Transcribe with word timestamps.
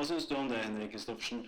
Hva 0.00 0.06
syns 0.08 0.26
du 0.26 0.34
om 0.34 0.46
det, 0.48 0.56
Henrik 0.64 0.94
Kristoffersen? 0.94 1.42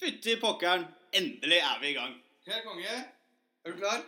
Fytti 0.00 0.40
pokkeren, 0.40 0.88
endelig 1.12 1.60
er 1.60 1.80
vi 1.82 1.92
i 1.92 1.92
gang. 1.98 2.16
Helt 2.48 2.64
konge. 2.64 3.00
Er 3.64 3.68
du 3.68 3.76
klar? 3.76 4.00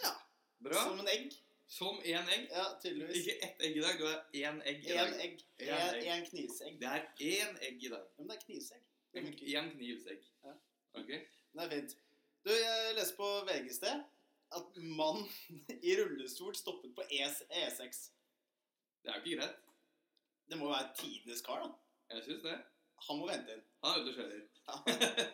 Ja. 0.00 0.16
Bra. 0.64 0.80
Som 0.88 1.04
en 1.04 1.12
egg. 1.12 1.35
Som 1.76 1.98
én 2.08 2.28
egg. 2.32 2.46
Ja, 2.50 2.64
tydeligvis. 2.82 3.16
Ikke 3.20 3.34
ett 3.44 3.62
egg 3.66 3.76
i 3.76 3.80
dag, 3.84 3.98
du 4.00 4.04
har 4.06 4.20
én 4.32 4.60
egg 4.70 4.84
i 4.84 4.92
Én 4.94 4.96
dag. 4.96 5.20
egg. 5.24 5.40
En 5.58 5.68
En, 5.68 5.94
egg. 5.94 6.06
en 6.14 6.26
knisegg. 6.30 6.76
Det 6.80 6.88
er 6.88 7.02
én 7.20 7.58
egg 7.68 7.84
i 7.84 7.90
dag. 7.92 8.04
Men 8.16 8.28
det 8.30 8.36
er 8.36 8.82
funker. 9.16 9.46
Én 9.60 9.70
knivsegg. 9.74 10.22
Ja. 10.44 10.52
Ok? 11.00 11.06
Det 11.08 11.64
er 11.64 11.70
fint. 11.70 11.96
Du, 12.44 12.50
jeg 12.52 12.94
leste 12.96 13.16
på 13.16 13.28
VG 13.48 13.70
i 13.70 13.74
sted 13.74 14.02
at 14.56 14.76
mann 14.76 15.24
i 15.82 15.94
rullestol 15.98 16.54
stoppet 16.56 16.94
på 16.94 17.02
E 17.10 17.22
ES 17.26 17.42
E6. 17.50 18.02
Det 19.02 19.10
er 19.10 19.18
jo 19.18 19.22
ikke 19.24 19.36
greit. 19.40 19.56
Det 20.48 20.58
må 20.58 20.68
jo 20.68 20.74
være 20.76 20.92
tidenes 21.00 21.42
kar, 21.42 21.64
da. 21.64 21.72
Jeg 22.14 22.24
syns 22.28 22.42
det. 22.46 22.56
Han 23.08 23.18
må 23.20 23.26
vente 23.28 23.52
inn. 23.56 23.64
Han 23.84 23.98
er 23.98 24.04
ute 24.04 24.12
og 24.12 24.18
kjører. 24.20 24.44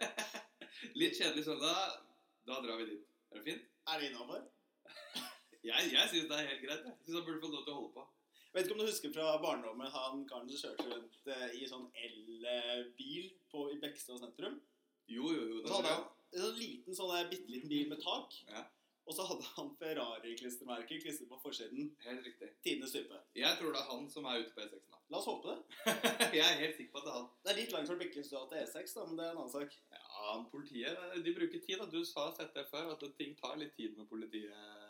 Litt 1.02 1.18
kjedelig 1.18 1.44
søndag. 1.44 2.00
Da 2.48 2.58
drar 2.64 2.80
vi 2.80 2.88
dit. 2.94 3.04
Er 3.30 3.38
det 3.38 3.44
fint? 3.50 3.68
Er 3.86 4.00
det 4.00 4.10
innafor? 4.10 4.42
Jeg, 5.62 5.92
jeg 5.94 6.08
syns 6.10 6.28
det 6.30 6.38
er 6.40 6.48
helt 6.50 6.64
greit. 6.66 6.84
Jeg 6.88 6.96
syns 7.06 7.16
han 7.20 7.26
burde 7.28 7.40
få 7.44 7.50
lov 7.52 7.64
til 7.66 7.72
å 7.74 7.78
holde 7.80 7.94
på. 7.96 8.06
Vet 8.52 8.66
ikke 8.66 8.74
om 8.76 8.82
du 8.82 8.88
husker 8.90 9.12
fra 9.14 9.28
barndommen 9.40 9.88
han 9.94 10.24
karen 10.28 10.50
som 10.50 10.60
kjørte 10.60 10.88
rundt 10.90 11.30
eh, 11.32 11.54
i 11.56 11.68
sånn 11.70 11.86
elbil 12.04 13.30
på- 13.52 13.70
i 13.72 13.78
Bekkestad 13.80 14.18
sentrum? 14.20 14.58
Jo, 15.08 15.30
jo, 15.32 15.46
jo. 15.54 15.62
Så 15.66 15.78
hadde 15.78 15.94
han 15.94 16.04
en 16.32 16.42
sånn 16.46 16.58
liten, 16.58 16.96
sånn 16.98 17.12
der 17.14 17.30
bitte 17.32 17.48
liten 17.52 17.68
bil 17.72 17.88
med 17.88 18.02
tak. 18.04 18.36
Ja. 18.50 18.66
Og 19.08 19.16
så 19.16 19.24
hadde 19.26 19.42
han 19.56 19.70
Ferrari-klistremerker 19.80 21.00
klistret 21.02 21.28
på 21.32 21.38
forsiden. 21.42 21.88
Helt 22.04 22.22
riktig. 22.26 22.50
Tidenes 22.62 22.92
type. 22.94 23.16
Jeg 23.34 23.56
tror 23.58 23.72
det 23.74 23.80
er 23.80 23.88
han 23.90 24.04
som 24.12 24.28
er 24.30 24.44
ute 24.44 24.52
på 24.54 24.62
E6 24.62 24.84
nå. 24.92 25.00
La 25.10 25.18
oss 25.18 25.26
håpe 25.26 25.48
det. 25.50 25.96
jeg 26.38 26.44
er 26.44 26.60
helt 26.60 26.76
sikker 26.78 26.92
på 26.94 27.00
at 27.02 27.08
det 27.08 27.10
er 27.12 27.18
han. 27.18 27.26
Det 27.42 27.50
er 27.52 27.58
litt 27.58 27.74
langt 27.74 27.90
fra 27.90 27.98
Bekkestua 28.04 28.44
til 28.52 28.62
E6, 28.62 28.94
da, 28.94 29.06
men 29.08 29.18
det 29.18 29.26
er 29.26 29.32
en 29.34 29.40
annen 29.42 29.52
sak. 29.56 29.74
Ja, 29.96 30.36
politiet 30.52 31.18
de 31.26 31.34
bruker 31.40 31.64
tid. 31.66 31.82
da. 31.82 31.88
Du 31.90 31.98
sa 32.06 32.28
sett 32.36 32.54
det 32.54 32.68
før, 32.70 32.92
at 32.94 33.02
ting 33.18 33.34
tar 33.40 33.58
litt 33.60 33.74
tid 33.76 33.96
med 33.98 34.08
politiet. 34.12 34.81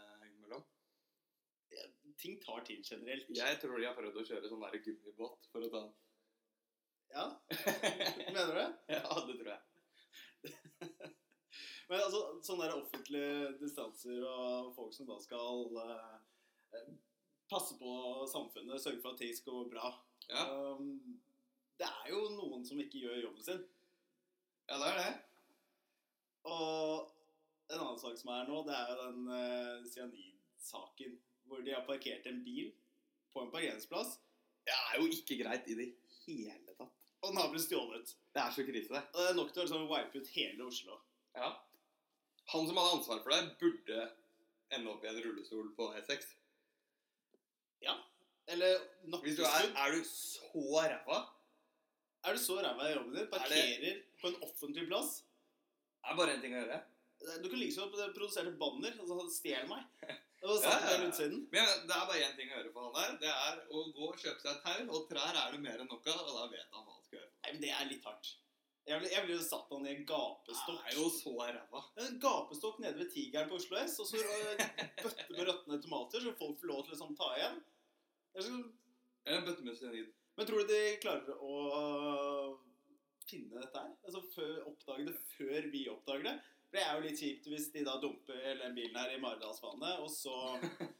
Ting 2.22 2.38
tar 2.42 2.62
tid 2.66 2.84
generelt. 2.86 3.30
Jeg 3.34 3.58
tror 3.60 3.80
de 3.80 3.88
har 3.88 3.96
prøvd 3.98 4.20
å 4.20 4.26
kjøre 4.28 4.50
sånn 4.50 4.62
der 4.62 4.78
gummibåt 4.84 5.48
for 5.50 5.66
å 5.66 5.70
ta 5.72 5.82
den. 5.82 5.92
Ja, 7.12 7.24
mener 8.32 8.46
du 8.46 8.54
det? 8.56 8.68
ja, 8.94 9.02
det 9.26 9.34
tror 9.40 9.50
jeg. 9.52 9.62
Men 11.90 11.98
altså, 11.98 12.20
sånne 12.46 12.68
der 12.68 12.78
offentlige 12.78 13.50
distanser 13.60 14.22
og 14.24 14.70
folk 14.76 14.94
som 14.96 15.10
da 15.10 15.18
skal 15.20 15.66
uh, 15.76 16.86
passe 17.50 17.76
på 17.76 17.92
samfunnet, 18.32 18.80
sørge 18.80 19.02
for 19.02 19.12
at 19.12 19.20
ting 19.20 19.34
skal 19.36 19.58
gå 19.58 19.66
bra. 19.74 19.92
Ja, 20.30 20.46
Um, 20.52 21.20
det 21.80 21.88
er 21.88 22.12
jo 22.12 22.22
noen 22.36 22.62
som 22.64 22.78
ikke 22.80 23.00
gjør 23.02 23.24
jobben 23.24 23.44
sin. 23.44 23.60
ja 24.70 24.78
det 24.78 24.88
er 24.92 24.98
det. 25.00 25.12
Og 26.46 27.10
en 27.72 27.80
annen 27.80 28.00
sak 28.00 28.16
som 28.20 28.30
er 28.36 28.48
nå, 28.48 28.62
det 28.68 28.78
er 28.78 28.92
jo 28.92 28.96
den 29.02 29.28
uh, 29.28 29.90
cyanidsaken. 29.90 31.18
Hvor 31.52 31.60
de 31.60 31.74
har 31.76 31.84
parkert 31.84 32.24
en 32.30 32.38
bil 32.44 32.70
på 33.32 33.42
en 33.42 33.50
parkeringsplass, 33.52 34.18
Det 34.64 34.72
er 34.72 35.00
jo 35.00 35.08
ikke 35.10 35.36
greit 35.42 35.66
i 35.68 35.74
det 35.74 35.88
hele 36.22 36.74
tatt. 36.78 37.08
og 37.22 37.28
den 37.28 37.40
har 37.40 37.50
blitt 37.50 37.64
stjålet. 37.66 38.12
Det 38.32 38.40
er 38.40 38.52
så 38.54 38.62
krise, 38.64 38.88
det. 38.94 39.02
Og 39.12 39.18
det 39.20 39.26
er 39.30 39.36
nok 39.36 39.50
til 39.52 39.60
å 39.60 39.64
liksom 39.66 39.88
wipe 39.90 40.18
ut 40.22 40.30
hele 40.36 40.64
Oslo. 40.64 40.96
Ja. 41.34 41.50
Han 42.52 42.66
som 42.68 42.78
hadde 42.78 42.94
ansvar 42.96 43.20
for 43.24 43.34
det, 43.34 43.58
burde 43.60 44.06
ende 44.72 44.90
opp 44.94 45.04
i 45.04 45.10
en 45.10 45.20
rullestol 45.24 45.68
på 45.76 45.90
E6. 45.98 46.30
Ja. 47.82 47.98
Eller 48.46 48.78
du 49.04 49.44
er, 49.44 49.68
er 49.76 49.92
du 49.94 50.02
så 50.08 50.80
ræva 50.82 51.20
Er 52.24 52.34
du 52.34 52.40
så 52.42 52.56
ræva 52.62 52.88
i 52.88 52.94
jobben 52.94 53.14
din? 53.14 53.30
Parkerer 53.30 54.02
på 54.22 54.32
en 54.32 54.40
offentlig 54.48 54.86
plass? 54.88 55.22
Det 56.00 56.10
er 56.10 56.18
bare 56.18 56.36
én 56.36 56.42
ting 56.42 56.54
å 56.56 56.62
gjøre. 56.62 56.82
Du 57.42 57.48
kan 57.48 57.58
like 57.58 57.66
liksom 57.66 57.92
produsere 58.14 58.58
banner. 58.58 58.94
Altså, 58.98 59.26
stjel 59.30 59.68
meg. 59.70 59.86
Ja, 60.64 60.70
ja. 60.82 60.98
Men 61.52 61.66
det 61.86 61.94
er 61.96 62.06
bare 62.10 62.22
én 62.26 62.36
ting 62.36 62.50
å 62.50 62.56
gjøre 62.58 62.72
for 62.74 62.82
han 62.88 62.94
der. 62.98 63.18
Det 63.22 63.32
er 63.32 63.60
å 63.70 63.82
gå 63.94 64.08
og 64.10 64.16
kjøpe 64.18 64.40
seg 64.42 64.52
et 64.56 64.62
tau, 64.64 64.86
og 64.96 65.08
trær 65.10 65.36
er 65.38 65.52
det 65.54 65.60
mer 65.62 65.78
enn 65.84 65.90
nok 65.90 66.06
av, 66.10 66.22
og 66.26 66.34
da 66.40 66.46
vet 66.50 66.66
han 66.74 66.84
hva 66.86 66.96
han 66.96 67.04
skal 67.06 67.18
gjøre. 67.20 67.30
Nei, 67.42 67.52
men 67.52 67.60
det 67.62 67.70
er 67.76 67.90
litt 67.92 68.04
hardt. 68.10 68.32
Jeg 68.90 68.98
ville 68.98 69.12
jeg 69.14 69.28
jo 69.30 69.42
satt 69.46 69.68
han 69.70 69.84
i 69.86 69.92
en 69.94 70.06
gapestokk. 70.08 70.80
Det 70.82 70.90
er 70.90 70.96
jo 70.98 71.04
så 71.14 71.32
ræva. 71.38 71.82
En 72.02 72.16
gapestokk 72.24 72.80
nede 72.82 72.98
ved 72.98 73.12
Tigeren 73.14 73.48
på 73.48 73.60
Oslo 73.60 73.78
S, 73.78 73.94
og 74.02 74.08
så 74.10 74.18
bøtte 75.04 75.28
med 75.30 75.46
råtne 75.46 75.78
tomater, 75.84 76.24
så 76.24 76.32
folk 76.40 76.58
får 76.58 76.66
lov 76.72 76.82
til 76.82 76.90
å 76.90 76.96
liksom, 76.96 77.14
ta 77.20 77.28
igjen. 77.38 77.60
Så- 78.34 78.72
en 79.30 79.44
bøtte 79.46 79.62
med 79.62 79.78
cyanid. 79.78 80.10
Men 80.36 80.46
tror 80.48 80.66
du 80.66 80.72
de 80.74 80.96
klarer 80.98 81.38
å 81.38 82.58
finne 83.28 83.60
dette 83.62 83.78
her? 83.78 83.92
Altså 84.02 84.22
før, 84.34 84.56
Oppdage 84.72 85.06
det 85.06 85.14
før 85.36 85.70
vi 85.70 85.84
oppdager 85.92 86.26
det? 86.26 86.34
For 86.72 86.80
det 86.80 86.84
er 86.88 86.94
jo 86.96 87.04
litt 87.04 87.18
kjipt 87.20 87.46
hvis 87.52 87.66
de 87.74 87.82
da 87.84 87.98
dumper 88.00 88.38
hele 88.40 88.64
den 88.64 88.76
bilen 88.78 88.94
her 88.96 89.10
i 89.12 89.20
Maridalsvannet, 89.20 89.98
og 90.00 90.08
så 90.08 90.36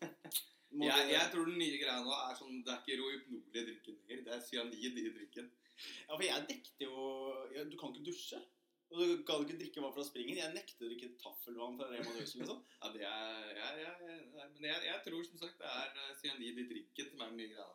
må 0.76 0.84
Jeg, 0.84 1.06
jeg 1.14 1.30
tror 1.32 1.48
den 1.48 1.56
nye 1.62 1.78
greia 1.80 2.02
nå 2.04 2.12
er 2.12 2.36
sånn 2.36 2.58
Det 2.60 2.74
er 2.74 2.82
ikke 2.82 2.98
rohypnol 3.00 3.40
i 3.40 3.64
drinken 3.70 3.96
lenger. 3.96 4.20
Det 4.26 4.34
er 4.36 4.44
cyanid 4.50 5.00
i 5.00 5.06
drikken. 5.16 5.48
Ja, 5.80 6.12
for 6.12 6.26
jeg 6.26 6.44
nekter 6.44 6.84
jo 6.84 7.70
Du 7.72 7.78
kan 7.80 7.96
ikke 7.96 8.04
dusje. 8.10 8.42
Og 8.92 9.00
du 9.00 9.24
kan 9.24 9.46
ikke 9.46 9.56
drikke 9.62 9.80
vann 9.80 9.96
fra 9.96 10.04
springen. 10.04 10.36
Jeg 10.36 10.52
nekter 10.52 10.84
å 10.84 10.90
drikke 10.90 11.14
taffelvann 11.22 11.78
fra 11.80 11.88
Rema 11.88 12.12
1000, 12.12 12.42
liksom. 12.44 12.60
Ja, 12.82 12.92
det 12.92 13.06
er 13.08 13.54
ja, 13.56 13.68
ja, 13.80 13.92
ja, 14.36 14.48
Men 14.52 14.68
jeg, 14.68 14.88
jeg 14.90 15.04
tror 15.08 15.24
som 15.30 15.40
sagt 15.40 15.56
det 15.62 15.70
er 15.72 16.02
eh, 16.02 16.16
cyanid 16.20 16.60
i 16.60 16.68
drikken 16.74 17.14
som 17.14 17.24
er 17.24 17.32
den 17.32 17.40
nye 17.40 17.54
greia. 17.56 17.72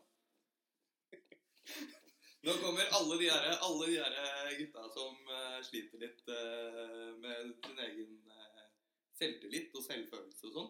Nå 2.46 2.54
kommer 2.62 2.86
alle 3.00 3.18
de 3.20 3.30
her, 3.30 3.48
alle 3.66 3.88
de 3.90 3.96
her 3.98 4.52
gutta 4.60 4.84
som 4.94 5.16
uh, 5.32 5.58
sliter 5.66 6.00
litt 6.04 6.22
uh, 6.30 7.16
med 7.24 7.56
sin 7.66 7.80
egen 7.88 8.12
uh, 8.30 8.68
selvtillit 9.18 9.74
og 9.76 9.84
selvfølelse 9.88 10.46
og 10.52 10.54
sånn. 10.60 10.70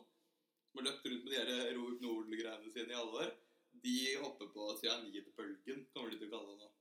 Som 0.72 0.79
har 0.81 0.88
løpt 0.89 1.06
rundt 1.11 1.27
med 1.27 1.35
de 1.35 1.44
der 1.51 1.75
Rohypnol-greiene 1.77 2.72
sine 2.73 2.95
i 2.95 2.97
alle 2.97 3.25
år. 3.27 3.35
De 3.83 3.97
hopper 4.23 4.50
på 4.56 4.72
cyanidbølgen, 4.79 5.83
kommer 5.94 6.11
de 6.13 6.17
til 6.22 6.31
å 6.31 6.33
kalle 6.38 6.56
det 6.56 6.63
nå. 6.63 6.72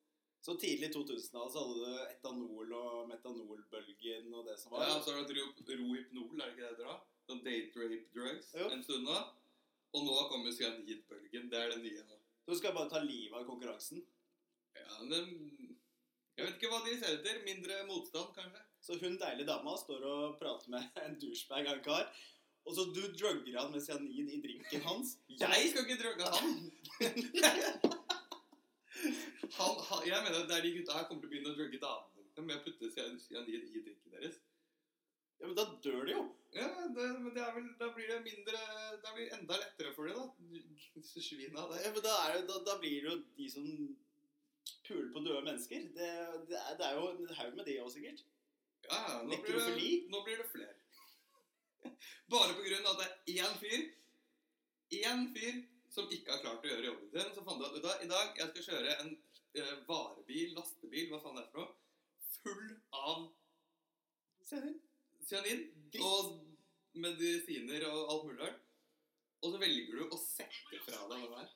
Så 0.47 0.55
tidlig 0.63 0.93
2000-tall 0.95 1.49
så 1.51 1.65
hadde 1.65 1.83
du 1.83 2.03
etanol 2.07 2.73
og 2.79 3.09
metanolbølgen 3.11 4.31
og 4.39 4.47
det 4.47 4.55
som 4.61 4.73
var. 4.77 4.87
Ja, 4.87 5.01
så 5.03 5.17
har 5.17 5.27
du 5.27 5.35
ro- 5.35 5.67
Rohypnol, 5.67 6.39
er 6.39 6.45
det 6.47 6.53
ikke 6.55 6.63
det 6.63 6.69
det 6.69 6.71
heter 6.71 6.91
da? 6.93 6.97
Sånn 7.27 7.43
date 7.43 7.81
rape 7.83 8.13
drugs 8.15 8.53
Jo. 8.55 8.69
en 8.71 8.85
stund 8.87 9.09
nå. 9.11 9.17
Og 9.97 10.05
nå 10.07 10.17
kommer 10.31 10.55
cyanidbølgen. 10.55 11.49
Det 11.51 11.59
er 11.59 11.73
det 11.75 11.81
nye 11.83 12.05
nå. 12.07 12.21
Så 12.47 12.55
du 12.55 12.61
skal 12.61 12.77
bare 12.77 12.93
ta 12.93 13.01
livet 13.03 13.35
av 13.35 13.47
konkurransen. 13.49 14.05
Ja, 14.83 15.03
men 15.11 15.35
Jeg 16.37 16.45
vet 16.45 16.57
ikke 16.59 16.71
hva 16.73 16.83
de 16.85 16.97
ser 17.01 17.17
etter. 17.17 17.43
Mindre 17.47 17.83
motstand, 17.89 18.33
kanskje? 18.37 18.63
Så 18.87 18.99
hun 19.01 19.17
deilige 19.19 19.49
dama 19.49 19.73
står 19.81 20.05
og 20.07 20.35
prater 20.41 20.71
med 20.75 20.99
en 21.03 21.17
douchebag 21.21 21.71
av 21.71 21.79
en 21.79 21.85
kar. 21.87 22.11
Og 22.67 22.75
så 22.77 22.85
du 22.91 23.01
drugger 23.15 23.61
han 23.61 23.71
med 23.73 23.83
cyanin 23.83 24.29
i 24.31 24.41
drinken 24.43 24.83
hans. 24.87 25.17
Jeg 25.31 25.71
skal 25.71 25.87
ikke 25.87 26.01
drugge 26.03 26.29
han! 26.35 26.51
han, 29.59 29.75
han 29.89 30.07
jeg 30.11 30.23
mener 30.27 30.41
at 30.43 30.51
det 30.51 30.59
er 30.59 30.67
de 30.67 30.75
gutta 30.77 30.99
her 30.99 31.07
kommer 31.09 31.23
til 31.23 31.31
å 31.31 31.33
begynne 31.33 31.53
å 31.55 31.59
drugge 31.59 31.83
damene 31.83 32.47
med 32.47 32.59
å 32.59 32.65
putte 32.67 32.91
cyanin 32.93 33.49
i 33.55 33.83
drinken 33.85 34.17
deres. 34.17 34.41
Ja, 35.37 35.47
men 35.47 35.57
da 35.57 35.67
dør 35.85 36.05
de 36.09 36.15
jo. 36.15 36.25
Ja, 36.57 36.67
det, 36.97 37.07
men 37.21 37.33
det 37.37 37.47
vel, 37.55 37.67
Da 37.77 37.91
blir 37.93 38.09
det 38.09 38.23
mindre 38.25 38.61
Da 39.03 39.11
blir 39.13 39.27
det 39.27 39.35
enda 39.37 39.59
lettere 39.61 39.91
for 39.93 40.09
dem, 40.09 40.17
da. 40.17 41.03
Svina 41.05 41.67
det. 41.71 41.83
Ja, 41.85 41.91
men 41.93 42.05
da, 42.07 42.15
er 42.25 42.39
det, 42.39 42.47
da, 42.49 42.61
da 42.65 42.79
blir 42.81 43.03
det 43.05 43.11
jo 43.11 43.17
de 43.37 43.49
som 43.53 43.67
puler 44.87 45.13
på 45.13 45.23
døde 45.27 45.45
mennesker. 45.45 45.87
Det, 45.99 46.09
det, 46.51 46.59
er, 46.63 46.75
det 46.79 46.89
er 46.89 46.99
jo 46.99 47.07
en 47.13 47.37
haug 47.39 47.55
med 47.59 47.69
det 47.69 47.79
òg, 47.83 47.93
sikkert. 47.93 48.25
Ja, 48.87 48.99
ja, 49.11 49.23
nå 49.27 49.39
blir, 49.43 49.57
det, 49.59 49.93
nå 50.13 50.23
blir 50.27 50.43
det 50.43 50.49
flere. 50.51 50.75
Bare 52.33 52.55
på 52.55 52.67
grunn 52.67 52.87
av 52.87 52.93
at 52.95 53.01
det 53.27 53.37
er 53.37 53.47
én 53.47 53.57
fyr 53.61 53.87
Én 54.97 55.25
fyr 55.35 55.57
som 55.91 56.11
ikke 56.13 56.31
har 56.31 56.43
klart 56.45 56.67
å 56.67 56.71
gjøre 56.71 56.91
jobben 56.91 57.11
sin. 57.11 57.33
Så 57.35 57.43
fant 57.47 57.63
jeg 57.63 57.71
at 57.71 57.75
du 57.75 57.87
hva, 57.87 57.95
i 58.05 58.11
dag 58.11 58.39
jeg 58.39 58.53
skal 58.53 58.67
kjøre 58.69 58.97
en 59.03 59.11
eh, 59.59 59.73
varebil, 59.89 60.53
lastebil, 60.55 61.09
hva 61.11 61.23
faen 61.23 61.39
det 61.39 61.43
er 61.43 61.51
for 61.55 61.65
noe, 61.65 61.71
full 62.37 62.69
av 62.95 63.25
cyanin. 64.47 65.65
og 66.05 66.37
medisiner 67.03 67.89
og 67.91 68.13
alt 68.13 68.29
mulig 68.29 68.45
rart. 68.45 68.63
Og 69.43 69.53
så 69.53 69.61
velger 69.61 69.99
du 69.99 70.15
å 70.15 70.21
sette 70.21 70.83
fra 70.87 71.03
deg 71.11 71.19
den 71.25 71.33
der. 71.35 71.51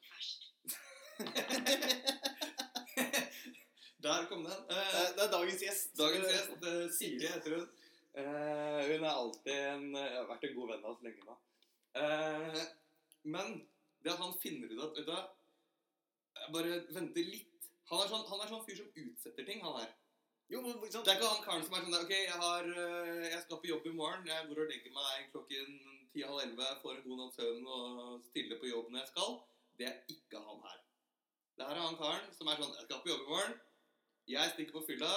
Der 4.02 4.26
kom 4.30 4.44
den. 4.44 4.60
Det 4.68 4.76
Eh, 4.76 4.94
er, 5.00 5.12
det 5.16 5.22
er 5.26 5.32
dagens 5.34 5.62
gjest. 5.62 5.90
Dagens 5.98 6.28
gjest, 6.32 6.64
eh, 6.70 6.86
Siri 6.96 7.26
heter 7.26 7.56
hun. 7.58 7.66
Eh, 8.14 8.80
hun 8.90 9.04
er 9.04 9.10
alltid 9.10 9.52
en 9.54 9.94
har 9.94 10.26
vært 10.30 10.46
en 10.48 10.54
god 10.56 10.70
venn 10.72 10.84
av 10.84 10.90
oss 10.94 11.02
lenge 11.04 11.26
nå. 11.26 11.36
Eh, 12.00 12.62
men 13.34 13.68
det 14.02 14.12
at 14.14 14.22
han 14.24 14.34
finner 14.42 14.72
ut 14.72 14.82
at 14.86 14.96
Vet 14.96 15.06
du 15.06 15.12
hva, 15.12 15.22
jeg 16.40 16.52
bare 16.56 16.80
venter 16.96 17.28
litt. 17.28 17.68
Han 17.90 18.00
er 18.02 18.08
sånn, 18.08 18.26
han 18.30 18.40
er 18.40 18.48
sånn 18.48 18.64
fyr 18.66 18.78
som 18.80 18.90
utsetter 19.04 19.46
ting, 19.46 19.60
han 19.62 19.80
her. 19.82 19.92
Jo, 20.50 20.62
men 20.62 20.72
ikke? 20.80 21.04
Det 21.04 21.12
er 21.12 21.18
ikke 21.20 21.30
han 21.30 21.44
karen 21.44 21.64
som 21.66 21.74
er 21.76 21.84
sånn 21.84 21.94
der, 21.94 22.04
OK, 22.06 22.14
jeg, 22.16 22.38
har, 22.42 22.68
jeg 23.28 23.42
skal 23.44 23.60
på 23.62 23.70
jobb 23.70 23.86
i 23.86 23.96
morgen. 24.00 24.26
Jeg 24.26 24.48
går 24.48 24.62
og 24.64 24.70
legger 24.72 24.94
meg 24.96 25.28
klokken 25.34 25.80
ti-halv 26.14 26.42
elleve, 26.42 26.70
får 26.82 26.96
en 26.96 27.04
god 27.06 27.18
natts 27.20 27.36
søvn 27.38 27.66
og 27.66 28.22
stiller 28.30 28.58
på 28.58 28.70
jobb 28.70 28.88
når 28.90 29.04
jeg 29.04 29.10
skal. 29.12 29.36
Det 29.78 29.86
er 29.90 30.00
ikke 30.16 30.40
han 30.46 30.62
her. 30.66 30.78
Det 31.58 31.66
her 31.68 31.76
er 31.76 31.84
han 31.84 31.98
karen 32.00 32.30
som 32.34 32.48
er 32.48 32.58
sånn 32.58 32.74
Jeg 32.78 32.88
skal 32.88 33.02
på 33.04 33.12
jobb 33.12 33.26
i 33.26 33.30
morgen. 33.34 33.58
Jeg 34.28 34.50
stikker 34.54 34.72
på 34.78 34.84
fylla. 34.86 35.10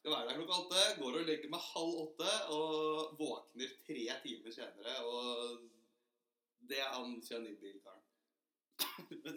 Skal 0.00 0.12
være 0.12 0.26
der 0.28 0.36
klokka 0.38 0.56
åtte. 0.64 0.80
Går 1.00 1.18
og 1.20 1.26
legger 1.28 1.50
meg 1.52 1.62
halv 1.72 1.94
åtte 2.04 2.32
og 2.54 3.14
våkner 3.20 3.68
tre 3.86 4.04
timer 4.24 4.52
senere. 4.52 4.94
Og 5.08 5.68
det 6.68 6.78
er 6.80 6.90
han 6.96 7.14
cyanidbilkaren. 7.24 8.00
Men 9.22 9.32
det- 9.34 9.36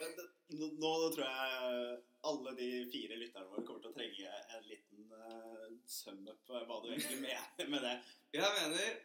det- 0.00 0.16
det- 0.16 0.30
Nå, 0.50 0.90
tror 1.14 1.24
jeg 1.24 1.98
alle 2.26 2.50
de 2.58 2.68
fire 2.92 3.16
lytterne 3.20 3.46
våre 3.52 3.62
kommer 3.66 3.80
til 3.84 3.90
å 3.92 3.94
trenge 3.94 4.30
en 4.56 4.64
liten 4.66 5.12
uh, 5.14 5.68
sum-up 5.86 6.40
på 6.48 6.58
hva 6.66 6.80
du 6.82 6.88
egentlig 6.90 7.20
mener 7.22 7.68
med 7.70 7.80
det. 7.86 7.92
Jeg 8.34 8.50
mener 8.56 8.96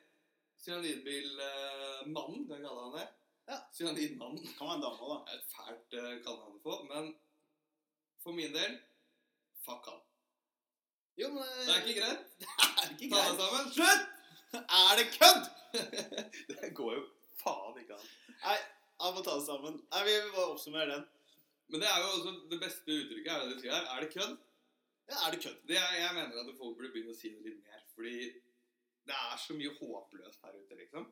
cyanidbilmannen, 0.66 2.48
kan 2.48 2.58
jeg 2.58 2.66
kalle 2.66 2.82
han 2.82 2.98
det. 2.98 3.06
Ja. 3.52 3.58
Cyanidmannen. 3.78 4.42
Kan 4.58 4.68
være 4.72 4.76
en 4.80 4.86
dame, 4.88 5.06
da. 5.12 5.18
Det 5.22 5.32
er 5.32 5.38
et 5.38 5.54
fælt 5.54 5.90
uh, 6.00 6.16
kallenavn 6.26 6.58
å 6.58 6.64
få, 6.66 6.74
men 6.90 7.12
for 8.26 8.32
min 8.34 8.54
del 8.58 8.80
fuck 9.66 9.90
han. 9.92 10.02
Jo, 11.20 11.30
men 11.34 11.44
Det 11.66 11.74
er 11.76 11.82
ikke 11.86 12.00
greit. 12.02 12.24
Det 12.40 12.86
er 12.86 12.94
ikke 12.96 13.10
Ta 13.12 13.22
greit. 13.22 13.32
deg 13.32 13.42
sammen. 13.42 13.74
Slutt! 13.78 14.12
Er 14.80 14.96
det 15.00 15.06
kødd? 15.18 15.46
det 16.62 16.70
går 16.78 16.92
jo 16.96 17.04
faen 17.42 17.78
ikke 17.82 17.98
an. 17.98 18.08
Nei, 18.46 18.58
han 19.04 19.16
må 19.18 19.24
ta 19.26 19.34
det 19.40 19.46
sammen. 19.48 19.80
Nei, 19.92 20.02
Vi 20.08 20.14
vil 20.16 20.34
bare 20.36 20.52
oppsummere 20.54 20.90
den. 20.94 21.06
Men 21.74 21.82
det 21.82 21.88
er 21.90 21.98
jo 22.04 22.12
også 22.14 22.34
det 22.52 22.60
beste 22.62 22.96
uttrykket. 23.00 23.32
Er 23.34 23.42
det 23.42 23.56
du 23.56 23.64
sier 23.64 23.74
her. 23.76 23.88
Er 23.96 24.04
det 24.06 24.12
kødd? 24.14 24.36
Ja, 25.10 25.16
er 25.28 25.34
det 25.36 25.42
kødd? 25.44 25.58
Det 25.70 25.78
er, 25.82 25.96
jeg 26.00 26.14
mener 26.18 26.40
at 26.44 26.52
folk 26.60 26.78
burde 26.78 26.92
begynne 26.94 27.14
å 27.16 27.18
si 27.18 27.32
det 27.34 27.44
litt 27.48 27.60
mer. 27.66 27.82
Fordi 27.96 28.14
det 29.10 29.18
er 29.18 29.42
så 29.42 29.58
mye 29.58 29.74
håpløst 29.80 30.46
her 30.46 30.56
ute, 30.62 30.78
liksom. 30.80 31.10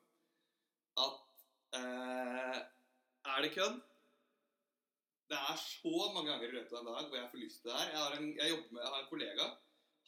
At 1.04 1.20
eh, 1.80 2.60
Er 3.34 3.44
det 3.46 3.52
kødd? 3.58 3.82
Det 5.34 5.40
er 5.42 5.58
så 5.58 6.12
mange 6.14 6.30
ganger 6.30 6.46
i 6.46 6.54
løpet 6.54 6.74
av 6.78 6.84
en 6.84 6.88
dag 6.92 7.06
hvor 7.10 7.18
jeg 7.18 7.30
får 7.32 7.40
lyst 7.42 7.62
til 7.62 7.72
det 7.72 7.78
her. 7.80 7.88
Jeg 7.90 8.02
har 8.04 8.16
en, 8.18 8.28
jeg 8.38 8.50
jobber 8.52 8.74
med, 8.76 8.82
jeg 8.84 8.92
har 8.94 9.00
en 9.02 9.08
kollega. 9.10 9.46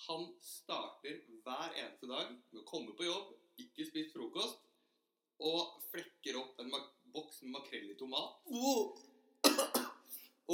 Han 0.05 0.25
starter 0.45 1.15
hver 1.45 1.71
eneste 1.71 2.09
dag 2.11 2.27
med 2.35 2.59
å 2.61 2.65
komme 2.69 2.93
på 2.99 3.07
jobb, 3.07 3.31
ikke 3.63 3.87
spist 3.87 4.13
frokost, 4.13 4.59
og 5.49 5.79
flekker 5.89 6.37
opp 6.37 6.61
en 6.61 6.69
boks 7.15 7.41
med 7.41 7.55
makrell 7.55 7.87
i 7.89 7.97
tomat. 7.97 8.37
Og 8.53 8.99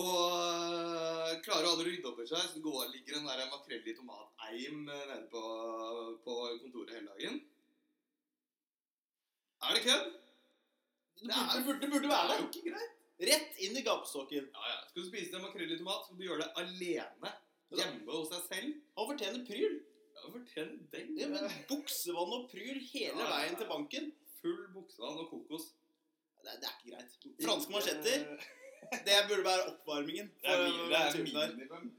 øh, 0.06 1.34
klarer 1.44 1.68
å 1.68 1.76
rydde 1.84 2.08
opp 2.08 2.24
i 2.24 2.30
seg, 2.32 2.48
så 2.54 2.64
går, 2.64 2.88
ligger 2.94 3.20
en 3.20 3.28
der 3.28 3.44
makrell 3.52 3.84
i 3.84 3.98
tomat-eim 3.98 4.88
øh, 4.88 5.04
nede 5.12 5.28
på, 5.36 5.44
på 6.24 6.38
kontoret 6.64 6.96
hele 6.96 7.12
dagen. 7.12 7.44
Er 9.68 9.76
det 9.76 9.84
kødd? 9.90 10.10
Det, 11.22 11.28
det, 11.28 11.62
burde, 11.68 11.80
det 11.84 11.92
burde 11.92 12.08
Det 12.08 12.24
er 12.24 12.36
jo 12.38 12.48
ikke 12.48 12.68
greit. 12.72 12.98
Rett 13.22 13.60
inn 13.62 13.78
i 13.78 13.84
gapestokken. 13.86 14.48
Ja, 14.54 14.68
ja. 14.72 14.78
Skal 14.90 15.04
du 15.04 15.10
spise 15.12 15.38
en 15.38 15.46
makrell 15.46 15.72
i 15.72 15.78
tomat, 15.78 16.08
skal 16.08 16.18
du 16.18 16.24
gjøre 16.26 16.46
det 16.46 16.64
alene. 16.64 17.34
Hjemme 17.72 18.16
hos 18.16 18.32
deg 18.32 18.48
selv. 18.48 18.80
Han 18.98 19.10
fortjener 19.12 19.44
pryl. 19.48 19.76
Ja, 20.16 20.24
fortjener 20.34 20.80
den. 20.96 21.14
Ja, 21.20 21.30
men 21.32 21.54
Buksevann 21.70 22.34
og 22.38 22.50
pryl 22.52 22.82
hele 22.92 23.22
Ja, 23.22 23.30
veien 23.30 23.60
til 23.60 23.70
banken. 23.70 24.10
Full 24.42 24.66
buksevann 24.74 25.22
og 25.22 25.30
kokos. 25.30 25.70
Det, 26.42 26.58
det 26.64 26.68
er 26.68 26.76
ikke 26.80 26.96
greit. 26.96 27.16
Franske 27.46 27.74
mansjetter, 27.76 28.24
det 29.06 29.18
burde 29.30 29.46
være 29.46 29.68
oppvarmingen. 29.70 30.32
Det 30.42 30.50
er, 30.58 30.64
min, 30.66 31.30
det 31.30 31.44
er 31.44 31.54
minimum. 31.56 31.92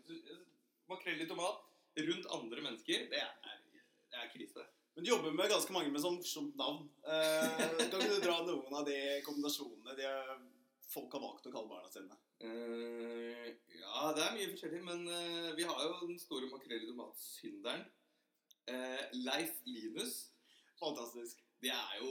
Makrell 0.91 1.23
i 1.23 1.29
tomat 1.31 1.63
rundt 2.09 2.27
andre 2.35 2.65
mennesker, 2.65 3.05
det 3.13 3.21
er, 3.21 3.59
det 4.11 4.19
er 4.19 4.31
krise. 4.33 4.65
Men 4.95 5.05
du 5.05 5.11
jobber 5.11 5.33
med 5.33 5.49
ganske 5.49 5.73
mange 5.73 5.93
med 5.93 6.03
sånn 6.03 6.19
morsomt 6.19 6.57
navn. 6.59 6.83
Eh, 7.07 7.63
kan 7.79 8.03
ikke 8.03 8.11
du 8.11 8.25
dra 8.25 8.41
noen 8.45 8.75
av 8.77 8.85
de 8.89 8.99
kombinasjonene 9.25 9.95
de 9.97 10.11
folk 10.93 11.15
har 11.17 11.23
valgt 11.25 11.49
å 11.49 11.53
kalle 11.55 11.71
barna 11.71 11.91
sine? 11.93 12.19
Uh, 12.43 13.49
ja, 13.79 14.13
det 14.17 14.25
er 14.25 14.37
mye 14.37 14.51
forskjellig, 14.53 14.83
men 14.87 15.05
uh, 15.09 15.53
vi 15.59 15.67
har 15.69 15.83
jo 15.87 16.09
den 16.09 16.21
store 16.21 16.51
makrell 16.53 16.83
i 16.83 16.89
tomat-synderen. 16.91 17.85
Eh, 18.71 19.05
Leif 19.27 19.57
Linus. 19.67 20.31
Fantastisk. 20.79 21.41
Det 21.63 21.71
er 21.71 21.97
jo 21.99 22.11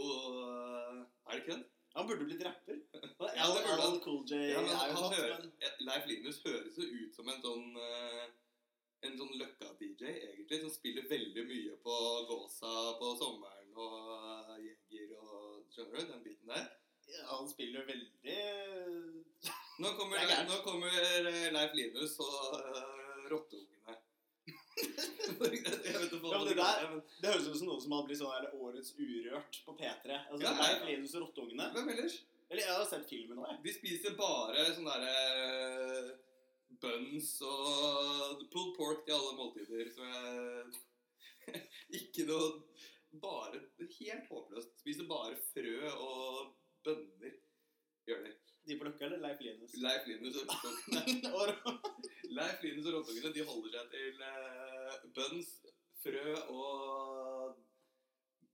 Er 1.28 1.38
det 1.38 1.45
kødd? 1.45 1.63
Han 1.95 2.07
burde 2.07 2.25
blitt 2.25 2.44
rapper. 2.44 2.75
Ja, 3.38 3.45
det 3.56 3.63
burde 3.68 3.81
han. 3.81 4.00
Cool 4.04 4.24
J 4.28 4.36
Ja, 4.36 4.62
men 4.62 4.75
han, 4.75 4.95
han 4.95 5.13
hører, 5.13 5.48
Leif 5.80 6.07
Linus 6.07 6.42
høres 6.45 6.78
jo 6.78 6.83
ut 6.83 7.16
som 7.16 7.31
en 7.31 7.42
sånn 7.45 7.66
En 9.07 9.18
sånn 9.18 9.31
Løkka-DJ, 9.39 10.12
egentlig, 10.12 10.60
som 10.62 10.74
spiller 10.75 11.07
veldig 11.10 11.48
mye 11.48 11.80
på 11.83 11.95
Gåsa 12.30 12.75
på 13.00 13.16
sommeren 13.19 13.72
og 13.74 14.51
Jeger 14.62 15.16
og 15.18 15.63
Skjønner 15.72 16.04
du? 16.04 16.12
Den 16.12 16.24
biten 16.28 16.51
der. 16.51 16.68
Ja, 17.17 17.25
han 17.31 17.49
spiller 17.49 17.85
veldig 17.87 18.39
Nå 19.81 19.91
kommer, 19.97 20.17
er 20.21 20.43
nå 20.45 20.57
kommer 20.65 20.93
eh, 21.01 21.47
Leif 21.55 21.73
Linus 21.77 22.13
og 22.21 22.57
uh, 22.59 23.29
rotteungene. 23.31 23.95
Ja, 25.31 26.39
det 26.45 26.55
der- 26.57 26.81
er, 26.81 27.01
Det 27.21 27.29
høres 27.31 27.47
ut 27.47 27.57
som 27.59 27.67
noe 27.67 27.81
som 27.81 27.93
hadde 27.95 28.07
blitt 28.09 28.19
sånn 28.21 28.47
Årets 28.61 28.93
Urørt 28.97 29.59
på 29.65 29.73
P3. 29.79 30.19
Altså, 30.29 30.41
Ja, 30.45 30.51
Leif. 30.59 30.85
Linus 30.89 31.15
og 31.17 31.25
Rotteungene. 31.25 31.67
Hvem 31.75 31.89
ellers? 31.95 32.15
Eller 32.51 32.63
jeg 32.65 32.75
har 32.75 32.85
sett 32.89 33.07
filmen 33.09 33.39
òg. 33.41 33.57
De 33.63 33.73
spiser 33.73 34.15
bare 34.19 34.65
sånn 34.75 34.87
derre 34.89 36.17
buns 36.81 37.33
og 37.47 38.41
pulled 38.53 38.73
pork 38.77 39.05
til 39.05 39.17
alle 39.17 39.35
måltider. 39.37 39.91
Så 39.93 40.07
jeg 40.07 41.61
Ikke 42.01 42.27
noe 42.29 42.51
Bare 43.21 43.59
helt 43.97 44.27
håpløst. 44.31 44.77
Spiser 44.79 45.07
bare 45.09 45.35
frø 45.51 45.89
og 45.91 46.53
bønner. 46.86 47.36
Gjør 48.10 48.24
de. 48.25 48.31
De 48.68 48.78
på 48.78 48.86
Løkka, 48.86 49.07
eller 49.07 49.22
Leif 49.25 49.42
Linus? 49.42 49.74
Leif 49.81 50.07
Linus 50.10 50.36
og 50.38 50.51
rottungene 50.51 51.01
Leif 52.38 52.63
Linus 52.63 52.88
og 52.92 52.98
rottungene 53.00 53.33
de 53.33 53.45
holder 53.50 53.78
seg 53.78 53.95
til 53.95 54.24
eh, 54.28 54.98
bønns, 55.18 55.51
frø 56.04 56.36
og 56.54 57.57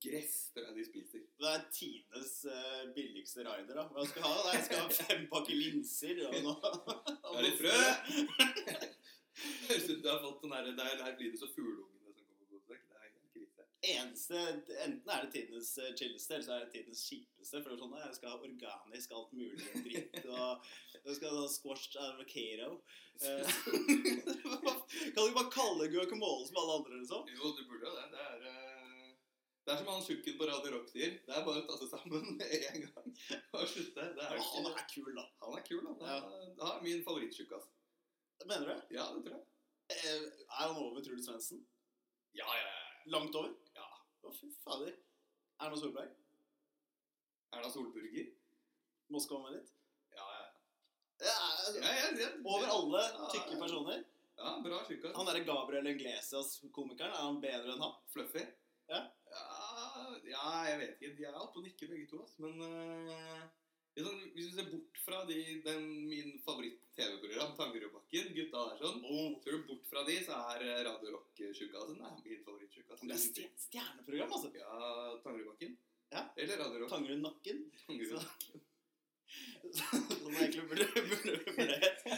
gress, 0.04 0.36
tror 0.54 0.68
jeg 0.70 0.76
de 0.78 0.86
spiser. 0.86 1.26
Det 1.42 1.50
er 1.52 1.64
tidenes 1.74 2.34
uh, 2.46 2.84
billigste 2.96 3.44
rider, 3.48 3.74
da. 3.80 3.86
Hva 3.94 4.06
skal 4.10 4.24
jeg 4.24 4.30
ha? 4.30 4.44
Nei, 4.46 4.54
jeg 4.58 4.66
skal 4.68 4.84
ha 4.84 4.98
fem 5.00 5.24
pakker 5.32 5.58
linser 5.58 6.24
og 6.28 6.38
noe 6.46 6.72
Er 7.34 7.48
det 7.48 7.54
frø? 7.60 7.78
Høres 9.68 9.86
ut 9.86 9.90
som 9.92 10.02
du 10.04 10.10
har 10.10 10.22
fått 10.24 10.44
sånn 10.44 10.56
herre 10.56 10.76
det 10.78 10.86
er 10.92 11.02
Leif 11.04 11.24
Linus 11.24 11.46
og 11.46 11.54
fugleungene 11.56 12.14
som 12.14 12.24
kommer 12.26 12.46
på 12.46 12.62
besøk. 12.62 12.84
Det 12.88 12.96
er 12.98 13.10
helt 13.10 13.34
krise. 13.36 13.68
Eneste, 13.94 14.40
Enten 14.84 15.10
er 15.14 15.26
det 15.26 15.32
tidenes 15.34 15.70
eh, 15.80 15.94
chilleste, 15.96 16.34
eller 16.36 16.46
så 16.46 16.54
er 16.58 16.64
det 16.66 16.72
tidenes 16.74 17.04
kjipeste. 17.08 17.62
For 17.64 17.70
det 17.70 17.76
er 17.78 17.82
sånn, 17.84 17.96
Jeg 18.04 18.16
skal 18.18 18.30
ha 18.34 18.40
organisk 18.44 19.14
alt 19.18 19.34
mulig 19.38 19.68
dritt. 19.86 20.18
og 20.26 20.72
Jeg 21.06 21.16
skal 21.20 21.38
ha 21.38 21.46
squashed 21.54 22.00
avocado. 22.04 22.70
Eh, 23.22 23.44
kan 25.14 25.22
du 25.22 25.28
ikke 25.28 25.40
bare 25.40 25.54
kalle 25.54 25.88
guacamole 25.94 26.48
som 26.50 26.60
alle 26.62 26.76
andre, 26.80 27.00
liksom? 27.02 27.30
Jo, 27.38 27.54
du 27.58 27.64
burde 27.70 27.88
jo 27.90 27.96
det. 27.98 28.08
Det 28.14 28.26
er, 28.26 28.48
eh, 28.52 29.14
det 29.68 29.74
er 29.74 29.80
som 29.82 29.90
han 29.92 30.04
tjukken 30.08 30.38
på 30.40 30.48
Radio 30.50 30.74
Rock 30.78 30.92
sier. 30.92 31.16
Det 31.28 31.36
er 31.38 31.46
bare 31.48 31.64
å 31.64 31.68
ta 31.70 31.78
seg 31.82 31.92
sammen 31.94 32.28
med 32.40 32.56
en 32.58 32.86
gang 32.88 33.10
og 33.58 33.66
slutte. 33.72 34.10
Det 34.18 34.26
er, 34.28 34.38
Han 34.54 34.70
er 34.74 34.86
kul, 34.94 35.12
da. 35.18 35.26
han 35.46 35.58
er 35.60 35.66
kul, 35.70 35.82
da. 35.88 35.96
Han 36.02 36.12
er- 36.12 36.56
han 36.62 36.76
er 36.78 36.84
min 36.86 37.04
altså. 37.08 37.64
Mener 38.48 38.68
du? 38.70 38.96
Ja, 38.96 39.08
det 39.16 39.24
tror 39.26 39.38
jeg. 39.38 39.46
Er 39.88 40.68
han 40.68 40.76
over 40.78 41.02
Trude 41.02 41.24
Svendsen? 41.24 41.64
Ja, 42.36 42.46
ja, 42.46 42.68
ja. 42.68 42.84
Langt 43.08 43.36
over? 43.40 43.54
Å, 44.28 44.34
fy 44.36 44.50
fader. 44.60 44.96
Erna 45.64 45.80
Solberg? 45.80 46.12
Erna 47.56 47.70
Solburger. 47.72 48.28
Moskva 49.14 49.40
med 49.46 49.56
litt? 49.56 49.70
Ja, 50.18 50.26
ja. 50.34 50.46
Ja, 51.24 51.36
altså, 51.48 51.80
ja, 51.80 51.94
ja, 51.96 52.10
ja. 52.20 52.32
over 52.44 52.74
alle 52.74 53.04
tykke 53.32 53.60
personer. 53.62 54.04
Ja, 54.38 54.52
bra 54.66 54.82
tjukkas. 54.86 55.16
Han 55.16 55.30
derre 55.30 55.46
Gabriel 55.48 55.88
Englesias, 55.90 56.58
komikeren, 56.76 57.16
er 57.16 57.24
han 57.24 57.40
bedre 57.42 57.74
enn 57.74 57.86
han? 57.86 57.96
Fluffy? 58.12 58.44
Ja. 58.92 59.00
ja. 59.32 59.46
ja, 60.30 60.44
jeg 60.68 60.82
vet 60.84 60.92
ikke. 61.00 61.16
De 61.18 61.26
er 61.30 61.40
oppe 61.40 61.62
og 61.62 61.66
nikker 61.66 61.90
begge 61.94 62.12
to, 62.12 62.20
altså. 62.26 62.44
Men 62.44 62.60
sånn, 62.62 63.48
hvis 64.06 64.48
vi 64.50 64.52
ser 64.54 64.68
bort 64.70 64.98
fra 65.06 65.24
de, 65.26 65.38
den, 65.66 65.86
min 66.10 66.36
favoritt-TV-program, 66.46 67.56
Tangerudbakken, 67.58 68.28
gutta 68.36 68.64
der 68.70 68.78
sånn 68.84 69.00
Oh. 69.08 69.40
Ser 69.44 69.56
du 69.58 69.64
bort 69.72 69.88
fra 69.90 70.04
de, 70.06 70.18
så 70.28 70.38
er 70.54 70.66
eh, 70.68 70.84
Radio 70.86 71.16
Rock-tjukkasen 71.16 71.98
Nei, 72.02 72.12
min 72.28 72.44
favoritt-tjukkas. 72.46 73.02
Det 73.02 73.16
er 73.16 73.24
stjer- 73.24 73.56
stjerneprogram, 73.66 74.34
altså. 74.38 74.52
Ja, 74.54 75.18
Tangerudbakken. 75.26 75.78
Ja. 76.14 76.26
Eller 76.38 76.62
Radio 76.62 76.84
Rock. 76.84 76.92
Tangerudnakken. 76.94 77.64
Tangerudnakken. 77.86 78.62
Tangerud. 79.78 80.22
Som 80.22 80.36
egentlig 80.36 80.68
burde, 80.70 80.86
burde, 80.94 81.40
burde. 81.58 82.18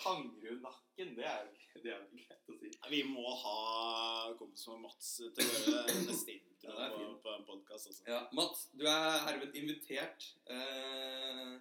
Tangerudnakken, 0.00 1.14
det 1.16 1.26
er 1.28 1.44
jo 1.46 1.54
er 1.84 2.02
ikke 2.06 2.24
greit 2.28 2.50
å 2.50 2.56
si. 2.58 2.70
Vi 2.90 3.00
må 3.08 3.24
ha 3.40 4.32
kompis 4.38 4.66
med 4.70 4.82
Mats 4.84 5.10
til 5.20 5.48
å 5.50 5.62
gjøre 5.68 5.96
neste 6.08 6.34
intro 6.34 6.74
Ja, 6.74 6.88
det 6.88 6.90
på, 6.98 7.06
på 7.24 7.32
en 7.34 7.46
podkast. 7.48 7.90
også. 7.90 8.04
Ja, 8.08 8.20
Mats, 8.36 8.66
du 8.72 8.84
er 8.88 9.18
herved 9.28 9.56
invitert. 9.58 10.28
Eh, 10.50 11.56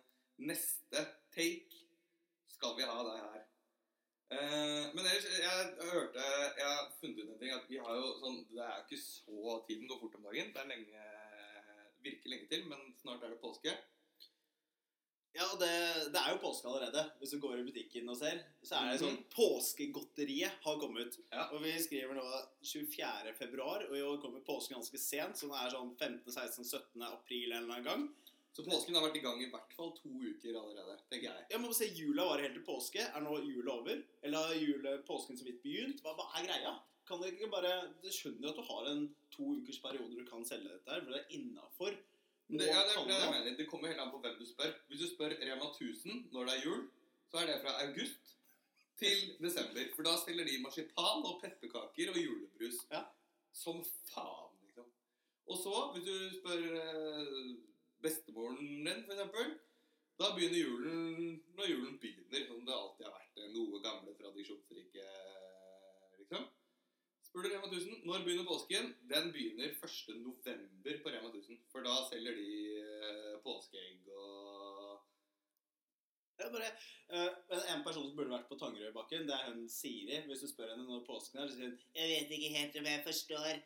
neste 0.50 1.06
take 1.36 1.82
skal 2.54 2.78
vi 2.78 2.88
ha 2.88 3.00
deg 3.10 3.24
her. 3.24 3.42
Eh, 4.34 4.86
men 4.96 5.04
ellers, 5.04 5.28
jeg, 5.30 5.42
jeg 5.46 5.90
hørte 5.92 6.24
Jeg 6.58 6.66
har 6.66 6.86
funnet 6.98 7.20
ut 7.20 7.34
en 7.34 7.42
ting. 7.42 7.52
At 7.54 7.68
vi 7.70 7.78
har 7.78 7.98
jo 8.00 8.14
sånn 8.18 8.40
Det 8.50 8.64
er 8.66 8.80
jo 8.80 8.86
ikke 8.88 9.02
så 9.04 9.58
Tiden 9.68 9.90
går 9.92 10.00
fort 10.02 10.16
om 10.18 10.30
dagen. 10.30 10.54
Det 10.56 10.64
er 10.64 10.72
lenge 10.72 11.10
Virker 12.04 12.34
lenge 12.34 12.48
til, 12.52 12.64
men 12.68 12.82
snart 13.00 13.22
er 13.24 13.32
det 13.32 13.40
påske. 13.44 13.72
Ja, 15.34 15.48
det, 15.58 15.70
det 16.14 16.20
er 16.22 16.36
jo 16.36 16.42
påske 16.44 16.68
allerede. 16.70 17.04
Hvis 17.20 17.32
du 17.34 17.40
går 17.42 17.58
i 17.60 17.66
butikken 17.66 18.10
og 18.14 18.18
ser, 18.20 18.44
så 18.62 18.78
er 18.78 18.92
det 18.92 19.00
sånn 19.02 19.16
Mhm. 19.18 19.24
Påskegodteriet 19.34 20.60
har 20.62 20.80
kommet. 20.80 21.18
Ja. 21.32 21.48
Og 21.56 21.64
vi 21.64 21.72
skriver 21.82 22.14
nå 22.18 22.26
24. 22.62 23.34
februar, 23.38 23.86
og 23.90 23.96
i 23.98 24.04
år 24.06 24.20
kommer 24.22 24.44
påsken 24.46 24.78
ganske 24.78 25.00
sent, 25.02 25.40
så 25.40 25.50
den 25.50 25.58
er 25.58 25.74
sånn 25.74 25.96
15., 25.98 26.30
16., 26.32 26.64
17. 26.70 27.02
april 27.08 27.52
en 27.52 27.64
eller 27.64 27.74
annen 27.80 27.90
gang. 27.90 28.06
Så 28.54 28.62
påsken 28.68 28.94
har 28.94 29.08
vært 29.08 29.18
i 29.18 29.24
gang 29.26 29.42
i 29.42 29.50
hvert 29.50 29.74
fall 29.74 29.92
to 29.98 30.10
uker 30.14 30.54
allerede, 30.60 31.00
tenker 31.10 31.32
jeg. 31.32 31.46
Ja, 31.50 31.58
må 31.58 31.74
se, 31.74 31.88
Jula 31.90 32.28
varer 32.30 32.46
helt 32.46 32.60
til 32.60 32.68
påske. 32.68 33.02
Er 33.02 33.22
nå 33.26 33.40
jula 33.42 33.80
over? 33.80 34.04
Eller 34.22 34.38
har 34.38 34.54
jule, 34.54 35.00
påsken 35.08 35.40
så 35.40 35.48
vidt 35.48 35.64
begynt? 35.64 36.04
Hva, 36.06 36.14
hva 36.20 36.28
er 36.38 36.46
greia? 36.46 36.76
Kan 37.10 37.20
dere 37.20 37.34
ikke 37.34 37.50
bare 37.52 37.72
Du 38.04 38.08
skjønner 38.14 38.52
at 38.54 38.56
du 38.56 38.62
har 38.62 38.86
en 38.92 39.02
to 39.34 39.44
ukers 39.58 39.82
periode 39.82 40.14
du 40.16 40.24
kan 40.30 40.46
selge 40.46 40.70
dette 40.70 40.94
her, 40.94 41.02
for 41.02 41.12
det 41.12 41.24
er 41.24 41.34
innafor. 41.40 41.98
Det, 42.48 42.68
ja, 42.68 42.82
det, 42.88 42.96
det 43.08 43.18
jeg 43.18 43.32
mener. 43.34 43.58
Det 43.58 43.68
kommer 43.70 43.88
helt 43.88 44.04
an 44.04 44.12
på 44.12 44.20
hvem 44.24 44.36
du 44.40 44.46
spør. 44.46 44.72
Hvis 44.88 45.02
du 45.04 45.08
spør 45.10 45.36
Rema 45.42 45.68
1000 45.72 46.30
når 46.34 46.46
det 46.46 46.56
er 46.56 46.66
jul, 46.68 46.82
så 47.32 47.38
er 47.42 47.46
det 47.50 47.62
fra 47.64 47.74
august 47.86 48.34
til 49.00 49.20
desember. 49.46 49.84
For 49.96 50.08
da 50.08 50.16
stiller 50.22 50.46
de 50.48 50.62
marsipan 50.62 51.28
og 51.30 51.40
pepperkaker 51.44 52.12
og 52.14 52.20
julebrus. 52.26 52.80
Ja. 52.92 53.04
Som 53.54 53.84
faen, 54.12 54.54
liksom. 54.66 54.90
Og 55.46 55.58
så, 55.64 55.76
hvis 55.94 56.06
du 56.10 56.16
spør 56.40 56.62
eh, 56.82 57.56
bestemoren 58.02 58.60
din, 58.60 58.88
eksempel, 58.88 59.56
da 60.20 60.30
begynner 60.36 60.60
julen 60.60 61.42
når 61.58 61.70
julen 61.72 62.00
begynner, 62.02 62.48
som 62.48 62.66
det 62.68 62.76
alltid 62.76 63.08
har 63.08 63.16
vært. 63.18 63.44
Noe 63.56 63.82
gamle, 63.86 64.14
tradisjonsrike. 64.20 65.08
Spør 67.34 67.48
du 67.48 67.50
Rema 67.50 67.66
1000 67.66 68.04
når 68.06 68.20
begynner 68.26 68.46
påsken? 68.46 68.92
Den 69.10 69.32
begynner 69.34 69.72
1. 69.86 70.18
november 70.22 70.98
på 71.04 71.14
Rema 71.14 71.30
1000. 71.30 71.56
For 71.72 71.82
da 71.82 71.96
selger 72.06 72.36
de 72.38 72.50
eh, 72.82 73.32
påskeegg 73.42 74.12
og 74.14 75.00
Det 76.38 76.46
er 76.46 76.52
bare, 76.54 76.70
uh, 77.16 77.74
en 77.74 77.84
person 77.88 78.06
som 78.06 78.14
burde 78.18 78.34
vært 78.36 78.46
på 78.52 78.60
Tangerøybakken, 78.62 79.26
det 79.30 79.34
er 79.40 79.50
hun 79.50 79.66
Siri. 79.70 80.22
Hvis 80.28 80.46
du 80.46 80.48
spør 80.52 80.76
henne 80.76 80.86
når 80.86 81.02
påsken 81.10 81.42
er, 81.42 81.50
så 81.50 81.58
sier 81.58 81.74
hun 81.74 81.82
'Jeg 81.96 82.14
vet 82.14 82.38
ikke 82.38 82.54
helt 82.60 82.80
om 82.80 82.92
jeg 82.92 83.04
forstår'. 83.10 83.60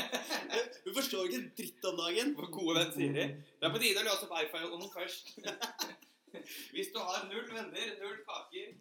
hun 0.84 0.94
forstår 1.00 1.24
ikke 1.24 1.42
en 1.42 1.50
dritt 1.62 1.90
om 1.90 2.00
dagen. 2.04 2.36
Vår 2.42 2.50
gode 2.60 2.78
venn 2.78 2.94
Siri. 2.98 3.26
Det 3.58 3.68
er 3.68 3.74
på 3.74 3.84
tide 3.84 4.04
å 4.04 4.08
løse 4.10 4.28
opp 4.28 4.38
iPhonen 4.44 4.96
først. 4.98 5.36
Hvis 6.76 6.92
du 6.92 6.98
har 7.08 7.28
null 7.32 7.48
venner, 7.56 7.88
null 8.04 8.18
kaker 8.28 8.72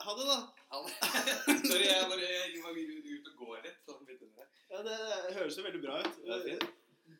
Ha 0.00 0.12
det, 0.14 0.24
da. 0.30 0.38
Sorry, 1.70 1.86
jeg 1.86 2.06
bare 2.10 2.26
jeg 2.26 2.60
var 2.62 2.76
ut 2.78 3.30
og 3.30 3.40
går 3.40 3.64
litt. 3.64 3.78
Sånn 3.86 4.04
litt 4.06 4.22
under 4.78 4.98
det. 4.98 5.22
Det 5.28 5.36
høres 5.38 5.58
jo 5.58 5.64
veldig 5.66 5.80
bra 5.84 6.00
ut. 6.02 6.18
Det. 6.46 6.58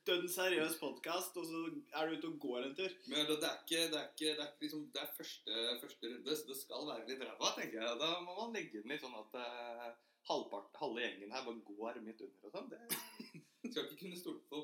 Dønn 0.08 0.28
seriøs 0.32 0.76
podkast, 0.80 1.36
og 1.40 1.46
så 1.48 1.62
er 1.68 2.08
du 2.08 2.16
ute 2.16 2.28
og 2.30 2.40
går 2.42 2.66
en 2.66 2.74
tur. 2.76 2.92
Men 3.08 3.26
det, 3.28 3.38
det 3.42 3.48
er 3.48 3.62
ikke, 3.62 3.80
det 3.92 3.98
er 4.00 4.10
ikke, 4.12 4.34
det 4.38 4.44
er 4.44 4.52
liksom, 4.64 4.84
det 4.94 5.02
er 5.02 5.14
første, 5.16 5.64
første 5.82 6.12
runde, 6.12 6.36
så 6.36 6.48
det 6.48 6.58
skal 6.60 6.88
være 6.88 7.08
litt 7.08 7.24
ræva, 7.24 7.54
tenker 7.56 7.82
jeg. 7.82 7.98
Da 8.02 8.10
må 8.24 8.36
man 8.38 8.54
legge 8.56 8.82
den 8.82 8.92
litt 8.92 9.04
sånn 9.04 9.16
at 9.18 9.38
uh, 9.40 9.88
halvpart, 10.30 10.76
halve 10.82 11.04
gjengen 11.04 11.34
her 11.34 11.46
bare 11.48 11.64
går 11.70 12.00
midt 12.04 12.24
under 12.26 12.48
og 12.48 12.56
sånn. 12.56 12.70
Det 12.72 13.72
skal 13.72 13.84
ikke 13.84 14.00
kunne 14.04 14.20
stole 14.20 14.44
på. 14.52 14.62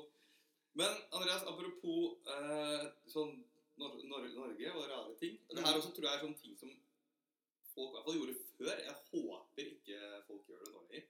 Men 0.75 0.97
Andreas, 1.15 1.45
apropos 1.47 2.17
uh, 2.29 2.87
sånn 3.09 3.37
Nor 3.75 3.97
Nor 4.07 4.23
Norge 4.31 4.69
og 4.71 4.85
rare 4.87 5.13
ting. 5.19 5.33
Det 5.51 5.59
her 5.59 5.75
også 5.75 5.89
tror 5.91 6.07
jeg 6.07 6.15
er 6.15 6.21
sånne 6.23 6.39
ting 6.39 6.53
som 6.55 6.69
folk 7.73 7.89
i 7.89 7.95
hvert 7.97 8.05
fall 8.05 8.19
gjorde 8.21 8.35
før. 8.55 8.77
Jeg 8.85 8.95
håper 9.09 9.71
ikke 9.73 9.97
folk 10.29 10.47
gjør 10.47 10.61
det 10.63 10.69
nå 10.71 10.83
lenger. 10.85 11.09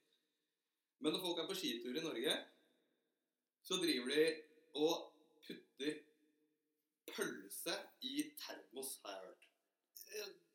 Men 1.04 1.16
når 1.16 1.24
folk 1.24 1.42
er 1.42 1.48
på 1.50 1.58
skitur 1.58 1.98
i 1.98 2.04
Norge, 2.04 2.36
så 3.66 3.80
driver 3.82 4.12
de 4.14 4.25
og 4.82 4.96
putter 5.46 5.98
pølse 7.10 7.75
i 8.06 8.30
termos, 8.40 9.00
har 9.04 9.16
jeg 9.16 9.28
hørt. 9.28 9.48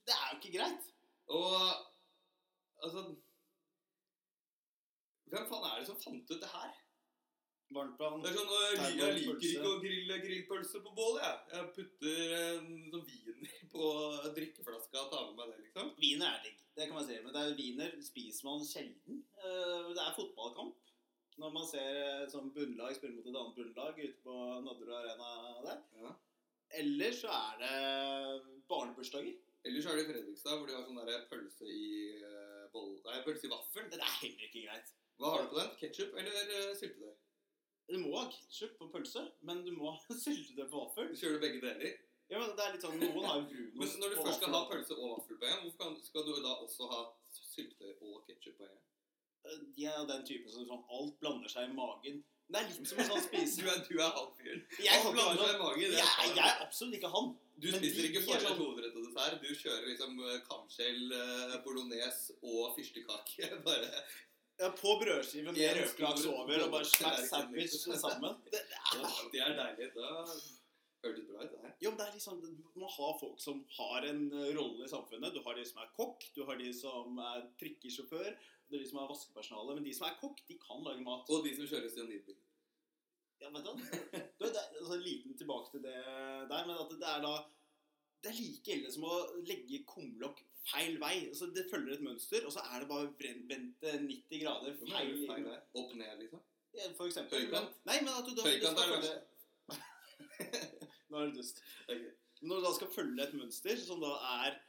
Det 0.06 0.14
er 0.16 0.28
jo 0.30 0.38
ikke 0.38 0.54
greit. 0.59 0.92
Og 1.30 1.56
altså 2.82 3.02
Hvem 5.30 5.44
faen 5.47 5.66
er 5.68 5.76
det 5.78 5.87
som 5.87 5.99
fant 6.02 6.32
ut 6.32 6.40
det 6.42 6.49
her? 6.50 6.70
Varmtvann. 7.70 8.23
Det 8.25 8.32
er 8.32 8.35
sånn, 8.35 8.49
«Å, 8.50 8.62
Jeg 8.75 8.97
jeg 8.99 9.16
liker 9.20 9.44
ikke 9.47 9.68
å 9.68 9.76
grille 9.82 10.16
grillpølse 10.25 10.80
på 10.82 10.94
bål, 10.97 11.20
jeg. 11.23 11.37
Jeg 11.52 11.68
putter 11.76 12.32
en 12.38 12.73
sånn 12.90 13.04
wiener 13.06 13.61
på 13.70 13.90
drikkeflaska 14.38 15.04
og 15.04 15.12
tar 15.12 15.28
med 15.28 15.37
meg 15.38 15.52
det, 15.52 15.61
liksom. 15.68 15.92
Wiener 16.02 16.32
er 16.32 16.40
digg, 16.49 16.64
det 16.75 16.88
kan 16.88 16.99
man 16.99 17.06
si. 17.06 17.20
Men 17.23 17.37
det 17.37 17.44
er 17.44 17.54
wiener 17.61 17.94
spiser 18.02 18.49
man 18.49 18.66
sjelden. 18.66 19.23
Eh, 19.44 19.90
Det 19.94 20.02
er 20.04 20.16
fotballkamp. 20.16 20.76
Når 21.40 21.52
man 21.54 21.66
ser 21.66 22.25
et 22.25 22.32
sånn 22.32 22.50
bunnlag 22.52 22.94
spille 22.97 23.14
mot 23.16 23.26
et 23.26 23.37
annet 23.40 23.56
bunnlag 23.56 23.99
ute 24.00 24.18
på 24.25 24.35
Nadderud 24.64 24.92
Arena 24.99 25.30
der. 25.64 25.78
Ja. 26.02 26.11
Eller 26.80 27.14
så 27.16 27.30
er 27.32 27.62
det 27.62 28.61
barnebursdager. 28.68 29.38
Ellers 29.64 29.87
er 29.87 29.97
det 29.99 30.06
Fredrikstad, 30.09 30.56
hvor 30.59 30.68
de 30.68 30.75
har 30.76 30.85
sånn 30.87 31.00
der 31.09 31.25
pølse 31.30 31.66
i 31.68 31.88
eh, 32.20 32.66
boll... 32.73 32.92
Nei, 33.06 33.23
pølse 33.25 33.49
i 33.49 33.52
vaffel. 33.52 33.88
Det 33.92 33.99
er 34.00 34.14
heller 34.20 34.47
ikke 34.47 34.62
greit. 34.66 34.92
Hva 35.20 35.32
har 35.35 35.42
du 35.44 35.50
på 35.52 35.59
den? 35.61 35.73
Ketchup 35.80 36.14
eller 36.16 36.76
syltetøy? 36.78 37.16
Du 37.90 37.97
må 37.99 38.12
ha 38.14 38.28
ketsjup 38.30 38.76
på 38.78 38.87
pølse, 38.92 39.25
men 39.42 39.64
du 39.66 39.73
må 39.76 39.90
ha 39.97 40.16
syltetøy 40.25 40.68
på 40.70 40.85
vaffel. 40.85 41.11
Kjører 41.18 41.37
du 41.40 41.44
begge 41.44 41.61
deler? 41.64 41.97
Ja, 42.30 42.38
men 42.38 42.52
det 42.54 42.62
er 42.62 42.76
litt 42.76 42.85
sånn, 42.87 43.00
Noen 43.02 43.26
har 43.26 43.40
jo 43.40 43.42
Men 43.42 43.50
brunost 43.75 43.99
når 43.99 44.12
du 44.14 44.20
først 44.20 44.38
skal 44.38 44.54
ha 44.54 44.61
pølse 44.70 44.94
og 44.94 45.16
vaffel 45.16 45.40
på 45.40 45.49
en, 45.50 45.64
hvorfor 45.66 45.97
skal 46.06 46.28
du 46.28 46.32
da 46.44 46.52
også 46.62 46.87
ha 46.92 47.00
syltetøy 47.35 47.90
og 48.06 48.20
ketsjup 48.28 48.61
på 48.61 48.68
en? 48.68 48.78
De 49.76 49.85
er 49.88 50.04
den 50.06 50.25
typen 50.28 50.52
som 50.52 50.66
sånn 50.68 50.82
alt 50.92 51.16
blander 51.23 51.49
seg 51.52 51.70
i 51.70 51.73
magen. 51.76 52.23
Det 52.50 52.59
er 52.59 52.66
litt 52.66 52.88
som 52.90 52.99
å 52.99 53.04
sånn 53.06 53.20
Du 53.25 53.26
spise 53.28 53.62
er, 53.70 53.78
du 53.88 53.94
er 54.02 54.11
han 54.16 54.32
fyren. 54.38 54.62
Jeg 54.82 54.97
Alt 54.99 55.14
blander 55.14 55.38
blander 55.38 55.47
seg 55.47 55.54
i 55.54 55.62
magen. 55.62 55.94
det 55.94 56.00
jeg, 56.00 56.32
jeg 56.37 56.47
er 56.49 56.64
absolutt 56.66 56.97
ikke 56.99 57.12
han. 57.14 57.28
Du 57.61 57.68
spiser 57.73 58.00
de- 58.02 58.09
ikke 58.11 58.23
de 58.26 58.32
er 58.37 58.44
sånn- 58.47 58.59
hovedrett 58.61 58.97
og 58.97 59.06
dessert. 59.06 59.38
Du 59.44 59.50
kjører 59.62 59.87
liksom 59.92 60.18
eh, 60.26 60.40
kamskjell, 60.49 61.02
eh, 61.20 61.56
bolognese 61.64 62.37
og 62.42 62.75
fyrstekake. 62.78 63.50
Bare 63.68 63.90
Ja, 64.61 64.68
På 64.76 64.99
brødskive 65.00 65.54
med 65.56 65.76
rødklaks 65.78 66.26
over 66.28 66.66
og 66.66 66.73
bare 66.75 66.85
smack 66.85 67.23
sandwich 67.25 67.78
sammen. 67.97 68.35
Det, 68.52 68.61
er, 68.61 69.06
Det 69.32 69.40
er 69.40 69.54
deilig. 69.56 69.87
Da 69.94 70.11
hørtes 71.00 71.25
bra 71.30 71.44
ut, 71.47 71.52
det 71.54 71.61
her. 71.64 71.73
jo, 71.80 71.90
det 71.97 72.04
er 72.04 72.12
liksom, 72.12 72.42
Du 72.44 72.80
må 72.82 72.90
ha 72.92 73.06
folk 73.23 73.38
som 73.40 73.62
har 73.78 74.04
en 74.11 74.26
eh, 74.37 74.50
rolle 74.59 74.85
i 74.85 74.90
samfunnet. 74.90 75.32
Du 75.32 75.40
har 75.47 75.56
de 75.56 75.64
som 75.64 75.80
er 75.80 75.88
kokk, 75.97 76.26
du 76.37 76.42
har 76.44 76.61
de 76.61 76.68
som 76.76 77.16
er 77.30 77.47
trikkesjåfør, 77.62 78.35
det 78.70 78.78
er 78.78 78.84
de 78.84 78.88
som 78.90 79.00
er 79.02 79.08
vaskepersonale. 79.10 79.74
Men 79.78 79.84
de 79.88 79.94
som 79.96 80.06
er 80.08 80.18
kokk, 80.20 80.40
de 80.48 80.56
kan 80.62 80.84
lage 80.86 81.02
mat. 81.06 81.28
Og 81.30 81.44
de 81.46 81.54
som 81.56 81.66
kjører 81.70 81.90
cyanidbil. 81.92 82.36
Ja, 83.40 83.48
vet 83.54 83.64
du, 83.64 83.72
du, 83.72 84.44
det 84.44 84.50
er 84.60 84.66
altså, 84.82 84.96
liten 85.00 85.36
tilbake 85.40 85.70
til 85.72 85.82
det 85.86 85.94
der, 86.50 86.66
men 86.68 86.76
at 86.76 86.90
det 86.92 87.08
er 87.08 87.22
da 87.24 87.30
Det 88.20 88.28
er 88.28 88.36
like 88.36 88.74
ille 88.74 88.90
som 88.92 89.06
å 89.08 89.14
legge 89.48 89.78
kumlokk 89.88 90.42
feil 90.68 90.98
vei. 91.00 91.14
Altså, 91.30 91.48
det 91.56 91.64
følger 91.70 91.94
et 91.96 92.02
mønster, 92.04 92.44
og 92.44 92.52
så 92.52 92.60
er 92.68 92.82
det 92.84 92.88
bare 92.90 93.08
eh, 93.08 93.96
90 93.96 94.42
grader 94.42 94.74
Feil, 94.76 94.90
feil. 94.92 95.22
feil 95.30 95.46
vei. 95.48 95.56
Opp 95.80 95.94
ned, 95.96 96.18
liksom. 96.20 96.42
Ja, 96.76 96.90
For 96.98 97.08
eksempel. 97.08 97.46
Høykant. 97.46 97.78
Nei, 97.88 97.96
men 98.04 98.12
at 98.12 98.28
du 98.28 98.34
da 98.36 98.44
Høykant 98.44 98.82
er 98.84 98.92
følge- 98.92 99.16
Nå 101.10 101.18
er 101.22 101.30
det 101.30 101.38
dust. 101.40 101.62
Okay. 101.88 102.12
Når 102.44 102.60
du 102.60 102.66
da 102.68 102.74
skal 102.76 102.92
følge 102.92 103.24
et 103.24 103.32
mønster 103.40 103.80
som 103.80 104.00
da 104.04 104.12
er 104.44 104.60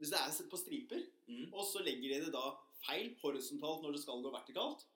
Hvis 0.00 0.14
det 0.14 0.20
er 0.22 0.46
på 0.50 0.56
striper, 0.62 1.02
Mm. 1.30 1.52
og 1.54 1.62
så 1.68 1.82
legger 1.84 2.08
de 2.14 2.24
det 2.24 2.32
da 2.34 2.40
feil 2.86 3.12
horisontalt 3.22 3.82
når 3.84 3.96
det 3.96 4.02
skal 4.04 4.22
gå 4.24 4.32
vertikalt, 4.34 4.86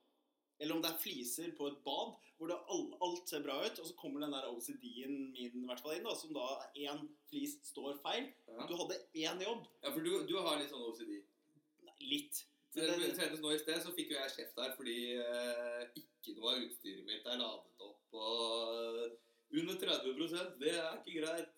eller 0.63 0.77
om 0.77 0.83
det 0.85 0.91
er 0.93 1.01
fliser 1.03 1.51
på 1.59 1.67
et 1.71 1.81
bad 1.87 2.15
hvor 2.39 2.51
det 2.51 2.57
all, 2.71 2.85
alt 3.07 3.29
ser 3.31 3.43
bra 3.45 3.57
ut, 3.63 3.79
og 3.79 3.87
så 3.87 3.95
kommer 3.99 4.23
den 4.25 4.33
der 4.35 4.49
OCD-en 4.51 5.15
min 5.35 5.61
i 5.63 5.67
hvert 5.69 5.83
fall 5.83 5.95
inn, 5.97 6.07
da, 6.07 6.15
som 6.19 6.33
da 6.35 6.47
én 6.75 7.05
flis 7.31 7.55
står 7.69 7.99
feil. 8.03 8.27
Ja. 8.51 8.67
Du 8.71 8.75
hadde 8.81 8.99
én 9.15 9.43
jobb. 9.45 9.63
ja, 9.83 9.93
for 9.95 10.03
du, 10.03 10.11
du 10.27 10.35
har 10.43 10.59
litt 10.59 10.73
sånn 10.73 10.83
OCD. 10.89 11.13
Nei, 11.87 11.95
litt. 12.11 12.43
Det- 12.75 12.89
nå 13.39 13.53
i 13.55 13.59
sted 13.63 13.79
så 13.85 13.93
fikk 13.95 14.11
jo 14.11 14.19
jeg 14.19 14.33
kjeft 14.35 14.59
her 14.59 14.73
fordi 14.75 14.97
eh, 15.23 15.85
ikke 16.01 16.35
noe 16.35 16.57
av 16.57 16.65
utstyret 16.65 17.05
mitt 17.07 17.27
er 17.31 17.39
ladet 17.39 17.87
opp. 17.87 18.19
Og 18.19 19.15
under 19.55 19.79
30% 19.79 20.59
det 20.59 20.73
er 20.75 20.97
ikke 21.05 21.21
greit. 21.21 21.53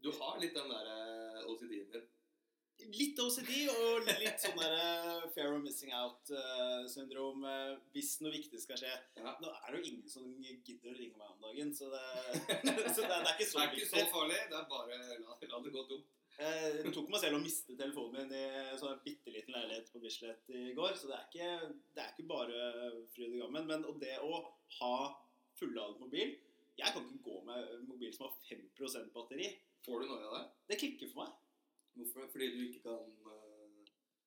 Du 0.00 0.08
har 0.16 0.40
litt 0.40 0.56
den 0.56 0.72
der 0.72 0.88
eh, 0.94 1.44
OCD-en 1.52 1.92
din. 1.92 2.08
Litt 2.92 3.18
OCD 3.22 3.50
og 3.72 4.08
litt 4.20 4.42
sånn 4.42 4.58
der 4.60 4.74
eh, 4.76 5.22
fair 5.34 5.54
of 5.54 5.62
missing 5.64 5.92
out-syndrom 5.96 7.44
eh, 7.48 7.70
hvis 7.94 8.16
noe 8.24 8.32
viktig 8.34 8.60
skal 8.62 8.78
skje. 8.80 8.92
Ja. 9.18 9.32
Nå 9.40 9.52
er 9.52 9.70
det 9.72 9.80
jo 9.80 9.92
ingen 9.92 10.10
som 10.10 10.26
gidder 10.42 10.90
å 10.92 10.96
ringe 10.98 11.16
meg 11.20 11.30
om 11.32 11.46
dagen, 11.46 11.72
så 11.76 11.88
det, 11.92 12.02
så 12.94 13.06
det, 13.06 13.08
det 13.08 13.16
er 13.20 13.32
ikke 13.32 13.44
Det 13.44 13.48
så 13.52 13.62
er 13.62 13.72
ikke 13.72 13.88
så 13.92 14.04
farlig. 14.12 14.40
Det 14.50 14.58
er 14.60 14.68
bare 14.70 14.98
la, 15.22 15.38
la 15.40 15.62
det 15.64 15.74
gå 15.74 15.86
dumt. 15.90 16.10
Eh, 16.34 16.80
Det 16.82 16.92
tok 16.96 17.10
meg 17.12 17.22
selv 17.22 17.38
å 17.38 17.42
miste 17.44 17.76
telefonen 17.78 18.26
min 18.28 18.34
i 18.38 18.44
en 18.72 18.80
sånn 18.80 18.98
bitte 19.04 19.30
liten 19.30 19.54
leilighet 19.54 19.92
på 19.94 20.02
Bislett 20.02 20.50
i 20.50 20.72
går, 20.76 20.96
så 20.98 21.10
det 21.12 21.18
er 21.20 21.28
ikke, 21.30 21.74
det 21.94 22.02
er 22.04 22.10
ikke 22.14 22.26
bare 22.30 22.64
fryd 23.14 23.36
og 23.36 23.44
gammen. 23.46 23.68
Men 23.70 23.86
og 23.90 24.00
det 24.02 24.16
å 24.24 24.40
ha 24.80 24.94
fulladet 25.54 26.00
mobil 26.02 26.32
Jeg 26.74 26.90
kan 26.90 27.04
ikke 27.06 27.22
gå 27.30 27.36
med 27.46 27.68
en 27.76 27.84
mobil 27.86 28.10
som 28.10 28.26
har 28.26 28.32
5% 28.50 29.12
batteri. 29.14 29.52
Får 29.86 30.00
du 30.02 30.08
noe 30.10 30.24
av 30.26 30.34
det? 30.40 30.44
Det 30.72 30.78
klikker 30.80 31.10
for 31.12 31.22
meg. 31.22 31.36
Hvorfor? 31.94 32.28
Fordi 32.32 32.50
du 32.56 32.60
ikke 32.66 32.82
kan 32.86 33.02
uh... 33.28 33.44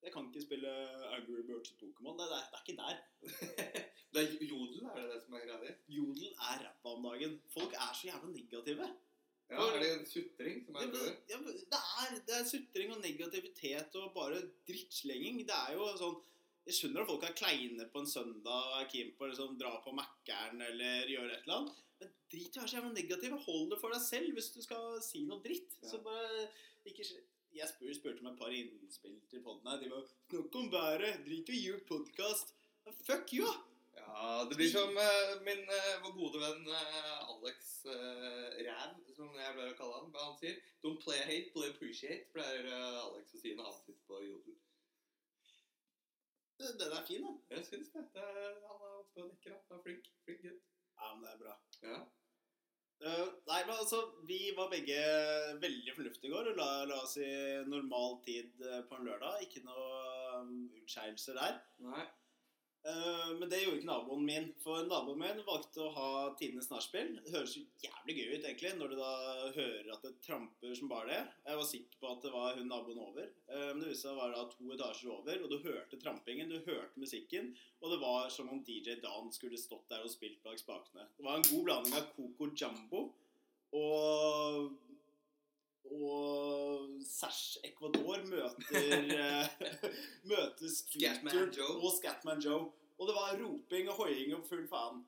Jeg 0.02 0.12
kan 0.14 0.28
ikke 0.28 0.46
spille 0.46 0.70
Angry 1.16 1.42
Birds 1.48 1.72
og 1.72 1.78
Pokémon. 1.82 2.14
Det, 2.18 2.26
det, 2.32 2.42
det 2.50 2.56
er 2.58 2.64
ikke 2.64 2.80
der. 2.82 2.96
Det 4.12 4.22
er 4.24 4.46
jodel, 4.48 4.84
er 4.88 5.02
det 5.02 5.10
det 5.12 5.18
som 5.24 5.34
er 5.36 5.42
greia 5.44 5.58
di? 5.62 5.72
Jodel 5.98 6.30
er 6.32 6.62
ræva 6.64 6.92
om 6.94 7.04
dagen. 7.10 7.34
Folk 7.52 7.74
er 7.76 7.90
så 7.92 8.06
jævla 8.08 8.30
negative. 8.32 8.86
Ja, 9.50 9.64
er 9.64 9.82
det 9.82 9.90
en 9.94 10.06
sutring 10.08 10.64
som 10.64 10.76
er 10.76 10.88
Det, 10.92 11.02
ja, 11.28 11.36
det, 11.44 11.80
er, 12.04 12.16
det 12.28 12.34
er 12.38 12.48
sutring 12.48 12.94
og 12.94 13.02
negativitet 13.04 13.98
og 14.00 14.14
bare 14.16 14.40
drittslenging. 14.68 15.42
Det 15.48 15.56
er 15.56 15.76
jo 15.76 15.90
sånn 16.00 16.18
Jeg 16.68 16.76
skjønner 16.76 17.04
at 17.04 17.08
folk 17.08 17.22
er 17.24 17.36
kleine 17.36 17.86
på 17.92 18.02
en 18.02 18.10
søndag 18.10 18.72
og 18.72 18.80
er 18.80 18.88
keen 18.92 19.14
på 19.16 19.24
å 19.24 19.28
liksom, 19.30 19.54
dra 19.60 19.70
på 19.84 19.94
Mækkern 19.96 20.60
eller 20.66 21.08
gjøre 21.08 21.30
et 21.32 21.46
eller 21.46 21.60
annet. 21.62 21.78
Men 22.00 22.10
drit 22.32 22.56
i 22.56 22.58
å 22.58 22.64
være 22.64 22.72
så 22.72 22.76
jævla 22.76 22.90
negativ. 22.96 23.36
Hold 23.46 23.70
det 23.72 23.80
for 23.80 23.96
deg 23.96 24.04
selv 24.04 24.36
hvis 24.36 24.50
du 24.56 24.60
skal 24.64 24.98
si 25.04 25.24
noe 25.28 25.40
dritt. 25.44 25.78
Ja. 25.80 25.92
Så 25.94 26.02
bare 26.04 26.48
ikke 26.88 27.08
Jeg 27.58 27.68
spurte, 27.72 27.94
spurte 27.98 28.22
om 28.22 28.30
et 28.30 28.38
par 28.38 28.52
innspill 28.54 29.16
til 29.30 29.42
poden 29.42 29.66
her. 29.70 29.80
De 29.80 29.90
var 29.90 30.04
'Snakk 30.06 30.56
om 30.60 30.68
været. 30.72 31.24
Drit 31.26 31.48
i 31.48 31.56
å 31.58 31.64
gjøre 31.66 31.88
podkast'. 31.90 32.54
Fuck 33.08 33.32
you! 33.38 33.48
Ja, 33.98 34.44
det 34.48 34.56
blir 34.58 34.70
som 34.70 34.94
uh, 35.06 35.32
min 35.48 35.64
uh, 35.78 35.96
vår 36.04 36.12
gode 36.20 36.38
venn 36.44 36.70
uh, 36.70 37.32
Alex 37.32 37.72
uh, 37.84 38.48
Ræv, 38.68 38.94
som 39.16 39.34
jeg 39.40 39.56
pleier 39.56 39.74
å 39.74 39.78
kalle 39.80 39.98
han. 39.98 40.12
Hva 40.14 40.28
han 40.28 40.38
sier? 40.38 40.62
Don't 40.84 41.02
play 41.02 41.18
hate, 41.30 41.50
play 41.56 41.74
appreciate, 41.74 42.30
pleier 42.36 42.70
Alex 42.78 43.34
å 43.34 43.42
si 43.42 43.54
når 43.58 43.70
han 43.70 43.78
sitter 43.82 44.06
på 44.06 44.22
jodel. 44.28 44.56
Den 46.58 46.92
er 46.92 47.04
fin, 47.06 47.26
da. 47.26 47.34
Jeg 47.56 47.66
syns 47.66 47.90
det. 47.94 48.06
det 48.14 48.22
er, 48.22 48.54
han 48.70 48.86
er 48.86 48.94
oppe 49.02 49.22
og 49.22 49.28
nikker. 49.32 49.58
Han 49.68 49.78
er 49.78 49.84
flink. 49.84 50.08
Flink 50.24 50.46
gutt. 50.46 50.64
Ja, 50.98 51.12
men 51.14 51.26
det 51.26 51.34
er 51.34 51.42
bra. 51.42 51.58
Ja. 51.82 51.98
Eh, 52.98 53.26
nei, 53.46 53.60
men 53.62 53.76
altså, 53.76 54.00
Vi 54.26 54.38
var 54.56 54.70
begge 54.72 54.98
veldig 55.62 55.94
fornuftige 55.94 56.30
i 56.30 56.34
går 56.34 56.50
og 56.50 56.56
la, 56.58 56.70
la 56.90 56.98
oss 57.04 57.14
i 57.22 57.30
normal 57.70 58.18
tid 58.24 58.64
eh, 58.64 58.80
på 58.88 58.98
en 58.98 59.06
lørdag. 59.06 59.44
Ikke 59.46 59.62
noe 59.66 60.40
um, 60.40 60.56
utskeielser 60.82 61.38
der. 61.38 61.60
Nei. 61.86 62.06
Eh, 62.88 63.38
men 63.38 63.48
det 63.50 63.58
gjorde 63.60 63.80
ikke 63.80 63.88
naboen 63.88 64.24
min. 64.24 64.46
For 64.62 64.86
naboen 64.88 65.20
min 65.20 65.42
valgte 65.46 65.82
å 65.84 65.90
ha 65.92 66.08
tidenes 66.38 66.70
nachspiel. 66.70 67.10
Det 67.24 67.34
høres 67.34 67.56
jo 67.58 67.64
jævlig 67.84 68.16
gøy 68.18 68.30
ut 68.30 68.46
egentlig 68.48 68.72
når 68.78 68.92
du 68.92 68.96
da 69.00 69.10
hører 69.56 69.90
at 69.92 70.06
det 70.06 70.14
tramper 70.24 70.74
som 70.78 70.90
bare 70.92 71.10
det. 71.10 71.20
Jeg 71.50 71.60
var 71.60 71.68
sikker 71.72 72.00
på 72.00 72.12
at 72.14 72.24
det 72.24 72.32
var 72.34 72.56
hun 72.56 72.70
naboen 72.72 73.02
over. 73.04 73.28
Eh, 73.50 73.68
men 73.74 73.82
det 73.82 73.92
viste 73.92 74.06
seg 74.06 74.16
å 74.16 74.22
være 74.22 74.46
to 74.54 74.72
etasjer 74.78 75.14
over, 75.18 75.44
og 75.44 75.52
du 75.52 75.58
hørte 75.66 76.00
trampingen, 76.00 76.52
du 76.52 76.58
hørte 76.64 77.04
musikken. 77.04 77.52
Og 77.82 77.92
det 77.92 78.00
var 78.02 78.32
som 78.32 78.50
om 78.54 78.64
DJ 78.64 78.98
Dan 79.04 79.32
skulle 79.34 79.60
stått 79.60 79.88
der 79.92 80.06
og 80.06 80.12
spilt 80.12 80.40
bak 80.46 80.60
spakene. 80.60 81.08
Det 81.18 81.26
var 81.26 81.38
en 81.40 81.48
god 81.50 81.64
blanding 81.68 81.98
av 81.98 82.12
Coco 82.16 82.52
Jumbo 82.56 83.08
og 83.78 84.76
og 85.88 86.88
Sash 87.06 87.58
Ecuador 87.64 88.20
møter 88.28 89.12
eh, 89.14 89.68
Møter 90.28 90.68
Scatman 90.68 91.48
Joe. 91.54 91.78
og 91.78 91.94
Scatman 91.96 92.42
Joe. 92.44 92.66
Og 92.98 93.08
det 93.08 93.14
var 93.16 93.36
roping 93.38 93.90
og 93.92 94.00
hoiing 94.02 94.34
og 94.36 94.46
full 94.46 94.64
faen. 94.70 95.04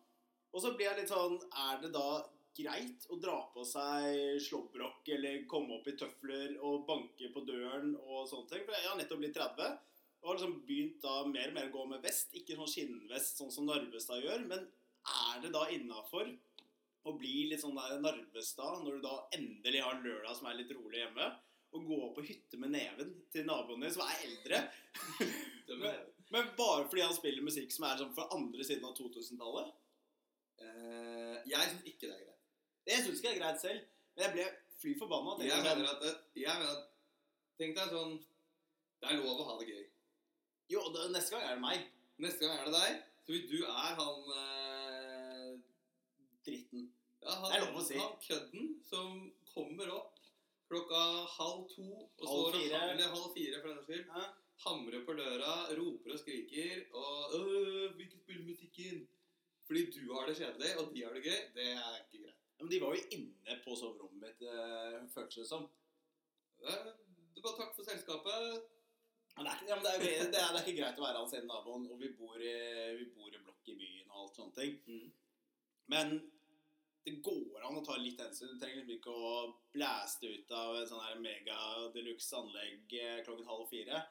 Og 0.51 0.63
så 0.63 0.75
blir 0.75 0.89
jeg 0.89 1.03
litt 1.03 1.13
sånn 1.13 1.37
Er 1.69 1.81
det 1.83 1.93
da 1.95 2.23
greit 2.61 3.05
å 3.11 3.19
dra 3.23 3.37
på 3.55 3.63
seg 3.67 4.41
slåbrok 4.43 5.07
eller 5.15 5.45
komme 5.51 5.77
opp 5.77 5.87
i 5.89 5.95
tøfler 5.99 6.57
og 6.67 6.83
banke 6.89 7.31
på 7.35 7.45
døren 7.47 7.95
og 8.01 8.27
sånne 8.31 8.51
ting? 8.51 8.67
For 8.67 8.75
jeg 8.77 8.89
har 8.89 8.99
nettopp 8.99 9.23
blitt 9.23 9.39
30 9.39 9.79
og 10.21 10.29
har 10.29 10.37
liksom 10.37 10.57
begynt 10.69 11.01
da 11.01 11.15
mer 11.25 11.49
og 11.49 11.57
mer 11.57 11.69
å 11.71 11.75
gå 11.75 11.85
med 11.95 12.03
vest. 12.05 12.35
Ikke 12.37 12.59
sånn 12.59 12.69
skinnvest 12.69 13.41
sånn 13.41 13.53
som 13.55 13.69
Narvestad 13.71 14.21
gjør, 14.21 14.43
men 14.51 14.67
er 15.09 15.39
det 15.41 15.53
da 15.55 15.63
innafor 15.73 16.29
å 17.09 17.15
bli 17.17 17.47
litt 17.49 17.63
sånn 17.63 17.79
der 17.79 18.03
Narvestad 18.03 18.83
når 18.85 18.99
du 18.99 19.07
da 19.07 19.15
endelig 19.39 19.81
har 19.87 19.97
en 19.97 20.05
lørdag 20.05 20.37
som 20.37 20.51
er 20.51 20.61
litt 20.61 20.75
rolig 20.77 21.01
hjemme? 21.01 21.31
Og 21.71 21.87
gå 21.87 22.01
på 22.17 22.27
hytte 22.27 22.59
med 22.59 22.75
neven 22.75 23.15
til 23.31 23.47
naboen 23.47 23.85
din 23.85 23.93
som 23.95 24.03
er 24.05 24.25
eldre? 24.27 24.65
Jeg. 25.71 26.01
Men 26.31 26.51
bare 26.59 26.85
fordi 26.89 27.03
han 27.03 27.15
spiller 27.17 27.43
musikk 27.43 27.73
som 27.75 27.85
er 27.89 27.97
sånn 27.99 28.13
fra 28.15 28.29
andre 28.37 28.65
siden 28.67 28.85
av 28.87 28.95
2000-tallet? 28.99 29.71
Eh, 30.63 31.37
jeg 31.51 31.71
syns 31.73 31.87
ikke 31.91 32.07
det 32.07 32.15
er 32.17 32.25
greit. 32.27 32.43
Jeg 32.91 33.05
syns 33.05 33.19
ikke 33.19 33.29
det 33.31 33.37
er 33.37 33.43
greit 33.43 33.63
selv, 33.63 33.81
men 34.15 34.25
jeg 34.27 34.35
ble 34.37 34.45
fly 34.83 34.93
forbanna. 35.01 35.37
Jeg, 35.43 35.51
Jeg 35.51 35.65
mener 35.67 35.91
at, 35.91 36.25
jeg 36.39 36.61
mener 36.63 36.77
at 36.77 36.87
Tenk 37.61 37.75
deg 37.77 37.91
sånn 37.93 38.13
Det 39.03 39.09
er 39.11 39.19
lov 39.21 39.41
å 39.43 39.45
ha 39.51 39.55
det 39.61 39.67
gøy. 39.69 39.83
Jo, 40.73 40.81
det, 40.95 41.11
neste 41.13 41.35
gang 41.35 41.43
er 41.49 41.59
det 41.59 41.65
meg. 41.65 41.83
Neste 42.25 42.47
gang 42.47 42.57
er 42.63 42.71
det 42.71 42.79
deg. 42.79 43.03
Så 43.27 43.35
hvis 43.35 43.49
du 43.51 43.59
er 43.67 43.99
han 43.99 44.31
eh, 44.37 45.51
Dritten. 46.47 46.87
ja, 47.21 47.35
han, 47.35 47.51
Det 47.51 47.59
er 47.59 47.65
lov 47.67 47.81
å 47.83 47.85
si. 47.85 47.99
han 48.01 48.15
kødden 48.25 48.71
som 48.89 49.19
kommer 49.51 49.91
opp 49.93 50.17
klokka 50.71 51.01
halv 51.35 51.65
to 51.75 51.85
og 51.91 52.23
Halv 52.23 52.45
står 52.47 52.57
fire. 52.57 52.81
eller 52.95 53.13
halv 53.17 53.29
fire 53.35 53.61
for 53.61 53.69
den 53.75 53.81
saks 53.81 53.91
skyld. 53.91 54.07
Hamrer 54.65 55.05
på 55.07 55.17
døra, 55.17 55.55
roper 55.79 56.15
og 56.15 56.21
skriker 56.21 56.85
og 56.93 57.37
øh, 57.39 57.97
'Vi 57.97 58.05
ikke 58.05 58.23
spille 58.25 58.45
musikken!' 58.45 59.09
Fordi 59.67 59.83
du 59.95 60.13
har 60.15 60.27
det 60.27 60.37
kjedelig, 60.37 60.71
og 60.79 60.95
de 60.95 61.03
har 61.05 61.13
det 61.15 61.23
gøy. 61.23 61.41
Det 61.55 61.67
er 61.73 61.93
ikke 62.03 62.25
greit. 62.25 62.41
Men 62.59 62.71
de 62.71 62.81
var 62.83 62.89
jo 62.95 63.03
inne 63.17 63.55
på 63.65 63.77
soverommet 63.81 64.23
mitt, 64.25 64.41
øh, 64.53 64.97
føltes 65.15 65.37
det 65.41 65.47
som. 65.47 65.63
Det 67.35 67.43
bare 67.45 67.59
takk 67.61 67.77
for 67.77 67.85
selskapet. 67.91 68.41
Men 69.37 69.47
det 69.47 69.53
er, 69.53 69.61
ikke, 69.61 69.69
ja, 69.71 69.77
det, 69.85 69.91
er, 69.95 69.99
det, 70.33 70.41
er, 70.43 70.51
det 70.53 70.59
er 70.59 70.67
ikke 70.67 70.81
greit 70.83 70.99
å 70.99 71.07
være 71.07 71.23
hans 71.23 71.37
ene 71.39 71.49
naboen, 71.49 71.87
og 71.93 72.01
vi 72.03 72.11
bor, 72.19 72.37
i, 72.37 72.57
vi 72.99 73.07
bor 73.15 73.31
i 73.31 73.43
blokk 73.45 73.71
i 73.73 73.77
byen 73.79 74.11
og 74.11 74.25
alt 74.25 74.41
sånne 74.41 74.57
ting. 74.59 74.75
Mm. 74.91 75.07
Men 75.95 76.17
det 77.07 77.15
går 77.25 77.63
an 77.65 77.79
å 77.79 77.85
ta 77.87 77.97
litt 77.97 78.21
hensyn. 78.21 78.51
Du 78.53 78.61
trenger 78.61 78.83
liksom 78.83 78.97
ikke 78.99 79.15
å 79.15 79.31
blæste 79.75 80.29
ut 80.35 80.53
av 80.59 80.81
et 80.81 80.91
sånn 80.91 81.05
her 81.07 81.23
mega 81.23 81.61
deluxe 81.95 82.37
anlegg 82.37 82.97
eh, 82.99 83.23
klokken 83.25 83.49
halv 83.49 83.71
fire. 83.71 84.03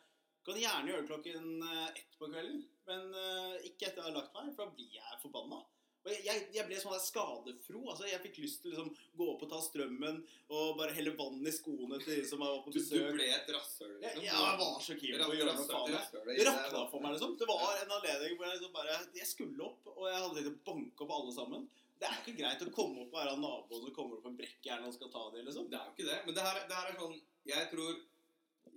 Kan 0.50 0.58
gjerne 0.64 0.90
gjøre 0.90 1.04
det 1.04 1.10
klokken 1.12 1.50
eh, 1.62 1.90
ett 2.00 2.16
på 2.18 2.28
kvelden, 2.32 2.64
men 2.90 3.12
eh, 3.14 3.68
ikke 3.70 3.90
etter 3.92 4.02
jeg 4.02 4.08
har 4.08 4.16
lagt 4.16 4.34
meg, 4.34 4.48
for 4.56 4.66
da 4.66 4.74
blir 4.80 4.96
jeg 4.98 5.20
forbanna. 5.22 5.60
Og 6.00 6.12
jeg, 6.26 6.46
jeg, 6.56 6.64
ble 6.66 6.78
sånn 6.80 6.94
der 6.96 7.02
skadefro. 7.04 7.82
altså 7.92 8.08
Jeg 8.08 8.22
fikk 8.24 8.38
lyst 8.42 8.62
til 8.64 8.72
å 8.72 8.74
liksom 8.74 9.10
gå 9.20 9.26
opp 9.34 9.42
og 9.46 9.50
ta 9.52 9.60
strømmen 9.62 10.22
og 10.48 10.78
bare 10.80 10.94
helle 10.96 11.12
vann 11.20 11.44
i 11.44 11.52
skoene 11.54 12.00
til 12.02 12.16
de 12.16 12.24
som 12.26 12.40
var 12.42 12.62
på 12.64 12.72
Du, 12.72 12.80
du 12.80 13.10
ble 13.18 13.28
et 13.28 13.52
rasshøl, 13.52 13.98
Ja, 14.00 14.14
liksom. 14.16 14.24
jeg 14.30 14.62
var 14.62 14.80
så 14.86 14.96
keen 15.02 15.20
på 15.20 15.28
å 15.28 15.36
gjøre 15.38 15.58
noe 15.58 15.68
faen. 15.68 15.98
Det 16.32 16.48
rakna 16.48 16.86
for 16.94 17.04
meg, 17.04 17.18
liksom. 17.18 17.36
Det 17.42 17.50
var 17.52 17.84
en 17.84 17.94
anledning 18.00 18.40
hvor 18.40 18.48
jeg 18.48 18.56
liksom 18.56 18.74
bare 18.80 18.96
Jeg 19.20 19.30
skulle 19.30 19.68
opp, 19.68 19.92
og 19.92 20.08
jeg 20.08 20.24
hadde 20.24 20.46
tenkt 20.48 20.64
å 20.64 20.72
banke 20.72 21.06
opp 21.06 21.14
alle 21.20 21.36
sammen. 21.36 21.68
Det 22.00 22.08
er 22.08 22.22
ikke 22.24 22.38
greit 22.40 22.64
å 22.64 22.72
komme 22.72 23.04
opp 23.04 23.12
og 23.12 23.20
være 23.20 23.36
naboen 23.44 23.84
som 23.84 23.96
kommer 24.00 24.22
opp 24.22 24.32
en 24.32 24.40
brekkjern 24.40 24.88
og 24.88 24.96
skal 24.96 25.12
ta 25.12 25.26
det, 25.36 25.44
liksom. 25.50 25.68
Det 25.68 25.82
er 25.82 25.92
jo 25.92 25.98
ikke 25.98 26.10
det. 26.14 26.20
Men 26.26 26.40
det 26.40 26.48
her, 26.48 26.64
det 26.72 26.80
her 26.80 26.94
er 26.94 27.00
sånn 27.04 27.20
Jeg 27.50 27.70
tror 27.74 28.00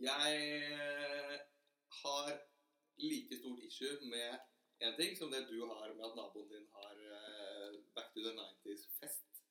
jeg 0.03 1.41
har 2.01 2.33
like 3.03 3.39
stort 3.39 3.63
issue 3.67 4.09
med 4.11 4.39
en 4.87 4.97
ting 4.97 5.17
som 5.19 5.31
det 5.31 5.45
du 5.51 5.61
har 5.65 5.95
med 5.95 6.07
at 6.07 6.17
naboen 6.19 6.49
din 6.51 6.67
har 6.77 6.97
uh, 6.97 7.77
Back 7.95 8.09
to 8.15 8.25
the 8.25 8.33
90s-fest 8.39 9.43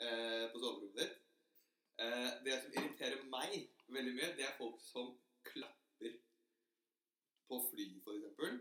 uh, 0.00 0.46
på 0.52 0.58
soverommet 0.58 0.96
ditt. 0.96 1.18
Uh, 2.00 2.30
det 2.46 2.56
som 2.62 2.72
irriterer 2.78 3.26
meg 3.32 3.66
veldig 3.92 4.14
mye, 4.16 4.30
det 4.38 4.46
er 4.46 4.56
folk 4.58 4.80
som 4.84 5.12
klapper 5.44 6.16
på 7.50 7.60
fly, 7.70 7.86
eksempel. 8.14 8.60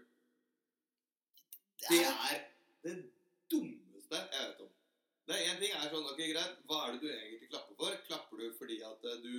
Det 1.90 2.04
er 2.06 2.44
det 2.84 2.96
dummeste 3.52 4.16
jeg 4.34 4.50
vet 4.50 4.62
om. 4.66 4.76
Det 5.28 5.36
er 5.38 5.52
Én 5.52 5.60
ting 5.62 5.74
er 5.78 5.92
sånn, 5.92 6.08
ok 6.10 6.22
greit, 6.32 6.62
Hva 6.68 6.80
er 6.86 6.96
det 6.96 7.02
du 7.04 7.10
egentlig 7.14 7.50
klapper 7.52 7.76
for? 7.78 7.98
Klapper 8.08 8.42
du 8.42 8.48
fordi 8.58 8.80
at 8.86 9.04
eh, 9.06 9.20
du 9.22 9.36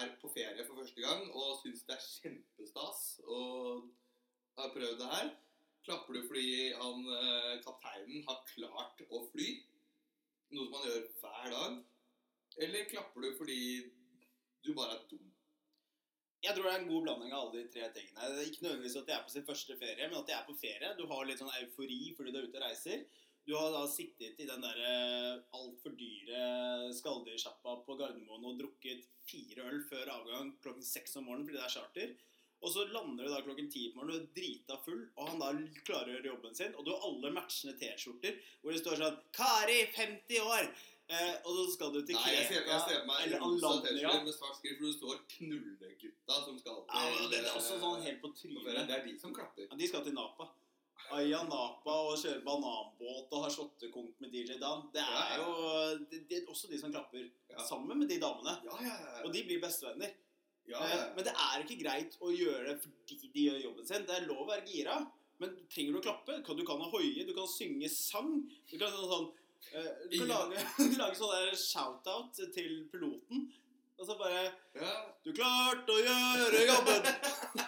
er 0.00 0.12
på 0.20 0.30
ferie 0.34 0.64
for 0.66 0.80
første 0.80 1.02
gang 1.04 1.22
og 1.30 1.60
syns 1.60 1.84
det 1.88 1.96
er 1.96 2.08
kjempestas 2.22 3.00
og 3.26 3.86
har 4.58 4.74
prøvd 4.74 4.98
det 5.00 5.08
her? 5.14 5.30
Klapper 5.86 6.16
du 6.16 6.26
fordi 6.28 6.72
han, 6.76 7.06
eh, 7.16 7.54
kapteinen 7.64 8.24
har 8.28 8.44
klart 8.52 9.00
å 9.08 9.22
fly? 9.32 9.48
Noe 10.50 10.66
som 10.66 10.76
han 10.76 10.88
gjør 10.88 11.08
hver 11.22 11.50
dag? 11.54 11.80
Eller 12.66 12.88
klapper 12.90 13.24
du 13.24 13.36
fordi 13.38 13.60
du 14.64 14.74
bare 14.74 14.98
er 14.98 15.06
dum? 15.10 15.26
Jeg 16.42 16.56
tror 16.56 16.66
det 16.66 16.72
er 16.72 16.82
en 16.82 16.88
god 16.88 17.02
blanding 17.04 17.32
av 17.32 17.40
alle 17.46 17.62
de 17.62 17.72
tre 17.72 17.88
tingene. 17.92 18.28
Det 18.32 18.42
er 18.42 18.50
ikke 18.50 18.64
nødvendigvis 18.64 18.96
at 18.96 19.08
de 19.08 19.12
er 19.12 19.24
på 19.24 19.32
sin 19.34 19.46
første 19.48 19.76
ferie, 19.76 20.06
men 20.08 20.18
at 20.20 20.28
de 20.28 20.32
er 20.36 20.46
på 20.46 20.56
ferie. 20.60 20.94
Du 20.96 21.04
har 21.10 21.26
litt 21.28 21.40
sånn 21.40 21.52
eufori 21.58 21.98
fordi 22.16 22.32
du 22.32 22.38
er 22.40 22.46
ute 22.48 22.60
og 22.60 22.64
reiser. 22.64 23.02
Du 23.50 23.56
har 23.58 23.72
da 23.74 23.82
sittet 23.90 24.38
i 24.38 24.44
den 24.46 24.62
der 24.62 24.76
altfor 25.58 25.94
dyre 25.98 26.42
skalldyrsjappa 26.94 27.72
på 27.82 27.96
Gardermoen 27.98 28.44
og 28.46 28.60
drukket 28.60 29.08
fire 29.26 29.64
øl 29.72 29.80
før 29.88 30.12
avgang 30.20 30.52
klokken 30.62 30.86
seks 30.86 31.18
om 31.18 31.26
morgenen 31.26 31.48
fordi 31.48 31.58
det 31.58 31.64
er 31.64 31.72
charter. 31.74 32.12
Og 32.60 32.70
så 32.70 32.84
lander 32.92 33.26
du 33.26 33.32
da 33.32 33.40
klokken 33.42 33.70
ti 33.72 33.88
på 33.90 33.98
morgenen, 33.98 34.20
og 34.20 34.28
er 34.28 34.36
drita 34.36 34.76
full, 34.84 35.02
og 35.16 35.32
han 35.32 35.42
da 35.42 35.50
klarer 35.88 36.12
å 36.12 36.14
gjøre 36.14 36.30
jobben 36.30 36.56
sin. 36.60 36.78
Og 36.78 36.86
du 36.86 36.92
har 36.92 37.08
alle 37.08 37.34
matchende 37.40 37.74
T-skjorter 37.80 38.38
hvor 38.60 38.76
det 38.76 38.84
står 38.84 39.02
sånn 39.02 39.18
'Kari, 39.34 39.80
50 39.98 40.46
år'. 40.46 40.70
Eh, 41.10 41.34
og 41.42 41.50
så 41.56 41.66
skal 41.74 41.90
du 41.90 42.04
til 42.06 42.14
Nei, 42.14 42.34
jeg 42.36 42.46
ser, 42.52 42.66
jeg 42.70 42.82
ser 42.86 43.06
meg 43.08 43.24
eller 43.24 43.42
Alanya. 43.42 44.12
Med 44.22 44.34
svart 44.36 44.60
skrift 44.60 44.78
hvor 44.78 44.92
det 44.92 44.98
står 45.00 45.16
'Knullegutta' 45.32 46.40
som 46.46 46.58
skal 46.62 46.82
til 46.84 46.94
Ja, 46.94 47.28
det 47.32 47.42
er 47.42 47.50
eh, 47.50 47.56
også 47.58 47.82
sånn 47.82 48.04
helt 48.06 48.20
på 48.22 48.30
trynet. 48.30 48.86
Det 48.86 48.98
er 49.00 49.06
de 49.08 49.18
som 49.18 49.34
klapper. 49.34 49.66
Ja, 49.66 49.74
de 49.74 49.88
skal 49.90 50.06
til 50.06 50.14
Napa. 50.14 50.52
Aya 51.16 51.42
Napa 51.48 51.94
og 52.06 52.16
kjører 52.20 52.42
bananbåt 52.46 53.32
og 53.34 53.44
har 53.44 53.52
shottekonk 53.54 54.20
med 54.22 54.32
DJ 54.34 54.58
Dan. 54.60 54.84
Det 54.94 55.02
er 55.02 55.36
jo 55.40 55.54
det, 56.10 56.20
det 56.30 56.40
er 56.40 56.50
også 56.50 56.70
de 56.70 56.78
som 56.80 56.92
klapper 56.94 57.26
sammen 57.66 57.98
med 57.98 58.10
de 58.10 58.20
damene. 58.22 58.56
Ja, 58.66 58.76
ja, 58.84 58.94
ja. 58.94 59.22
Og 59.24 59.32
de 59.34 59.42
blir 59.48 59.62
bestevenner. 59.62 60.12
Eh, 60.70 60.72
ja. 60.72 61.00
Men 61.16 61.26
det 61.26 61.34
er 61.34 61.64
ikke 61.64 61.80
greit 61.82 62.16
å 62.22 62.30
gjøre 62.34 62.68
det 62.68 62.76
fordi 62.84 63.32
de 63.34 63.46
gjør 63.48 63.64
jobben 63.64 63.88
sin. 63.88 64.06
Det 64.06 64.16
er 64.16 64.28
lov 64.28 64.44
å 64.44 64.50
være 64.52 64.66
gira, 64.68 64.98
men 65.42 65.56
trenger 65.72 65.96
du 65.96 66.00
å 66.00 66.04
klappe? 66.04 66.40
Du 66.46 66.64
kan 66.68 66.84
hoie, 66.92 67.26
du 67.26 67.34
kan 67.36 67.48
synge 67.50 67.90
sang. 67.92 68.36
Du 68.70 68.76
kan 68.78 68.94
sånn, 68.94 69.30
eh, 69.72 69.90
Du 70.12 70.20
kan 70.20 70.30
lage, 70.30 70.66
lage 71.02 71.18
sånn 71.18 71.56
shout-out 71.58 72.38
til 72.54 72.84
piloten. 72.92 73.48
Og 74.00 74.06
så 74.08 74.14
bare 74.16 74.46
ja. 74.80 74.92
'Du 75.20 75.34
klarte 75.36 75.92
å 75.92 76.00
gjøre 76.00 76.60
jobben!' 76.70 77.08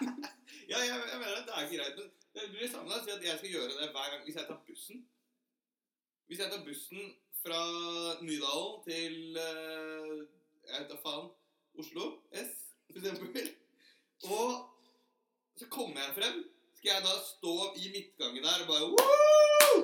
Ja, 0.71 0.79
jeg, 0.81 0.89
jeg 0.89 1.19
mener 1.21 1.35
det. 1.37 1.43
det 1.45 1.53
er 1.53 1.67
ikke 1.67 1.81
greit. 1.83 1.99
Men 1.99 2.22
det 2.35 2.49
blir 2.51 2.65
det 2.65 2.71
samme 2.73 3.01
si 3.05 3.11
at 3.13 3.25
jeg 3.25 3.39
skal 3.39 3.51
gjøre 3.57 3.75
det 3.81 3.91
hver 3.95 4.11
gang 4.13 4.23
hvis 4.25 4.39
jeg 4.39 4.47
tar 4.49 4.61
bussen. 4.67 5.03
Hvis 6.27 6.41
jeg 6.41 6.53
tar 6.53 6.65
bussen 6.65 7.15
fra 7.43 7.63
Nydalen 8.23 8.79
til 8.87 9.39
eh, 9.43 10.21
jeg 10.69 10.81
vet 10.81 10.93
da 10.93 10.99
faen 11.03 11.31
Oslo 11.83 12.07
S, 12.33 12.53
for 12.87 13.01
eksempel. 13.01 13.51
Og 14.37 14.49
så 15.59 15.69
kommer 15.69 16.01
jeg 16.01 16.15
frem. 16.21 16.43
Skal 16.77 16.91
jeg 16.95 17.05
da 17.05 17.17
stå 17.27 17.57
i 17.79 17.91
midtgangen 17.95 18.45
der 18.45 18.65
og 18.65 18.71
bare 18.71 18.87
Woo! 18.93 19.83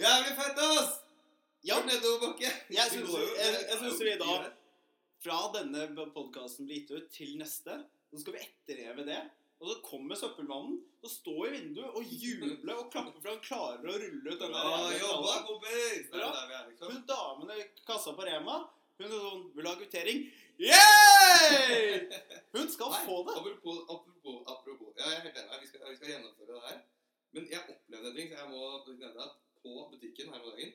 Jævlig 0.00 0.32
fett, 0.38 0.62
ass! 0.64 0.96
Ja, 1.64 1.76
nedoverbakke. 1.84 2.48
jeg 2.72 2.86
syns, 2.90 4.00
vi 4.00 4.14
da. 4.22 4.36
Fra 5.20 5.40
denne 5.52 5.84
podkasten 6.14 6.66
blir 6.66 6.80
gitt 6.80 6.94
ut 6.96 7.10
til 7.12 7.36
neste, 7.38 7.76
så 8.08 8.22
skal 8.22 8.38
vi 8.38 8.44
etterleve 8.46 9.04
det. 9.04 9.20
Og 9.60 9.68
så 9.68 9.74
kommer 9.84 10.16
søppelmannen 10.16 10.78
og 11.04 11.10
står 11.12 11.46
i 11.46 11.50
vinduet 11.58 11.96
og 11.98 12.12
jubler 12.24 12.78
og 12.80 12.86
klapper 12.92 13.20
for 13.20 13.28
han 13.28 13.42
klarer 13.44 13.90
å 13.92 13.96
rulle 14.02 14.32
ut 14.32 14.40
den 14.40 14.54
der 14.54 14.68
Ja, 14.70 14.78
jobba, 15.02 15.34
kompis! 15.48 16.06
Det 16.08 16.20
er 16.20 16.36
der 16.36 16.46
vi 16.48 16.54
er, 16.56 16.62
liksom. 16.70 16.94
Hun 16.94 17.02
damen 17.10 17.52
i 17.52 17.66
kassa 17.84 18.14
på 18.16 18.24
Rema, 18.24 18.56
hun 19.00 19.06
er 19.10 19.26
sånn 19.26 19.42
Vil 19.56 19.66
du 19.66 19.68
ha 19.68 19.74
kvittering? 19.82 20.22
Yay! 20.70 22.08
Hun 22.56 22.72
skal 22.72 22.92
Nei, 22.92 23.02
få 23.04 23.20
det. 23.28 23.36
Apropos, 23.40 23.82
apropos, 23.96 24.40
apropos. 24.54 24.90
Ja, 24.96 25.06
jeg 25.12 25.20
er 25.20 25.26
helt 25.28 25.38
enig. 25.40 25.60
Vi 25.62 25.70
skal, 25.70 25.84
vi 25.88 25.96
skal 25.96 26.10
gjennomføre 26.14 26.56
det 26.56 26.64
her. 26.66 26.80
Men 27.36 27.46
jeg 27.52 27.62
opplevde 27.64 28.10
en 28.10 28.16
ting, 28.18 28.28
så 28.32 28.42
jeg 28.42 28.50
må 28.52 28.64
nevne 28.90 29.24
at 29.24 29.38
på 29.60 29.76
butikken 29.92 30.32
her 30.32 30.42
om 30.42 30.50
dagen, 30.50 30.74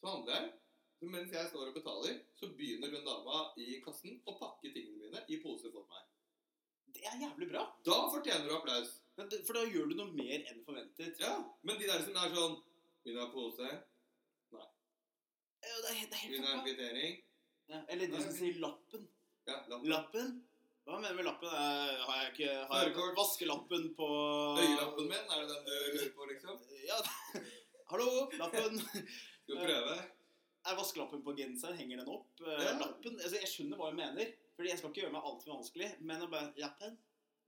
så 0.00 0.14
handler 0.14 0.36
jeg. 0.36 0.50
Mens 1.00 1.32
jeg 1.32 1.48
står 1.48 1.70
og 1.70 1.76
betaler, 1.78 2.18
så 2.36 2.50
begynner 2.58 2.92
hun 2.92 3.06
dama 3.06 3.44
i 3.56 3.78
kassen 3.84 4.18
å 4.28 4.36
pakke 4.36 4.72
tingene 4.74 5.00
mine 5.00 5.24
i 5.32 5.40
poser 5.40 5.72
for 5.72 5.88
meg. 5.88 6.09
Det 7.00 7.08
er 7.08 7.20
jævlig 7.22 7.46
bra. 7.52 7.62
Da 7.86 7.96
fortjener 8.12 8.44
du 8.48 8.56
applaus. 8.58 8.90
Men 9.16 9.30
For 9.46 9.56
da 9.56 9.62
gjør 9.68 9.88
du 9.90 9.94
noe 9.98 10.12
mer 10.16 10.44
enn 10.50 10.60
forventet. 10.66 11.16
Ja, 11.20 11.32
men 11.64 11.78
de 11.80 11.88
der 11.88 12.02
som 12.04 12.16
er 12.20 12.34
sånn 12.34 12.58
Vil 13.04 13.16
du 13.16 13.20
ha 13.22 13.30
pose? 13.32 13.68
Ja, 14.52 14.66
Det 15.60 15.90
er, 15.90 15.94
helt- 15.94 16.10
det 16.10 16.18
er 16.18 16.28
Vil 16.28 16.36
helt 16.36 16.46
du 16.46 16.52
ha 16.56 16.62
kvittering? 16.64 17.16
Ja, 17.70 17.80
eller 17.88 18.06
de 18.12 18.20
som 18.22 18.32
sier 18.36 18.60
lappen. 18.60 19.08
Ja, 19.48 19.56
lappen. 19.68 19.88
Lappen? 19.88 20.30
Hva 20.84 20.98
mener 21.00 21.10
du 21.14 21.16
med 21.20 21.26
lappen? 21.28 21.48
Eh, 21.48 22.04
Har 22.06 22.16
jeg 22.22 22.32
ikke 22.32 22.54
har 22.70 22.84
jeg 22.88 23.16
vaskelappen 23.18 23.84
på 23.96 24.06
Øyelappen 24.60 25.08
min, 25.08 25.26
er 25.34 25.40
det 25.40 25.48
den 25.48 25.64
du 25.64 25.74
lurer 25.96 26.14
på, 26.16 26.28
liksom? 26.32 26.60
Ja. 26.88 26.98
Hallo, 27.90 28.08
lappen. 28.40 28.78
Skal 28.80 29.54
du 29.54 29.60
prøve? 29.64 29.98
Er 30.70 30.76
vaskelappen 30.76 31.22
på 31.24 31.36
genseren? 31.38 31.76
Henger 31.78 32.02
den 32.02 32.08
opp? 32.08 32.40
Eh, 32.40 32.64
Ja. 32.64 32.72
Lappen? 32.80 33.20
Altså, 33.20 33.36
jeg 33.40 33.48
skjønner 33.52 33.76
hva 33.80 33.90
hun 33.92 34.00
mener. 34.00 34.32
Fordi 34.60 34.74
jeg 34.74 34.76
skal 34.82 34.90
ikke 34.92 35.00
gjøre 35.06 35.14
meg 35.14 35.26
altfor 35.30 35.54
vanskelig. 35.54 35.86
Men 36.04 36.20
å 36.20 36.26
bare 36.28 36.50
Lappen? 36.60 36.98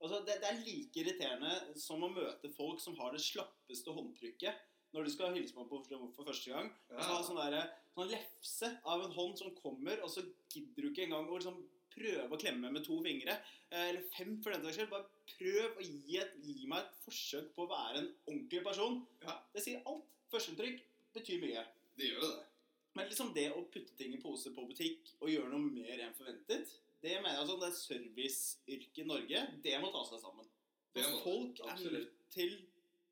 Altså, 0.01 0.23
det, 0.25 0.39
det 0.41 0.47
er 0.49 0.63
like 0.65 0.99
irriterende 1.03 1.51
som 1.79 2.01
å 2.03 2.09
møte 2.09 2.49
folk 2.57 2.81
som 2.81 2.95
har 2.97 3.13
det 3.13 3.21
slappeste 3.21 3.93
håndtrykket 3.93 4.63
når 4.93 5.05
du 5.05 5.11
skal 5.13 5.33
hilse 5.33 5.53
på 5.53 5.61
meg 5.61 5.69
for, 5.69 6.25
første 6.25 6.49
gang. 6.49 6.67
Og 6.89 6.99
så 6.99 7.13
ha 7.13 7.21
sånn 7.25 7.37
der, 7.39 7.69
sånn 7.93 8.09
lefse 8.11 8.71
av 8.89 9.05
en 9.05 9.13
hånd 9.15 9.39
som 9.39 9.53
kommer, 9.57 10.01
og 10.05 10.09
så 10.09 10.25
gidder 10.53 10.85
du 10.85 10.89
ikke 10.89 11.05
engang 11.07 11.29
å 11.29 11.37
liksom 11.37 11.61
prøve 11.93 12.27
å 12.33 12.41
klemme 12.41 12.69
med 12.73 12.85
to 12.85 12.97
fingre. 13.05 13.37
eh, 13.69 13.87
Eller 13.91 14.03
fem, 14.13 14.35
for 14.41 14.53
den 14.53 14.65
saks 14.65 14.79
skyld. 14.79 14.91
Bare 14.91 15.09
prøv 15.37 15.77
å 15.77 15.85
gi, 15.85 16.17
et, 16.21 16.33
gi 16.41 16.65
meg 16.69 16.81
et 16.83 16.97
forsøk 17.05 17.53
på 17.53 17.65
å 17.65 17.71
være 17.71 18.01
en 18.01 18.09
ordentlig 18.27 18.63
person. 18.65 18.99
Ja. 19.25 19.37
Det 19.53 19.65
sier 19.65 19.85
alt. 19.89 20.09
Førsteinntrykk 20.33 20.81
betyr 21.13 21.41
mye. 21.45 21.65
Det 21.97 22.09
gjør 22.09 22.25
jo 22.25 22.31
det. 22.33 22.45
Men 22.93 23.09
liksom 23.09 23.33
det 23.33 23.47
å 23.53 23.63
putte 23.73 23.95
ting 23.97 24.13
i 24.13 24.21
pose 24.21 24.51
på 24.53 24.67
butikk 24.69 25.15
og 25.19 25.29
gjøre 25.31 25.49
noe 25.49 25.71
mer 25.73 26.01
enn 26.05 26.13
forventet, 26.17 26.69
det 27.03 27.17
mener 27.19 27.35
jeg 27.41 27.47
sånn, 27.49 27.59
det 27.61 27.69
er 27.69 27.79
serviceyrket 27.79 29.01
i 29.03 29.07
Norge, 29.09 29.41
det 29.65 29.79
må 29.83 29.91
ta 29.93 30.03
seg 30.07 30.21
sammen. 30.23 30.47
Det 30.93 31.03
må 31.03 31.17
det, 31.17 31.23
folk 31.25 31.63
er 31.67 31.81
nødt 31.97 32.13
til 32.33 32.53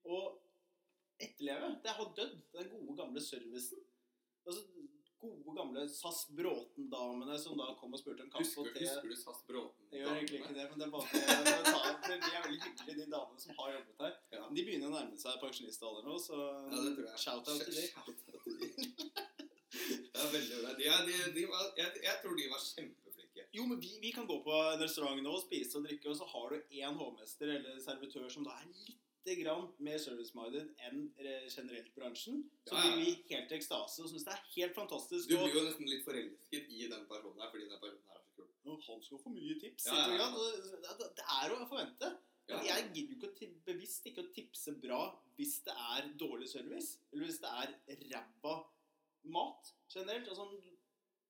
å 0.08 0.22
etterleve. 1.22 1.74
Det 1.84 1.96
har 1.98 2.14
dødd, 2.18 2.38
den 2.56 2.72
gode 2.72 2.96
gamle 3.02 3.24
servicen. 3.24 3.84
Altså, 4.48 4.64
gode 5.22 5.54
gamle 5.54 5.84
SAS 5.92 6.24
Bråten-damene 6.34 7.36
som 7.38 7.60
da 7.60 7.68
kom 7.78 7.94
og 7.94 8.00
spurte 8.02 8.24
om 8.26 8.32
kaffe 8.34 8.48
Husker, 8.48 8.64
og 8.64 8.74
te. 8.74 8.88
husker 8.88 9.12
du 9.12 9.18
SAS 9.20 9.44
Bråten? 9.50 9.90
Jeg 9.94 10.02
gjør 10.02 10.16
egentlig 10.16 10.40
ikke 10.40 10.56
det, 10.56 10.66
men 10.72 10.82
det 10.82 10.88
er 10.88 10.94
bare 10.96 11.06
det 11.12 12.16
De 12.24 12.32
er 12.32 12.48
veldig 12.48 12.62
hyggelige, 12.64 12.96
de 13.04 13.06
damene 13.12 13.44
som 13.44 13.60
har 13.60 13.76
jobbet 13.76 14.02
her. 14.06 14.16
Ja. 14.34 14.48
De 14.50 14.66
begynner 14.66 14.90
å 14.90 14.96
nærme 14.96 15.20
seg 15.22 15.38
pensjonistalder 15.44 16.08
nå, 16.10 16.16
så 16.24 16.40
Ja, 16.42 16.80
det 16.88 16.96
tror 16.96 17.06
jeg. 17.12 17.22
shout-out 17.26 17.62
til 17.68 17.74
dem. 17.78 17.90
Det 19.72 20.20
er 20.20 20.32
veldig 20.34 20.58
bra. 20.62 20.72
De, 20.78 20.88
de, 21.08 21.14
de 21.36 21.44
var, 21.48 21.62
jeg, 21.78 22.02
jeg 22.04 22.16
tror 22.22 22.34
de 22.38 22.48
var 22.52 22.60
kjempeflinke. 22.66 23.01
Jo, 23.54 23.66
men 23.68 23.80
vi, 23.84 23.90
vi 24.02 24.12
kan 24.16 24.28
gå 24.30 24.38
på 24.46 24.52
en 24.56 24.80
restaurant 24.80 25.20
nå 25.24 25.32
og 25.36 25.42
spise 25.44 25.78
og 25.80 25.84
drikke, 25.88 26.08
og 26.12 26.16
så 26.22 26.28
har 26.32 26.54
du 26.54 26.76
én 26.82 26.96
hovmester 27.00 27.50
eller 27.58 27.80
servitør 27.84 28.30
som 28.32 28.46
da 28.48 28.54
er 28.62 28.70
litt 28.72 28.98
grann 29.42 29.68
mer 29.86 30.00
service-minded 30.02 30.72
enn 30.88 31.02
eh, 31.22 31.44
generelt 31.52 31.92
bransjen. 31.98 32.40
Så 32.66 32.74
Ja, 32.74 32.86
ja. 32.88 32.96
blir 32.96 33.06
vi 33.06 33.36
helt 33.36 33.52
i 33.52 33.58
ekstase 33.60 34.02
og 34.02 34.10
syns 34.10 34.26
det 34.26 34.34
er 34.34 34.48
helt 34.56 34.76
fantastisk. 34.80 35.30
Du 35.30 35.36
blir 35.38 35.54
jo 35.60 35.66
nesten 35.68 35.92
litt 35.92 36.06
forelsket 36.08 36.72
i 36.74 36.88
den 36.90 37.06
personen 37.12 37.44
her, 37.44 37.52
fordi 37.54 37.68
den 37.70 37.84
personen 37.84 38.08
her 38.10 38.18
er 38.18 38.26
så 38.32 38.40
kul. 38.40 38.82
Han 38.88 39.04
skal 39.06 39.22
få 39.26 39.34
mye 39.36 39.60
tips. 39.62 39.86
Ja, 39.92 40.30
Det 41.12 41.26
er 41.28 41.54
å 41.58 41.64
forvente. 41.70 42.14
Jeg 42.52 42.88
gidder 42.96 43.14
jo 43.14 43.30
ikke 43.30 43.48
å 43.48 43.62
bevisst 43.70 44.08
ikke 44.10 44.24
å 44.26 44.32
tipse 44.36 44.74
bra 44.82 45.04
hvis 45.38 45.60
det 45.68 45.76
er 45.96 46.10
dårlig 46.20 46.50
service, 46.52 46.98
eller 47.14 47.30
hvis 47.30 47.38
det 47.44 47.52
er 47.62 47.76
ræva 48.16 48.56
mat 49.32 49.70
generelt. 49.94 50.28
Altså, 50.28 50.50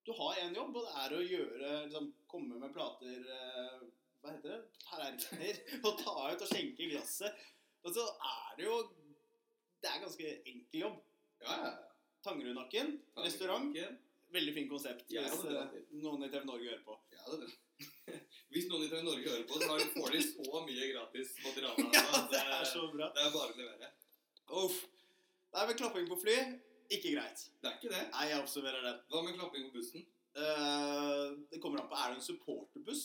du 0.06 0.12
har 0.18 0.38
én 0.42 0.54
jobb, 0.56 0.76
og 0.76 0.86
det 0.86 0.92
er 1.04 1.14
å 1.14 1.22
gjøre 1.22 1.72
liksom, 1.86 2.08
Komme 2.30 2.58
med 2.58 2.72
plater 2.74 3.26
eh, 3.36 3.82
Hva 4.22 4.32
heter 4.34 4.54
det? 4.54 4.60
Tallerkener. 4.82 5.60
Og 5.86 5.98
ta 6.00 6.14
ut 6.32 6.44
og 6.44 6.48
skjenke 6.50 6.88
glasset. 6.90 7.42
Og 7.82 7.94
så 7.94 8.06
er 8.06 8.56
det 8.58 8.66
jo 8.66 8.76
Det 9.82 9.90
er 9.90 10.04
ganske 10.04 10.32
enkel 10.52 10.84
jobb. 10.86 11.02
Ja, 11.42 11.58
ja. 11.66 11.72
Tangerudnakken 12.22 12.96
restaurant. 13.18 13.74
Veldig 14.32 14.54
fint 14.56 14.70
konsept. 14.70 15.10
Ja, 15.12 15.26
hvis 15.26 15.42
eh, 15.50 15.78
noen 16.00 16.24
i 16.24 16.30
TV 16.32 16.46
Norge 16.48 16.70
hører 16.70 16.84
på. 16.86 16.96
ja, 17.12 17.24
det 17.26 17.34
er 17.36 17.46
det. 17.46 18.18
Hvis 18.52 18.68
noen 18.70 18.84
i 18.86 18.88
TV 18.88 19.02
Norge 19.04 19.26
hører 19.26 19.46
på, 19.48 19.58
så 19.58 19.68
har 19.72 19.80
de, 19.80 19.88
får 19.96 20.14
de 20.14 20.20
så 20.24 20.60
mye 20.68 20.88
gratis 20.92 21.32
materiale. 21.42 21.86
Ja, 21.96 22.20
det 22.30 22.42
er 22.42 22.66
så 22.68 22.86
bra. 22.94 23.08
det 23.16 23.24
er 23.26 23.34
bare 23.34 23.54
å 23.54 23.58
levere. 23.58 23.90
Uff. 24.62 24.78
Det 25.52 25.60
er 25.60 25.68
vel 25.68 25.78
klapping 25.82 26.06
på 26.08 26.16
fly, 26.22 26.36
ikke 26.96 27.12
greit. 27.16 27.44
Det 27.60 27.68
er 27.70 27.76
ikke 27.78 27.92
det. 27.92 28.02
Nei, 28.14 28.24
jeg 28.30 28.42
observerer 28.42 28.86
det. 28.86 28.94
Hva 29.12 29.22
med 29.26 29.36
klapping 29.38 29.68
på 29.68 29.78
bussen? 29.78 30.06
Uh, 30.32 31.36
det 31.50 31.60
kommer 31.60 31.82
an 31.82 31.90
på, 31.90 31.98
Er 32.00 32.12
det 32.12 32.18
en 32.20 32.24
supporterbuss 32.24 33.02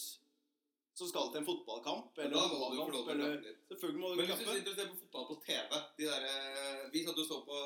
som 0.97 1.10
skal 1.10 1.28
til 1.32 1.41
en 1.41 1.47
fotballkamp? 1.50 2.17
Eller 2.23 2.38
en 2.39 2.54
må 2.56 2.69
du 2.71 2.97
å 2.97 3.02
eller 3.12 3.36
klappe. 3.41 3.56
Selvfølgelig 3.71 4.02
må 4.02 4.12
du 4.12 4.15
Men 4.15 4.30
hvis 4.30 4.39
du 4.39 4.45
klappe. 4.45 4.58
sitter 4.60 4.71
og 4.71 4.80
ser 4.80 4.91
på 4.93 5.00
fotball 5.02 5.26
på 5.32 5.39
TV 5.45 5.82
de 5.97 6.08
der, 6.08 6.28
eh, 6.32 6.89
Vi 6.93 7.04
satt 7.06 7.19
og 7.23 7.28
så 7.28 7.41
på 7.50 7.60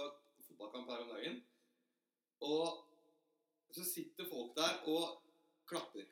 fotballkamp 0.47 0.89
her 0.89 1.05
om 1.05 1.13
dagen. 1.13 1.37
Og 2.41 2.87
så 3.71 3.85
sitter 3.87 4.27
folk 4.27 4.55
der 4.57 4.81
og 4.91 5.21
klapper. 5.69 6.09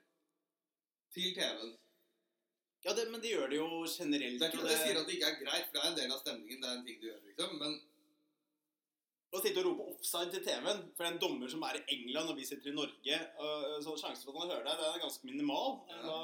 Til 1.13 1.33
TV-en. 1.35 1.77
Ja, 2.85 2.93
det, 2.93 3.11
Men 3.11 3.21
de 3.21 3.33
gjør 3.33 3.49
det 3.49 3.57
jo 3.57 3.67
generelt. 3.83 4.39
Det 4.39 4.45
er 4.47 4.51
ikke 4.53 4.63
det, 4.63 4.75
jeg 4.77 4.87
sier 4.87 4.99
at 5.01 5.07
det 5.07 5.15
ikke 5.17 5.31
er 5.33 5.39
greit, 5.43 5.65
for 5.65 5.73
det 5.75 5.81
er 5.83 5.89
en 5.91 5.97
del 5.97 6.11
av 6.15 6.21
stemningen. 6.21 6.61
Det 6.61 6.69
er 6.69 6.77
en 6.77 6.85
ting 6.85 7.01
du 7.01 7.07
gjør, 7.09 7.21
liksom. 7.27 7.57
Men 7.59 7.73
Å 9.39 9.43
sitte 9.43 9.61
og 9.61 9.69
rope 9.69 9.85
offside 9.93 10.33
til 10.33 10.41
TV-en 10.43 10.81
for 10.97 11.07
en 11.07 11.19
dommer 11.21 11.51
som 11.51 11.61
er 11.63 11.77
i 11.79 11.83
England 11.95 12.33
og 12.33 12.39
vi 12.39 12.47
sitter 12.47 12.71
i 12.71 12.75
Norge 12.75 13.19
øh, 13.45 13.75
Så 13.85 13.93
sjansen 14.01 14.25
for 14.27 14.35
at 14.35 14.41
han 14.43 14.51
hører 14.51 14.65
deg, 14.67 14.81
det 14.81 14.87
er 14.89 15.03
ganske 15.05 15.29
minimal. 15.29 15.77
Ja. 15.87 15.99
Da, 16.03 16.17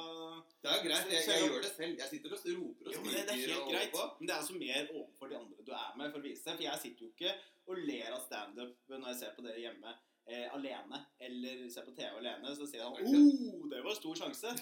det 0.65 0.73
er 0.73 0.82
greit. 0.84 1.13
Jeg, 1.13 1.28
jeg 1.32 1.45
gjør 1.45 1.62
det 1.63 1.71
selv. 1.71 2.01
Jeg 2.01 2.12
sitter 2.12 2.36
og 2.36 2.47
roper 2.60 2.89
og 2.91 3.06
men 3.06 3.13
det, 3.15 3.21
det 3.30 3.36
er 3.38 3.54
helt 3.54 3.69
greit. 3.71 3.95
Men 4.19 4.28
det 4.28 4.36
er 4.36 4.41
altså 4.41 4.58
mer 4.60 4.91
overfor 4.97 5.32
de 5.32 5.38
andre 5.39 5.67
du 5.69 5.71
er 5.80 5.93
med 6.01 6.12
for 6.12 6.19
å 6.19 6.25
vise 6.25 6.43
det. 6.43 6.58
For 6.58 6.67
jeg 6.67 6.84
sitter 6.84 7.08
jo 7.08 7.13
ikke 7.13 7.36
og 7.65 7.80
ler 7.82 8.12
av 8.13 8.21
standup 8.25 8.91
når 8.91 9.08
jeg 9.10 9.21
ser 9.21 9.38
på 9.38 9.45
det 9.47 9.56
hjemme 9.63 9.95
eh, 10.27 10.55
alene. 10.55 10.99
Eller 11.19 11.69
ser 11.69 11.85
på 11.85 11.93
TV 11.95 12.17
alene. 12.17 12.55
Så 12.55 12.67
sier 12.69 12.83
han 12.83 12.93
'Å, 12.93 13.05
oh, 13.05 13.69
det 13.71 13.81
var 13.85 13.95
stor 13.97 14.15
sjanse'. 14.21 14.53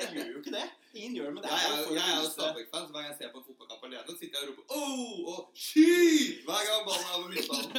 Jeg 0.00 0.10
gjør 0.14 0.32
jo 0.32 0.42
ikke 0.42 0.54
det. 0.56 0.66
Ingen 0.94 1.16
gjør 1.16 1.26
det, 1.30 1.34
men 1.34 1.42
det 1.46 1.52
er 1.56 1.64
jo 1.70 1.86
for 1.86 1.94
jeg 1.98 2.12
er 2.12 2.20
jo 2.22 2.28
Stabæk-fan, 2.34 2.86
så 2.86 2.92
hver 2.92 3.02
gang 3.02 3.10
jeg 3.10 3.18
ser 3.20 3.32
på 3.32 3.40
en 3.40 3.46
fotballkamp 3.48 3.88
alene, 3.88 4.18
sitter 4.18 4.38
jeg 4.38 4.48
og 4.48 4.50
roper 4.50 4.64
oh! 4.76 5.16
og 5.32 5.40
skyt! 5.66 6.44
Hver 6.48 6.62
gang 6.68 6.86
ballen 6.88 7.08
er 7.08 7.16
over 7.18 7.28
midtbanen. 7.34 7.72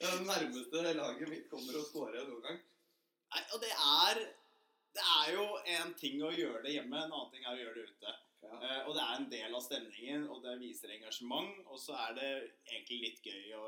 Det 0.00 0.08
er 0.08 0.12
det 0.16 0.26
nærmeste 0.32 0.84
laget 1.00 1.32
mitt 1.32 1.48
kommer 1.52 1.80
å 1.80 1.86
score 1.88 2.26
noen 2.28 2.44
gang. 2.46 2.60
Nei, 3.30 3.42
og 3.54 3.58
det 3.62 3.74
er 3.76 4.26
Det 4.90 5.02
er 5.06 5.28
jo 5.36 5.44
en 5.78 5.92
ting 5.94 6.22
å 6.26 6.32
gjøre 6.34 6.64
det 6.64 6.72
hjemme, 6.74 6.98
en 6.98 7.12
annen 7.14 7.28
ting 7.30 7.44
er 7.46 7.52
å 7.52 7.60
gjøre 7.60 7.76
det 7.76 7.84
ute. 7.92 8.14
Ja. 8.40 8.56
Eh, 8.56 8.80
og 8.88 8.94
det 8.96 9.02
er 9.04 9.16
en 9.18 9.28
del 9.30 9.54
av 9.54 9.62
stemningen, 9.64 10.26
og 10.32 10.42
det 10.44 10.56
viser 10.62 10.92
engasjement. 10.94 11.60
Og 11.68 11.80
så 11.80 11.96
er 12.06 12.16
det 12.16 12.30
egentlig 12.70 13.00
litt 13.04 13.26
gøy 13.26 13.54
å 13.58 13.66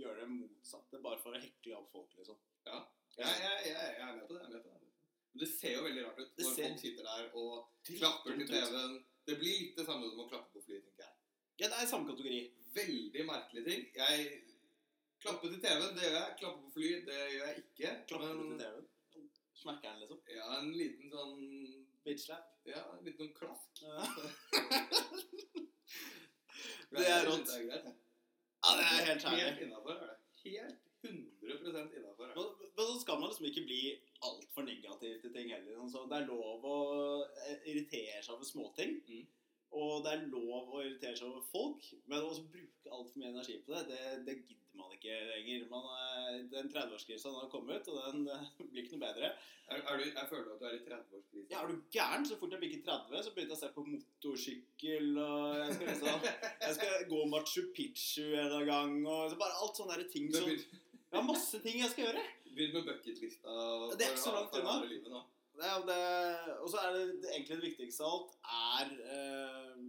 gjøre 0.00 0.22
det 0.22 0.28
motsatte, 0.32 1.02
bare 1.04 1.20
for 1.22 1.36
å 1.36 1.42
hekle 1.42 1.76
opp 1.76 1.92
folk, 1.92 2.16
liksom. 2.16 2.38
Ja, 2.68 2.80
jeg, 3.18 3.28
jeg, 3.44 3.60
jeg, 3.68 3.94
jeg 3.98 4.08
er 4.08 4.16
med 4.16 4.26
på 4.28 4.36
det. 4.36 4.42
Jeg 4.42 4.48
er 4.48 4.56
med 4.56 4.64
på 4.64 4.72
det. 4.72 4.78
Men 5.32 5.42
det 5.44 5.48
ser 5.52 5.74
jo 5.76 5.84
veldig 5.84 6.04
rart 6.06 6.20
ut 6.22 6.38
når 6.40 6.54
ser 6.56 6.68
folk 6.70 6.82
sitter 6.82 7.08
der 7.08 7.26
og 7.36 7.88
klapper 7.88 8.36
til. 8.38 8.46
TV-en. 8.48 8.94
Det 9.28 9.36
blir 9.38 9.58
litt 9.60 9.76
det 9.76 9.84
samme 9.84 10.08
som 10.08 10.22
å 10.24 10.28
klappe 10.30 10.54
på 10.54 10.62
fly, 10.64 10.78
tenker 10.80 11.04
jeg. 11.04 11.14
Ja, 11.60 11.68
det 11.68 11.80
er 11.82 11.90
samme 11.90 12.08
kategori. 12.08 12.38
Veldig 12.78 13.24
merkelig 13.28 13.64
ting. 13.66 13.84
Jeg 13.98 14.28
klapper 15.20 15.52
til 15.52 15.60
TV-en, 15.60 15.96
det 15.98 16.06
gjør 16.06 16.16
jeg. 16.16 16.36
Klapper 16.40 16.62
på 16.64 16.72
fly, 16.78 16.90
det 17.08 17.18
gjør 17.34 17.44
jeg 17.44 17.64
ikke. 17.64 17.92
Klapper 18.08 18.32
du 18.32 18.44
Men- 18.46 18.57
Smekker 19.58 19.90
den, 19.90 20.00
liksom? 20.04 20.20
Ja, 20.30 20.48
en 20.60 20.72
liten 20.78 21.10
sånn 21.10 21.38
Bitch 22.06 22.24
slap. 22.28 22.52
Ja, 22.68 22.82
en 22.94 23.04
liten 23.06 23.26
sånn 23.26 23.34
klask. 23.34 23.82
Ja. 23.82 23.96
Det 26.88 27.04
er 27.04 27.26
rått. 27.26 27.50
Ja, 27.52 28.70
det 28.74 28.84
er 28.84 28.86
helt 28.88 29.08
Helt 29.08 29.24
herlig. 29.28 29.66
innafor 29.66 29.92
er 29.92 30.06
det. 30.08 30.14
Helt 30.44 30.86
100 31.04 31.96
innafor. 31.98 32.30
Men, 32.34 32.46
men 32.76 32.86
så 32.88 32.94
skal 33.02 33.20
man 33.20 33.28
liksom 33.30 33.46
ikke 33.50 33.64
bli 33.68 33.80
altfor 34.24 34.64
negativ 34.66 35.18
til 35.22 35.34
ting 35.34 35.52
heller. 35.52 35.76
Altså, 35.82 36.06
det 36.10 36.16
er 36.18 36.26
lov 36.30 36.64
å 36.66 36.78
eh, 37.44 37.58
irritere 37.70 38.22
seg 38.24 38.34
over 38.34 38.48
småting. 38.48 38.96
Mm. 39.06 39.26
Og 39.76 40.04
det 40.04 40.14
er 40.14 40.28
lov 40.32 40.70
å 40.72 40.80
irritere 40.80 41.16
seg 41.18 41.28
over 41.28 41.44
folk, 41.50 41.84
men 42.08 42.24
å 42.24 42.30
bruke 42.40 42.94
altfor 42.94 43.20
mye 43.20 43.34
energi 43.34 43.58
på 43.66 43.74
det, 43.74 43.82
det, 43.90 44.00
det 44.24 44.36
gidder 44.38 44.78
man 44.78 44.94
ikke 44.94 45.18
lenger. 45.28 45.66
Man, 45.68 45.86
er, 45.92 46.38
den 46.52 46.70
30-årskrisa 46.72 47.32
har 47.34 47.50
kommet, 47.52 47.90
og 47.92 47.98
den 48.06 48.24
eh, 48.32 48.48
blir 48.62 48.84
ikke 48.84 48.96
noe 48.96 49.04
bedre. 49.04 49.30
Er, 49.68 49.82
er 49.82 50.00
du, 50.00 50.04
jeg 50.06 50.30
føler 50.30 50.54
at 50.54 50.62
du 50.62 50.66
er 50.70 50.78
i 50.78 50.82
30-årskrisa. 50.86 51.46
Ja, 51.52 51.60
er 51.60 51.72
du 51.72 51.82
gæren? 51.92 52.26
Så 52.28 52.40
fort 52.40 52.56
jeg 52.56 52.64
bikket 52.64 52.88
30, 52.88 53.22
så 53.26 53.34
begynte 53.36 53.54
jeg 53.54 53.58
å 53.58 53.60
se 53.60 53.72
på 53.76 53.86
motorsykkel, 53.92 55.08
og 55.26 55.60
jeg 55.60 55.76
skal, 55.76 55.92
liksom, 55.92 56.28
jeg 56.64 56.78
skal 56.80 57.08
gå 57.12 57.22
Machu 57.34 57.62
Picchu 57.76 58.26
en 58.40 58.68
gang, 58.72 59.00
og 59.04 59.24
så 59.32 59.40
bare 59.40 59.62
alt 59.64 59.82
sånne 59.82 60.04
ting 60.12 60.30
som 60.32 60.48
Jeg 60.48 61.16
har 61.16 61.24
masse 61.24 61.60
ting 61.64 61.80
jeg 61.80 61.92
skal 61.92 62.08
gjøre. 62.08 62.28
Begynn 62.48 62.78
med 62.80 62.88
bucketlista. 62.88 63.58
Det 63.94 64.04
er 64.06 64.14
ikke 64.14 64.24
så 64.24 64.32
langt 64.34 64.56
unna. 64.58 65.20
Og 65.58 66.68
så 66.70 66.82
er 66.84 66.92
det, 66.94 67.06
det 67.22 67.32
egentlig 67.32 67.56
det 67.56 67.70
viktigste 67.70 68.06
av 68.06 68.14
alt 68.14 68.36
er 68.58 68.92
eh, 69.14 69.88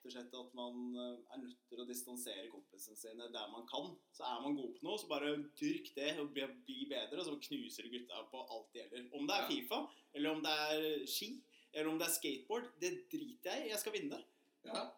rett 0.00 0.06
og 0.06 0.12
slett 0.12 0.34
at 0.36 0.54
man 0.56 0.78
eh, 0.96 1.16
er 1.32 1.42
nødt 1.42 1.60
til 1.68 1.82
å 1.82 1.86
distansere 1.88 2.50
kompisene 2.52 2.98
sine 2.98 3.28
der 3.32 3.52
man 3.52 3.66
kan. 3.70 3.92
Så 4.16 4.24
er 4.26 4.42
man 4.44 4.56
god 4.58 4.74
på 4.76 4.86
noe, 4.86 5.00
så 5.00 5.10
bare 5.10 5.32
dyrk 5.60 5.92
det 5.96 6.12
og 6.22 6.32
bli, 6.34 6.78
bedre, 6.90 7.20
og 7.20 7.26
så 7.26 7.36
knuser 7.48 7.86
du 7.86 7.94
gutta 7.94 8.24
på 8.32 8.44
alt 8.44 8.70
det 8.72 8.82
gjelder. 8.82 9.08
Om 9.16 9.28
det 9.28 9.36
er 9.38 9.48
Fifa, 9.50 9.80
eller 10.14 10.34
om 10.34 10.44
det 10.44 10.56
er 10.66 10.86
ski, 11.08 11.30
eller 11.72 11.92
om 11.92 12.00
det 12.00 12.08
er 12.08 12.16
skateboard, 12.16 12.72
det 12.82 12.94
driter 13.12 13.52
jeg 13.54 13.68
i. 13.68 13.72
Jeg 13.72 13.82
skal 13.82 13.96
vinne. 13.96 14.22
Ja. 14.66 14.88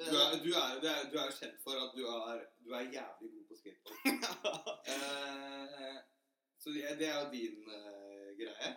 Du 0.00 0.16
er, 0.16 0.38
du, 0.40 0.48
er, 0.56 0.78
du, 0.80 0.86
er, 0.88 1.02
du 1.12 1.18
er 1.20 1.32
kjent 1.36 1.58
for 1.60 1.76
at 1.76 1.90
du 1.92 2.06
er, 2.08 2.46
du 2.64 2.70
er 2.72 2.86
jævlig 2.88 3.34
god 3.34 3.48
på 3.50 3.58
skateboard. 3.62 3.98
Eh, 4.90 5.98
så 6.60 6.72
det, 6.74 6.82
det 7.00 7.06
er 7.08 7.18
jo 7.20 7.28
din 7.32 7.68
eh, 7.72 8.30
greie. 8.36 8.70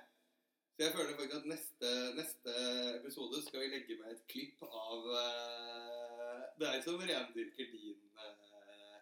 Så 0.74 0.84
jeg 0.84 0.94
føler 0.94 1.18
faktisk 1.18 1.36
at 1.38 1.46
neste, 1.46 1.90
neste 2.18 2.54
episode 3.00 3.42
skal 3.46 3.62
vi 3.62 3.68
legge 3.76 3.98
med 4.00 4.16
et 4.16 4.24
klipp 4.32 4.64
av 4.66 5.06
uh, 5.06 6.40
deg 6.62 6.80
som 6.86 6.98
rendyrker 6.98 7.68
din, 7.76 8.00
uh, 8.18 8.98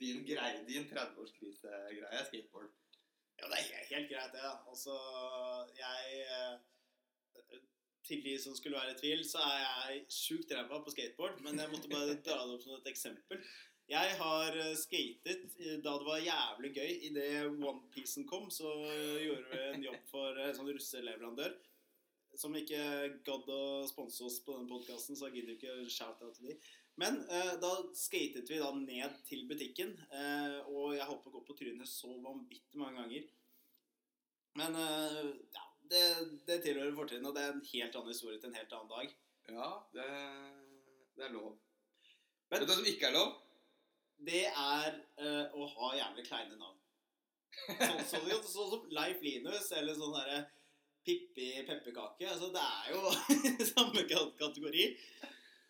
din 0.00 0.22
greie, 0.24 0.62
din 0.68 0.88
30-årskrise-greie, 0.88 2.22
skateboard. 2.30 2.70
Ja, 3.40 3.50
det 3.52 3.58
er 3.58 3.68
helt, 3.92 4.08
greit, 4.08 4.32
det. 4.32 4.40
Ja. 4.44 4.54
Altså, 4.70 4.96
jeg 5.84 6.24
eh, 6.24 6.54
Til 8.08 8.24
de 8.24 8.32
som 8.42 8.56
skulle 8.56 8.76
være 8.76 8.94
i 8.94 8.98
tvil, 8.98 9.20
så 9.28 9.38
er 9.38 9.60
jeg 9.66 10.04
sjukt 10.12 10.52
ræva 10.56 10.80
på 10.84 10.90
skateboard, 10.90 11.40
men 11.44 11.60
jeg 11.60 11.68
måtte 11.72 11.88
bare 11.88 12.16
dra 12.26 12.40
det 12.46 12.56
opp 12.56 12.64
som 12.64 12.74
et 12.78 12.90
eksempel. 12.90 13.44
Jeg 13.90 14.12
har 14.20 14.54
eh, 14.60 14.74
skatet 14.78 15.56
eh, 15.58 15.78
da 15.82 15.96
det 15.98 16.06
var 16.06 16.20
jævlig 16.22 16.70
gøy. 16.76 16.90
Idet 17.08 17.48
OnePiecen 17.58 18.26
kom, 18.30 18.46
så 18.54 18.70
gjorde 19.24 19.48
vi 19.50 19.64
en 19.72 19.86
jobb 19.88 20.04
for 20.12 20.38
en 20.38 20.54
sånn 20.56 20.70
russeleverandør. 20.70 21.56
Som 22.38 22.54
ikke 22.54 22.78
gadd 23.26 23.48
å 23.50 23.62
sponse 23.90 24.22
oss 24.28 24.36
på 24.46 24.54
denne 24.54 24.70
podkasten, 24.70 25.16
så 25.18 25.26
jeg 25.28 25.40
gidder 25.40 25.56
ikke 25.56 25.90
shout-out 25.90 26.36
til 26.38 26.52
de. 26.52 26.54
Men 27.02 27.18
eh, 27.32 27.56
da 27.62 27.72
skatet 27.96 28.50
vi 28.50 28.60
da 28.62 28.70
ned 28.76 29.18
til 29.26 29.42
butikken, 29.50 29.96
eh, 30.14 30.60
og 30.70 30.94
jeg 30.94 31.08
holdt 31.08 31.24
på 31.24 31.32
å 31.32 31.36
gå 31.40 31.42
på 31.48 31.58
trynet 31.58 31.90
så 31.90 32.12
vanvittig 32.22 32.78
mange 32.78 33.02
ganger. 33.02 33.26
Men 34.60 34.78
eh, 34.78 35.18
ja, 35.56 35.66
det, 35.90 36.04
det 36.46 36.60
tilhører 36.68 36.94
fortiden, 36.94 37.26
og 37.26 37.34
det 37.34 37.42
er 37.48 37.54
en 37.56 37.66
helt 37.72 37.98
annen 37.98 38.14
historie 38.14 38.38
til 38.42 38.52
en 38.52 38.58
helt 38.60 38.74
annen 38.78 38.94
dag. 38.94 39.14
Ja, 39.50 39.68
det, 39.96 40.08
det 41.18 41.26
er 41.26 41.34
lov. 41.34 41.56
Men- 42.50 42.60
Vet 42.60 42.66
du 42.68 42.70
hva 42.70 42.78
som 42.78 42.90
ikke 42.94 43.10
er 43.10 43.16
lov? 43.18 43.34
Det 44.26 44.44
er 44.50 44.96
uh, 45.22 45.46
å 45.56 45.66
ha 45.74 45.90
jævlig 45.96 46.26
kleine 46.28 46.56
navn. 46.60 46.76
Sånn 47.66 48.02
som 48.08 48.24
så, 48.28 48.38
så, 48.46 48.64
som 48.70 48.84
Leif 48.94 49.22
Linus 49.24 49.70
eller 49.76 49.96
sånn 49.96 50.12
derre 50.16 50.40
Pippi 51.06 51.46
pepperkake. 51.66 52.26
Altså, 52.28 52.50
det 52.52 52.60
er 52.60 52.90
jo 52.92 53.00
samme 53.72 54.02
kat- 54.10 54.34
kategori. 54.38 54.84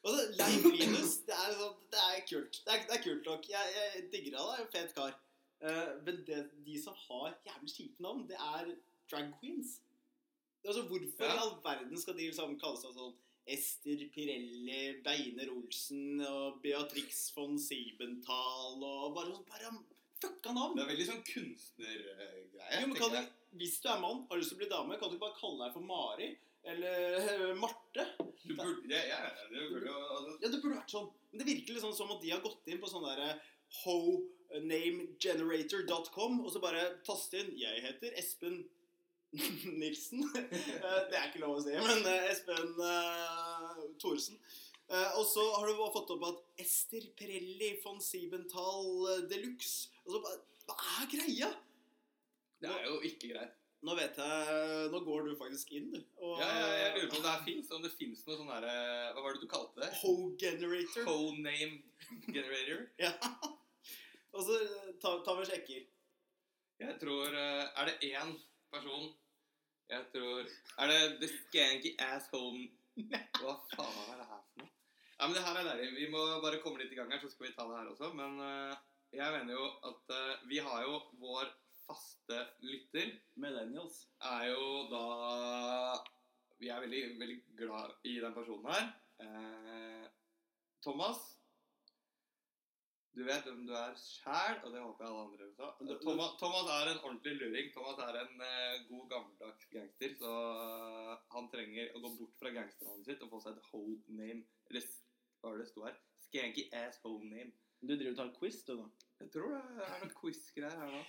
Og 0.02 0.10
så 0.16 0.24
Leif 0.40 0.66
Linus, 0.74 1.14
det 1.28 1.36
er, 1.36 1.54
sånn, 1.60 1.76
det 1.92 2.02
er 2.08 2.24
kult. 2.26 2.58
Det 2.66 2.74
er, 2.74 2.82
det 2.88 2.96
er 2.98 3.04
kult 3.04 3.28
nok. 3.30 3.46
Jeg, 3.52 3.74
jeg 3.76 4.04
digger 4.12 4.38
han, 4.40 4.50
er 4.56 4.64
en 4.64 4.72
fet 4.74 4.94
kar. 4.96 5.14
Uh, 5.60 5.92
men 6.06 6.22
det, 6.26 6.40
de 6.66 6.76
som 6.82 6.96
har 7.06 7.36
jævlig 7.46 7.72
kjipe 7.76 8.02
navn, 8.04 8.26
det 8.30 8.38
er 8.40 8.74
drag 9.12 9.30
queens. 9.40 9.76
Altså, 10.66 10.82
hvorfor 10.90 11.24
Ja. 11.28 11.34
i 11.36 11.42
all 11.46 11.54
verden 11.64 12.00
skal 12.02 12.16
de 12.18 12.26
liksom 12.28 12.58
kalle 12.60 12.80
seg 12.82 12.92
sånn 12.98 13.14
Ester 13.54 14.00
Pirelli, 14.14 14.82
Beiner 15.04 15.48
Olsen 15.52 16.20
og 16.26 16.60
Beatrix 16.64 17.30
von 17.36 17.52
Siebenthal 17.60 18.78
og 18.78 19.14
bare 19.16 19.32
sånn 19.32 19.48
bare 19.48 19.68
fucka 20.20 20.50
navn. 20.54 20.76
Det 20.76 20.82
er 20.84 20.92
veldig 20.92 21.08
sånn 21.08 21.24
kunstnergreie. 21.26 22.76
Jo, 22.76 22.84
men 22.90 22.98
du, 23.00 23.04
hvis 23.60 23.76
du 23.82 23.86
er 23.90 24.02
mann, 24.02 24.18
har 24.30 24.36
lyst 24.40 24.50
til 24.52 24.58
å 24.58 24.62
bli 24.62 24.70
dame, 24.70 24.98
kan 25.00 25.08
du 25.08 25.14
ikke 25.16 25.26
bare 25.26 25.40
kalle 25.40 25.60
deg 25.64 25.72
for 25.76 25.84
Mari 25.88 26.28
eller 26.70 26.96
eh, 27.16 27.54
Marte? 27.56 28.04
Du 28.42 28.50
burde, 28.56 28.92
ja, 28.92 28.98
ja, 29.08 29.18
det 29.48 29.60
burde 29.70 29.90
altså, 29.92 30.30
Ja, 30.42 30.48
det 30.48 30.60
burde 30.60 30.76
vært 30.76 30.92
sånn. 30.92 31.10
Men 31.30 31.38
det 31.40 31.48
virker 31.48 31.74
liksom 31.76 31.94
som 31.96 32.12
at 32.14 32.22
de 32.24 32.34
har 32.34 32.44
gått 32.44 32.64
inn 32.68 32.82
på 32.82 32.90
sånn 32.90 33.06
derre 33.06 33.30
honamegenerator.com 33.84 36.32
og 36.42 36.50
så 36.52 36.58
bare 36.62 36.82
taste 37.06 37.34
inn 37.38 37.50
'Jeg 37.56 37.76
heter 37.86 38.10
Espen 38.18 38.56
Nilsen'. 39.80 40.26
Eh, 40.34 40.98
det 41.10 41.18
er 41.18 41.28
ikke 41.28 41.42
lov 41.44 41.60
å 41.60 41.62
si, 41.62 41.76
men 41.76 42.02
eh, 42.08 42.26
Espen 42.32 42.74
uh, 42.82 43.78
Thoresen. 44.02 44.40
Uh, 44.90 45.20
og 45.20 45.24
så 45.30 45.44
har 45.54 45.68
du 45.68 45.82
fått 45.94 46.10
opp 46.16 46.24
at 46.26 46.64
Ester 46.64 47.04
Pirelli 47.18 47.76
von 47.84 48.00
Siebenthal 48.02 48.88
de 49.22 49.28
Deluxe. 49.30 49.92
altså, 50.02 50.34
Hva 50.66 50.96
er 51.04 51.12
greia? 51.12 51.52
Det 52.60 52.72
er 52.74 52.88
jo 52.88 52.98
ikke 53.06 53.30
greit. 53.30 53.54
Nå 53.86 53.94
vet 53.96 54.18
jeg 54.20 54.88
Nå 54.92 54.98
går 55.06 55.30
du 55.30 55.36
faktisk 55.40 55.70
inn, 55.78 55.86
du. 55.94 56.02
Og, 56.18 56.34
Ja, 56.42 56.50
ja, 56.50 56.66
jeg 56.74 56.90
lurer 56.98 57.12
på 57.14 57.20
om 57.20 57.22
det 57.24 57.30
her 57.30 57.46
fins. 57.46 57.70
Om 57.72 57.86
det 57.86 57.92
fins 57.94 58.26
noe 58.26 58.36
sånn 58.36 58.50
herre 58.52 58.74
Hva 59.14 59.24
var 59.24 59.38
det 59.38 59.40
du 59.40 59.48
kalte 59.48 59.80
det? 59.80 59.88
Ho-generator. 60.02 61.06
Ho-name 61.06 61.80
generator? 62.26 62.84
Ja. 63.06 63.14
Og 64.34 64.44
så 64.46 64.58
tar 65.02 65.22
ta 65.24 65.38
vi 65.38 65.48
sjekker. 65.48 65.88
Jeg 66.82 66.98
tror 67.00 67.32
Er 67.40 67.88
det 67.88 68.10
én 68.10 68.34
person 68.74 69.08
Jeg 69.90 70.06
tror 70.12 70.44
Er 70.46 70.90
det 70.90 71.00
The 71.20 71.28
Skanky 71.30 71.94
Asshole 71.98 72.68
Hva 73.40 73.56
faen 73.72 74.12
er 74.12 74.20
det 74.20 74.28
her 74.28 74.44
for 74.44 74.62
noe? 74.62 74.70
Ja, 75.20 75.26
men 75.26 75.34
det 75.36 75.42
her 75.44 75.58
er 75.60 75.66
deilig. 75.68 75.88
Vi 75.98 76.06
må 76.08 76.20
bare 76.40 76.60
komme 76.64 76.80
litt 76.80 76.94
i 76.94 76.96
gang 76.96 77.10
her, 77.12 77.20
så 77.20 77.28
skal 77.28 77.46
vi 77.46 77.52
ta 77.52 77.66
det 77.68 77.76
her 77.76 77.90
også. 77.90 78.08
Men 78.16 78.38
uh, 78.40 78.72
jeg 79.12 79.34
mener 79.34 79.52
jo 79.52 79.66
at 79.90 80.12
uh, 80.16 80.46
vi 80.48 80.62
har 80.64 80.86
jo 80.86 80.94
vår 81.20 81.50
faste 81.82 82.38
lytter 82.64 83.10
Millennials. 83.36 84.06
er 84.30 84.46
jo 84.48 84.86
da 84.88 85.02
Vi 86.60 86.72
er 86.72 86.80
veldig, 86.86 87.02
veldig 87.20 87.36
glad 87.58 87.92
i 88.08 88.16
den 88.22 88.36
personen 88.36 88.72
her. 88.72 88.88
Uh, 89.20 90.08
Thomas. 90.80 91.20
Du 93.16 93.24
vet 93.26 93.46
hvem 93.46 93.64
du 93.66 93.72
er 93.74 93.94
sjæl, 93.98 94.60
og 94.64 94.74
det 94.74 94.82
håper 94.84 95.04
jeg 95.04 95.10
alle 95.10 95.22
andre 95.26 95.46
vil 95.46 95.54
ta 95.58 95.70
Thomas, 96.04 96.34
Thomas 96.42 96.68
er 96.76 96.90
en 96.92 97.00
ordentlig 97.08 97.32
luring. 97.40 97.72
Thomas 97.74 98.02
er 98.06 98.18
en 98.20 98.44
eh, 98.46 98.84
god, 98.90 99.08
gammeldags 99.12 99.66
gangster. 99.72 100.14
Så 100.20 100.34
eh, 100.66 101.16
han 101.34 101.48
trenger 101.54 101.90
å 101.96 102.04
gå 102.04 102.12
bort 102.20 102.38
fra 102.42 102.54
gangsternavnet 102.54 103.10
sitt 103.10 103.24
og 103.26 103.32
få 103.34 103.42
seg 103.42 103.58
et 103.58 103.72
whole 103.72 103.98
name. 104.20 104.44
Eller 104.70 104.86
hva 105.42 105.56
det 105.58 105.66
sto 105.72 105.88
her? 105.88 105.98
Skanky 106.28 106.68
ass 106.82 107.02
whole 107.02 107.26
name. 107.26 107.50
Du 107.80 107.94
driver 107.96 108.12
og 108.12 108.20
tar 108.20 108.32
quiz, 108.38 108.62
du, 108.68 108.76
da? 108.78 109.08
Jeg 109.24 109.34
tror 109.34 109.54
det 109.56 109.84
er 109.88 110.00
noen 110.04 110.16
quiz-greier 110.20 110.82
her 110.84 110.94
nå. 110.94 111.04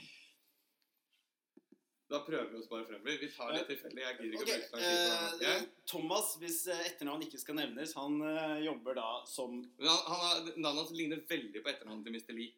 Da 2.12 2.19
prøver 2.26 2.50
vi 2.52 2.58
oss 2.60 2.67
bare 2.67 2.84
fremover. 2.89 3.19
Vi 3.21 3.30
tar 3.32 3.54
litt 3.56 3.69
tilfeldig. 3.71 4.02
Jeg 4.04 4.17
gidder 4.17 4.34
ikke 4.36 4.43
okay. 4.43 4.56
å 4.60 4.71
bruke 4.74 4.88
tid 4.88 4.97
på 5.00 5.19
eh, 5.19 5.36
det. 5.39 5.52
Ja. 5.52 5.84
Thomas, 5.88 6.34
hvis 6.41 6.58
eh, 6.67 6.82
etternavn 6.89 7.24
ikke 7.24 7.39
skal 7.39 7.56
nevnes, 7.62 7.93
han 7.95 8.17
eh, 8.28 8.58
jobber 8.65 8.97
da 9.00 9.06
som 9.32 9.54
han, 9.80 10.02
han 10.10 10.26
har, 10.26 10.41
Navnet 10.58 10.82
hans 10.82 10.91
ligner 10.97 11.21
veldig 11.30 11.63
på 11.63 11.71
etternavnet 11.71 12.10
til 12.10 12.17
Mr. 12.17 12.36
Lee. 12.36 12.52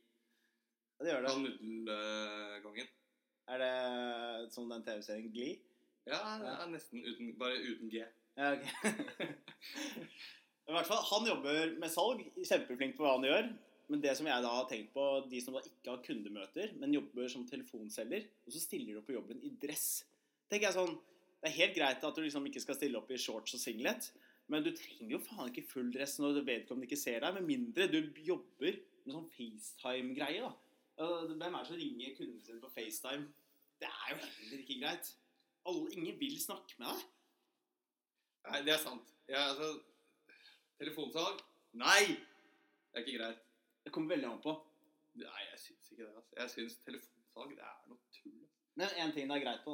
Det 1.04 1.12
gjør 1.12 1.26
det. 1.26 1.36
Han 1.36 1.46
nudelgongen. 1.46 2.90
Er 3.54 3.62
det 3.62 3.74
som 4.56 4.72
den 4.72 4.86
TV-serien 4.88 5.30
Glee? 5.36 5.60
Ja, 6.10 6.20
ja, 6.42 6.56
nesten 6.72 7.04
uten, 7.06 7.34
bare 7.40 7.60
uten 7.60 7.92
G. 7.92 8.02
Ja, 8.40 8.56
ok. 8.56 8.66
I 10.68 10.74
hvert 10.74 10.88
fall, 10.88 11.04
Han 11.12 11.28
jobber 11.28 11.74
med 11.78 11.92
salg, 11.92 12.26
kjempeflink 12.40 12.98
på 12.98 13.06
hva 13.06 13.18
han 13.18 13.28
gjør. 13.28 13.54
Men 13.94 14.02
det 14.02 14.16
som 14.18 14.26
jeg 14.26 14.42
da 14.42 14.50
har 14.50 14.64
tenkt 14.66 14.90
på, 14.96 15.04
de 15.30 15.40
som 15.44 15.54
da 15.54 15.62
ikke 15.62 15.92
har 15.92 16.00
kundemøter, 16.02 16.72
men 16.82 16.96
jobber 16.96 17.28
som 17.30 17.44
telefonselger, 17.46 18.24
og 18.42 18.56
så 18.56 18.62
stiller 18.64 18.90
de 18.90 18.96
opp 18.98 19.06
på 19.06 19.14
jobben 19.14 19.44
i 19.46 19.52
dress. 19.62 20.08
tenker 20.50 20.72
jeg 20.72 20.80
sånn, 20.80 20.96
Det 21.44 21.50
er 21.52 21.58
helt 21.60 21.76
greit 21.76 22.04
at 22.08 22.16
du 22.16 22.22
liksom 22.24 22.46
ikke 22.48 22.62
skal 22.64 22.78
stille 22.78 22.98
opp 22.98 23.10
i 23.12 23.18
shorts 23.20 23.54
og 23.54 23.60
singlet, 23.60 24.08
men 24.48 24.64
du 24.64 24.72
trenger 24.72 25.12
jo 25.12 25.20
faen 25.20 25.52
ikke 25.52 25.66
full 25.68 25.92
dress 25.92 26.16
når 26.24 26.40
vedkommende 26.48 26.88
ikke 26.88 27.02
ser 27.02 27.20
deg, 27.20 27.36
med 27.36 27.44
mindre 27.44 27.90
du 27.92 28.00
jobber 28.24 28.80
med 29.04 29.14
sånn 29.14 29.30
FaceTime-greie. 29.36 30.42
da. 30.42 30.54
Altså, 30.98 31.36
Hvem 31.36 31.54
er 31.54 31.60
det 31.60 31.68
som 31.68 31.82
ringer 31.84 32.18
kundene 32.18 32.46
sine 32.48 32.64
på 32.64 32.74
FaceTime? 32.74 33.28
Det 33.78 33.92
er 33.92 34.10
jo 34.16 34.20
heller 34.24 34.64
ikke 34.64 34.80
greit. 34.82 35.14
Alle, 35.68 35.94
ingen 35.94 36.20
vil 36.20 36.40
snakke 36.40 36.80
med 36.80 36.88
deg. 36.90 37.08
Nei, 38.50 38.62
det 38.66 38.74
er 38.74 38.86
sant. 38.88 39.16
Ja, 39.28 39.50
altså 39.52 39.74
Telefonsalg? 40.80 41.44
Nei! 41.78 42.16
Det 42.16 43.02
er 43.02 43.06
ikke 43.06 43.20
greit. 43.20 43.50
Det 43.84 43.92
kommer 43.94 44.16
veldig 44.16 44.30
an 44.30 44.44
på. 44.44 44.54
Nei, 45.22 45.42
jeg 45.52 45.60
syns 45.62 45.92
ikke 45.92 46.04
det. 46.04 46.14
altså. 46.16 46.34
Jeg 46.40 46.50
syns 46.56 46.76
telefonsalg 46.86 47.52
det 47.58 47.66
er 47.68 47.76
noe 47.90 48.00
tull. 48.18 48.40
Men 48.80 48.88
én 49.04 49.12
ting 49.14 49.26
det 49.30 49.36
er 49.38 49.46
greit 49.46 49.64
på. 49.66 49.74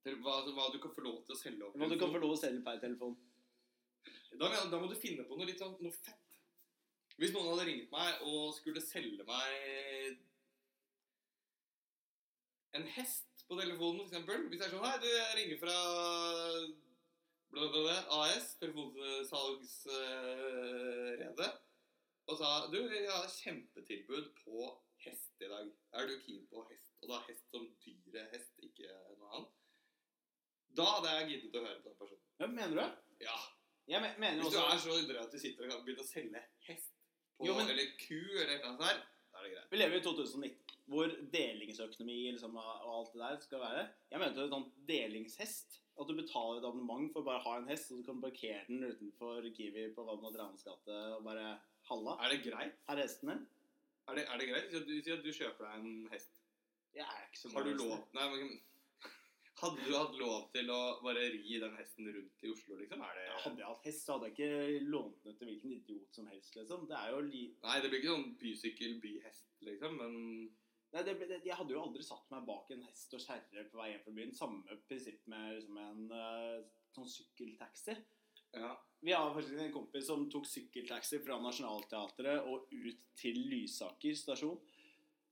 Hva, 0.00 0.32
altså, 0.38 0.52
hva 0.56 0.64
du 0.72 0.78
kan 0.80 0.94
få 0.96 1.02
lov 1.04 1.18
til 1.26 1.34
å 1.34 1.38
selge 1.38 1.66
opp 1.66 1.74
Hva 1.76 1.86
du 1.90 1.98
kan 2.00 2.12
få 2.14 2.20
lov 2.22 2.30
til 2.32 2.38
å 2.38 2.44
selge 2.46 2.62
per 2.64 2.76
telefon. 2.80 3.14
Da, 4.40 4.46
da 4.72 4.76
må 4.80 4.86
du 4.88 4.96
finne 4.96 5.26
på 5.28 5.36
noe 5.36 5.48
litt 5.48 5.60
sånn 5.60 5.76
noe 5.84 5.92
fett. 5.92 6.28
Hvis 7.20 7.34
noen 7.34 7.50
hadde 7.52 7.68
ringt 7.68 7.90
meg 7.92 8.10
og 8.24 8.54
skulle 8.56 8.80
selge 8.80 9.24
meg 9.28 9.50
en 12.78 12.86
hest 12.94 13.44
på 13.48 13.58
telefonen, 13.58 14.06
f.eks. 14.06 14.16
Hvis 14.48 14.60
jeg 14.62 14.68
er 14.68 14.72
sånn 14.72 14.86
Hei, 14.86 14.98
du, 15.02 15.08
jeg 15.10 15.36
ringer 15.36 15.58
fra 15.60 15.76
bla, 17.50 17.64
bla, 17.66 17.80
bla, 17.82 17.98
AS, 18.22 18.46
telefonsalgsrede, 18.62 21.46
og 22.30 22.38
sa 22.38 22.50
Du, 22.72 22.78
jeg 22.88 23.08
har 23.10 23.26
kjempetilbud 23.34 24.30
på 24.44 24.66
hest 25.04 25.42
i 25.42 25.48
dag. 25.50 25.70
Er 25.96 26.06
du 26.06 26.16
keen 26.24 26.46
på 26.50 26.62
hest? 26.70 26.92
Og 27.02 27.08
da 27.10 27.20
hest 27.28 27.46
som 27.50 27.66
dyrehest, 27.84 28.58
ikke 28.62 28.90
noe 29.18 29.30
annet. 29.38 29.56
Da 30.76 30.86
hadde 30.96 31.14
jeg 31.16 31.30
giddet 31.32 31.56
å 31.58 31.64
høre 31.64 31.80
på 31.82 31.88
den 31.90 31.98
personen. 31.98 32.26
Ja, 32.40 32.46
mener 32.46 32.76
du? 32.78 33.14
Ja. 33.24 33.38
Jeg 33.90 34.02
me 34.04 34.10
mener 34.22 34.44
Hvis 34.44 34.54
du 34.54 34.60
også 34.60 34.74
er 34.76 34.82
så 34.84 34.98
idret 35.02 35.24
at 35.24 35.32
du 35.34 35.38
sitter 35.42 35.66
og 35.66 35.72
kan 35.72 35.80
begynne 35.86 36.04
å 36.04 36.10
selge 36.10 36.42
hest 36.68 36.92
på, 37.36 37.46
Jo, 37.48 37.54
men- 37.56 37.70
eller 37.72 37.88
ku 37.98 38.14
eller 38.14 38.52
et 38.54 38.60
eller 38.60 38.68
annet 38.68 38.84
der, 38.86 39.00
da 39.32 39.38
er 39.38 39.42
det 39.42 39.52
greit. 39.56 39.70
Vi 39.70 39.76
lever 39.80 39.96
i 39.96 40.02
2019, 40.04 40.76
hvor 40.86 41.08
delingsøkonomi 41.32 42.18
liksom, 42.32 42.56
og 42.56 42.98
alt 42.98 43.12
det 43.12 43.20
der 43.24 43.40
skal 43.40 43.60
være. 43.64 43.82
Jeg 44.12 44.20
mente 44.20 44.44
en 44.44 44.50
sånn 44.54 44.70
delingshest. 44.86 45.78
At 46.00 46.06
du 46.06 46.14
betaler 46.14 46.58
et 46.60 46.64
abonnement 46.68 47.12
for 47.12 47.20
å 47.20 47.24
bare 47.24 47.42
ha 47.42 47.56
en 47.58 47.68
hest, 47.68 47.90
og 47.90 47.98
du 47.98 48.04
kan 48.04 48.20
parkere 48.22 48.64
den 48.68 48.84
utenfor 48.84 49.42
Kiwi 49.56 49.92
på 49.94 50.04
Valmot 50.06 50.36
Ranes 50.38 50.62
gate 50.62 50.88
og 51.16 51.24
bare 51.24 51.60
Halla, 51.90 52.16
Er 52.24 52.34
det 52.34 52.42
greit? 52.46 52.76
er 52.88 53.02
hestene? 53.02 53.36
Er 54.08 54.18
det, 54.18 54.24
er 54.30 54.38
det 54.38 54.48
greit? 54.50 54.74
At 54.74 54.86
du, 54.88 55.12
at 55.12 55.24
du 55.24 55.32
kjøper 55.32 55.66
deg 55.66 55.78
en 55.84 56.08
hest. 56.12 56.42
Jeg 56.94 57.06
er 57.06 57.24
ikke 57.28 57.38
så 57.38 57.52
Har 57.54 57.66
du 57.66 57.72
lov. 57.78 57.96
Nei, 58.16 58.26
men 58.34 58.60
Hadde 59.60 59.84
du 59.84 59.92
hatt 59.92 60.14
lov 60.16 60.46
til 60.54 60.70
å 60.72 60.78
bare 61.04 61.26
ri 61.34 61.58
den 61.60 61.74
hesten 61.76 62.08
rundt 62.08 62.44
i 62.46 62.52
Oslo, 62.52 62.78
liksom? 62.80 63.02
Er 63.04 63.18
det 63.18 63.26
Hadde 63.44 63.60
jeg 63.60 63.68
hatt 63.68 63.88
hest, 63.90 64.06
så 64.06 64.16
hadde 64.16 64.30
jeg 64.30 64.36
ikke 64.38 64.88
lånt 64.94 65.26
den 65.26 65.36
til 65.36 65.50
hvilken 65.50 65.74
idiot 65.76 66.16
som 66.16 66.30
helst, 66.32 66.56
liksom. 66.56 66.86
Det 66.88 66.96
er 66.96 67.12
jo 67.12 67.20
li... 67.26 67.42
Nei, 67.66 67.76
det 67.82 67.90
blir 67.90 68.00
ikke 68.00 68.14
sånn 68.14 68.30
bysykkel, 68.40 68.96
byhest, 69.04 69.50
liksom, 69.68 69.98
men 70.00 70.16
Nei, 70.90 71.02
det, 71.06 71.12
det, 71.22 71.36
jeg 71.46 71.54
hadde 71.54 71.74
jo 71.74 71.82
aldri 71.84 72.02
satt 72.02 72.30
meg 72.32 72.46
bak 72.48 72.70
en 72.74 72.80
hest 72.82 73.12
og 73.14 73.22
kjerre 73.22 73.62
på 73.70 73.78
vei 73.78 73.92
hjem 73.92 74.00
fra 74.02 74.14
byen. 74.16 74.32
Samme 74.34 74.78
prinsipp 74.88 75.28
med 75.30 75.52
liksom, 75.54 75.76
en 75.78 76.00
uh, 76.10 76.56
sånn 76.96 77.12
sykkeltaxi. 77.12 77.94
ja. 78.58 78.72
Vi 79.00 79.12
har 79.12 79.32
faktisk 79.34 79.56
en 79.56 79.72
kompis 79.72 80.06
som 80.06 80.26
tok 80.30 80.44
sykkeltaxi 80.48 81.22
fra 81.24 81.38
Nationaltheatret 81.40 82.44
og 82.44 82.68
ut 82.68 83.00
til 83.16 83.38
Lysaker 83.48 84.18
stasjon. 84.18 84.58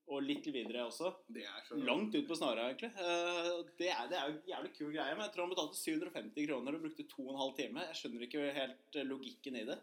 Og 0.09 0.24
litt 0.24 0.46
videre 0.48 0.87
også. 0.88 1.11
Det 1.28 1.42
er 1.44 1.64
så 1.66 1.76
Langt 1.85 2.14
ut 2.16 2.24
på 2.31 2.37
snara, 2.38 2.70
egentlig. 2.70 2.88
Eh, 2.96 3.50
Det 3.76 3.90
er, 3.92 4.07
det 4.09 4.16
er 4.16 4.31
jo 4.31 4.38
en 4.38 4.48
jævlig 4.54 4.72
kul 4.78 4.94
greie, 4.94 5.12
men 5.12 5.26
jeg 5.26 5.35
tror 5.35 5.44
han 5.44 5.52
betalte 5.52 5.76
750 5.76 6.48
kroner 6.48 6.78
og 6.78 6.87
brukte 6.87 7.04
to 7.11 7.26
og 7.26 7.35
en 7.35 7.42
halv 7.42 7.54
time. 7.59 7.85
Jeg 7.90 8.00
skjønner 8.00 8.24
ikke 8.24 8.46
helt 8.57 8.96
eh, 8.96 9.09
logikken 9.11 9.61
i 9.61 9.66
det. 9.68 9.76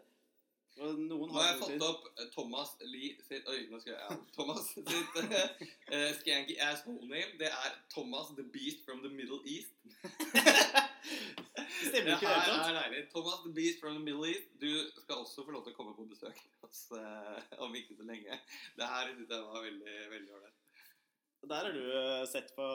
Og 0.76 0.98
Noen 0.98 1.30
Nå 1.30 1.38
har 1.38 1.46
jeg 1.52 1.60
fått 1.62 1.84
opp 1.86 2.10
eh, 2.10 2.26
Thomas 2.34 2.74
Lee 2.84 3.14
sitt 3.24 3.46
Oi, 3.48 3.62
nå 3.70 3.78
skal 3.80 3.94
jeg 3.94 4.02
ja, 4.02 4.16
Thomas 4.34 4.66
sitt 4.68 4.90
uh, 4.92 6.10
skanky 6.18 6.58
ass 6.60 6.82
name. 6.90 7.30
Det 7.40 7.48
er 7.48 7.78
Thomas 7.94 8.34
the 8.36 8.44
Beast 8.44 8.82
from 8.84 9.00
the 9.06 9.12
Middle 9.14 9.40
East. 9.46 9.72
Det 11.56 11.88
stemmer 11.90 12.12
ikke 12.14 12.26
det 12.26 12.32
her 12.32 12.42
hele 12.44 12.58
tatt. 12.62 12.76
deilig. 12.76 13.02
Thomas 13.12 13.40
the 13.44 13.52
Beast 13.56 13.80
from 13.80 13.96
the 13.96 14.02
Middle 14.04 14.28
East. 14.28 14.48
Du 14.60 14.70
skal 15.00 15.22
også 15.22 15.44
få 15.46 15.54
lov 15.54 15.64
til 15.64 15.74
å 15.74 15.78
komme 15.78 15.94
på 15.96 16.06
besøk 16.10 16.42
hos, 16.64 16.82
eh, 16.98 17.56
om 17.64 17.74
ikke 17.78 17.96
så 17.98 18.06
lenge. 18.08 18.38
Det 18.76 18.90
her 18.92 19.12
synes 19.14 19.32
jeg 19.32 19.48
var 19.50 19.66
veldig 19.68 19.96
veldig 20.14 20.36
ålreit. 20.38 20.62
Der 21.46 21.68
har 21.68 21.72
du 21.76 21.84
eh, 22.00 22.24
sett 22.28 22.52
på 22.56 22.66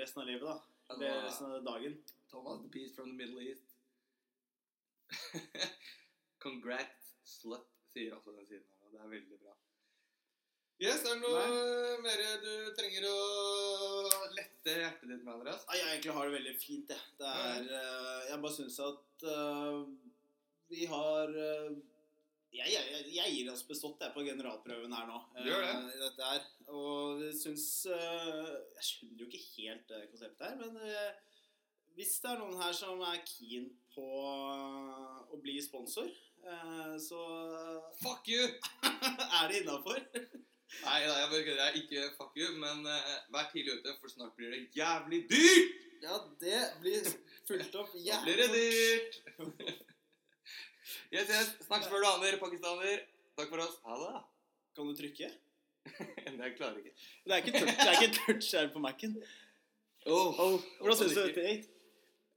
resten 0.00 0.22
av 0.22 0.28
livet, 0.28 0.46
da. 0.46 0.56
Altså, 0.90 1.10
resten 1.26 1.46
av 1.50 1.64
dagen. 1.64 1.98
Thomas 2.30 2.62
the 2.62 2.70
Beast 2.74 2.98
from 2.98 3.12
the 3.12 3.18
Middle 3.18 3.42
East. 3.42 3.76
Congrats, 6.44 7.14
slut, 7.26 7.66
sier 7.94 8.14
også 8.16 8.34
den 8.36 8.46
siden 8.46 8.66
her. 8.78 8.92
Det 8.94 9.00
er 9.02 9.12
veldig 9.16 9.40
bra. 9.42 9.56
Yes, 10.80 11.02
er 11.04 11.18
det 11.18 11.20
noe 11.20 11.96
mer 12.00 12.20
du 12.40 12.52
trenger 12.72 13.04
å 13.04 13.16
lette 14.32 14.72
hjertet 14.78 15.10
ditt 15.10 15.26
med, 15.26 15.34
Andreas? 15.34 15.66
Nei, 15.68 15.76
jeg 15.76 15.90
egentlig 15.90 16.14
har 16.16 16.24
det 16.24 16.36
veldig 16.38 16.54
fint, 16.56 16.94
jeg. 16.94 17.10
Det 17.20 17.32
er, 17.42 17.66
uh, 17.68 18.22
jeg 18.30 18.40
bare 18.46 18.54
syns 18.54 18.78
at 18.86 19.26
uh, 19.28 19.82
vi 20.72 20.88
har 20.88 21.36
uh, 21.36 21.68
jeg, 22.48 22.72
jeg, 22.72 23.04
jeg 23.12 23.36
gir 23.36 23.52
oss 23.52 23.66
bestått 23.68 24.00
jeg, 24.00 24.14
på 24.16 24.24
generalprøven 24.24 24.96
her 24.96 25.04
nå. 25.12 25.20
Gjør 25.50 25.68
det. 25.68 25.76
dette 26.00 26.32
her. 26.32 26.48
Og 26.72 27.20
jeg 27.26 27.36
syns 27.42 27.68
Jeg 27.90 28.88
skjønner 28.88 29.20
jo 29.20 29.28
ikke 29.28 29.44
helt 29.60 29.86
det 29.92 30.02
konseptet 30.08 30.48
her, 30.48 30.58
men 30.64 30.80
hvis 31.98 32.16
det 32.24 32.32
er 32.32 32.40
noen 32.40 32.56
her 32.62 32.72
som 32.72 33.04
er 33.04 33.20
keen 33.28 33.68
på 33.92 34.10
å 34.24 35.44
bli 35.44 35.60
sponsor, 35.60 36.08
så 37.04 37.24
Fuck 38.00 38.32
you! 38.32 38.48
er 39.36 39.50
det 39.50 39.60
innafor. 39.60 40.00
Nei, 40.80 40.98
nei, 41.04 41.18
jeg 41.18 41.30
bare 41.32 41.44
kødder. 41.46 41.62
Er 41.66 41.78
ikke 41.80 42.04
fuck 42.16 42.36
you, 42.38 42.50
men 42.62 42.86
uh, 42.86 43.12
vær 43.34 43.48
tidlig 43.52 43.78
ute, 43.80 43.94
for 44.00 44.12
snart 44.12 44.36
blir 44.38 44.54
det 44.54 44.62
jævlig 44.76 45.24
dyrt! 45.30 45.78
Ja, 46.00 46.16
det 46.40 46.60
blir 46.80 47.08
fulgt 47.48 47.74
opp 47.76 47.92
Da 47.92 48.20
blir 48.24 48.40
det 48.40 48.48
dyrt! 48.54 49.18
yes, 51.14 51.28
yes. 51.28 51.50
Snakkes 51.66 51.90
før 51.92 52.04
du 52.04 52.08
aner, 52.14 52.38
pakistaner. 52.40 53.04
Takk 53.36 53.52
for 53.52 53.64
oss. 53.66 53.76
Ha 53.84 53.98
det. 54.04 54.22
Kan 54.78 54.88
du 54.88 54.96
trykke? 54.96 55.30
Jeg 56.40 56.56
klarer 56.56 56.80
ikke. 56.80 56.94
Det 57.26 57.34
er 57.34 57.44
ikke 57.44 57.58
touch, 57.58 57.76
det 57.76 57.90
er 57.90 58.00
ikke 58.00 58.24
touch 58.24 58.50
her 58.56 58.72
på 58.72 58.82
Mac-en. 58.86 59.20
Oh, 60.06 60.56
Hvordan 60.80 60.96
syns 60.96 61.12
du 61.12 61.20
dette 61.26 61.44
gikk? 61.44 61.70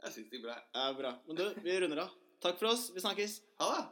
Jeg 0.04 0.16
syns 0.18 0.28
det 0.28 0.40
gikk 0.40 0.48
bra. 0.50 0.58
Ja, 0.76 0.92
bra. 0.98 1.16
Men 1.28 1.40
du, 1.40 1.46
vi 1.64 1.76
runder 1.80 2.04
av. 2.04 2.16
Takk 2.44 2.58
for 2.60 2.74
oss. 2.74 2.90
Vi 2.96 3.04
snakkes. 3.04 3.40
Ha 3.62 3.70
det. 3.78 3.84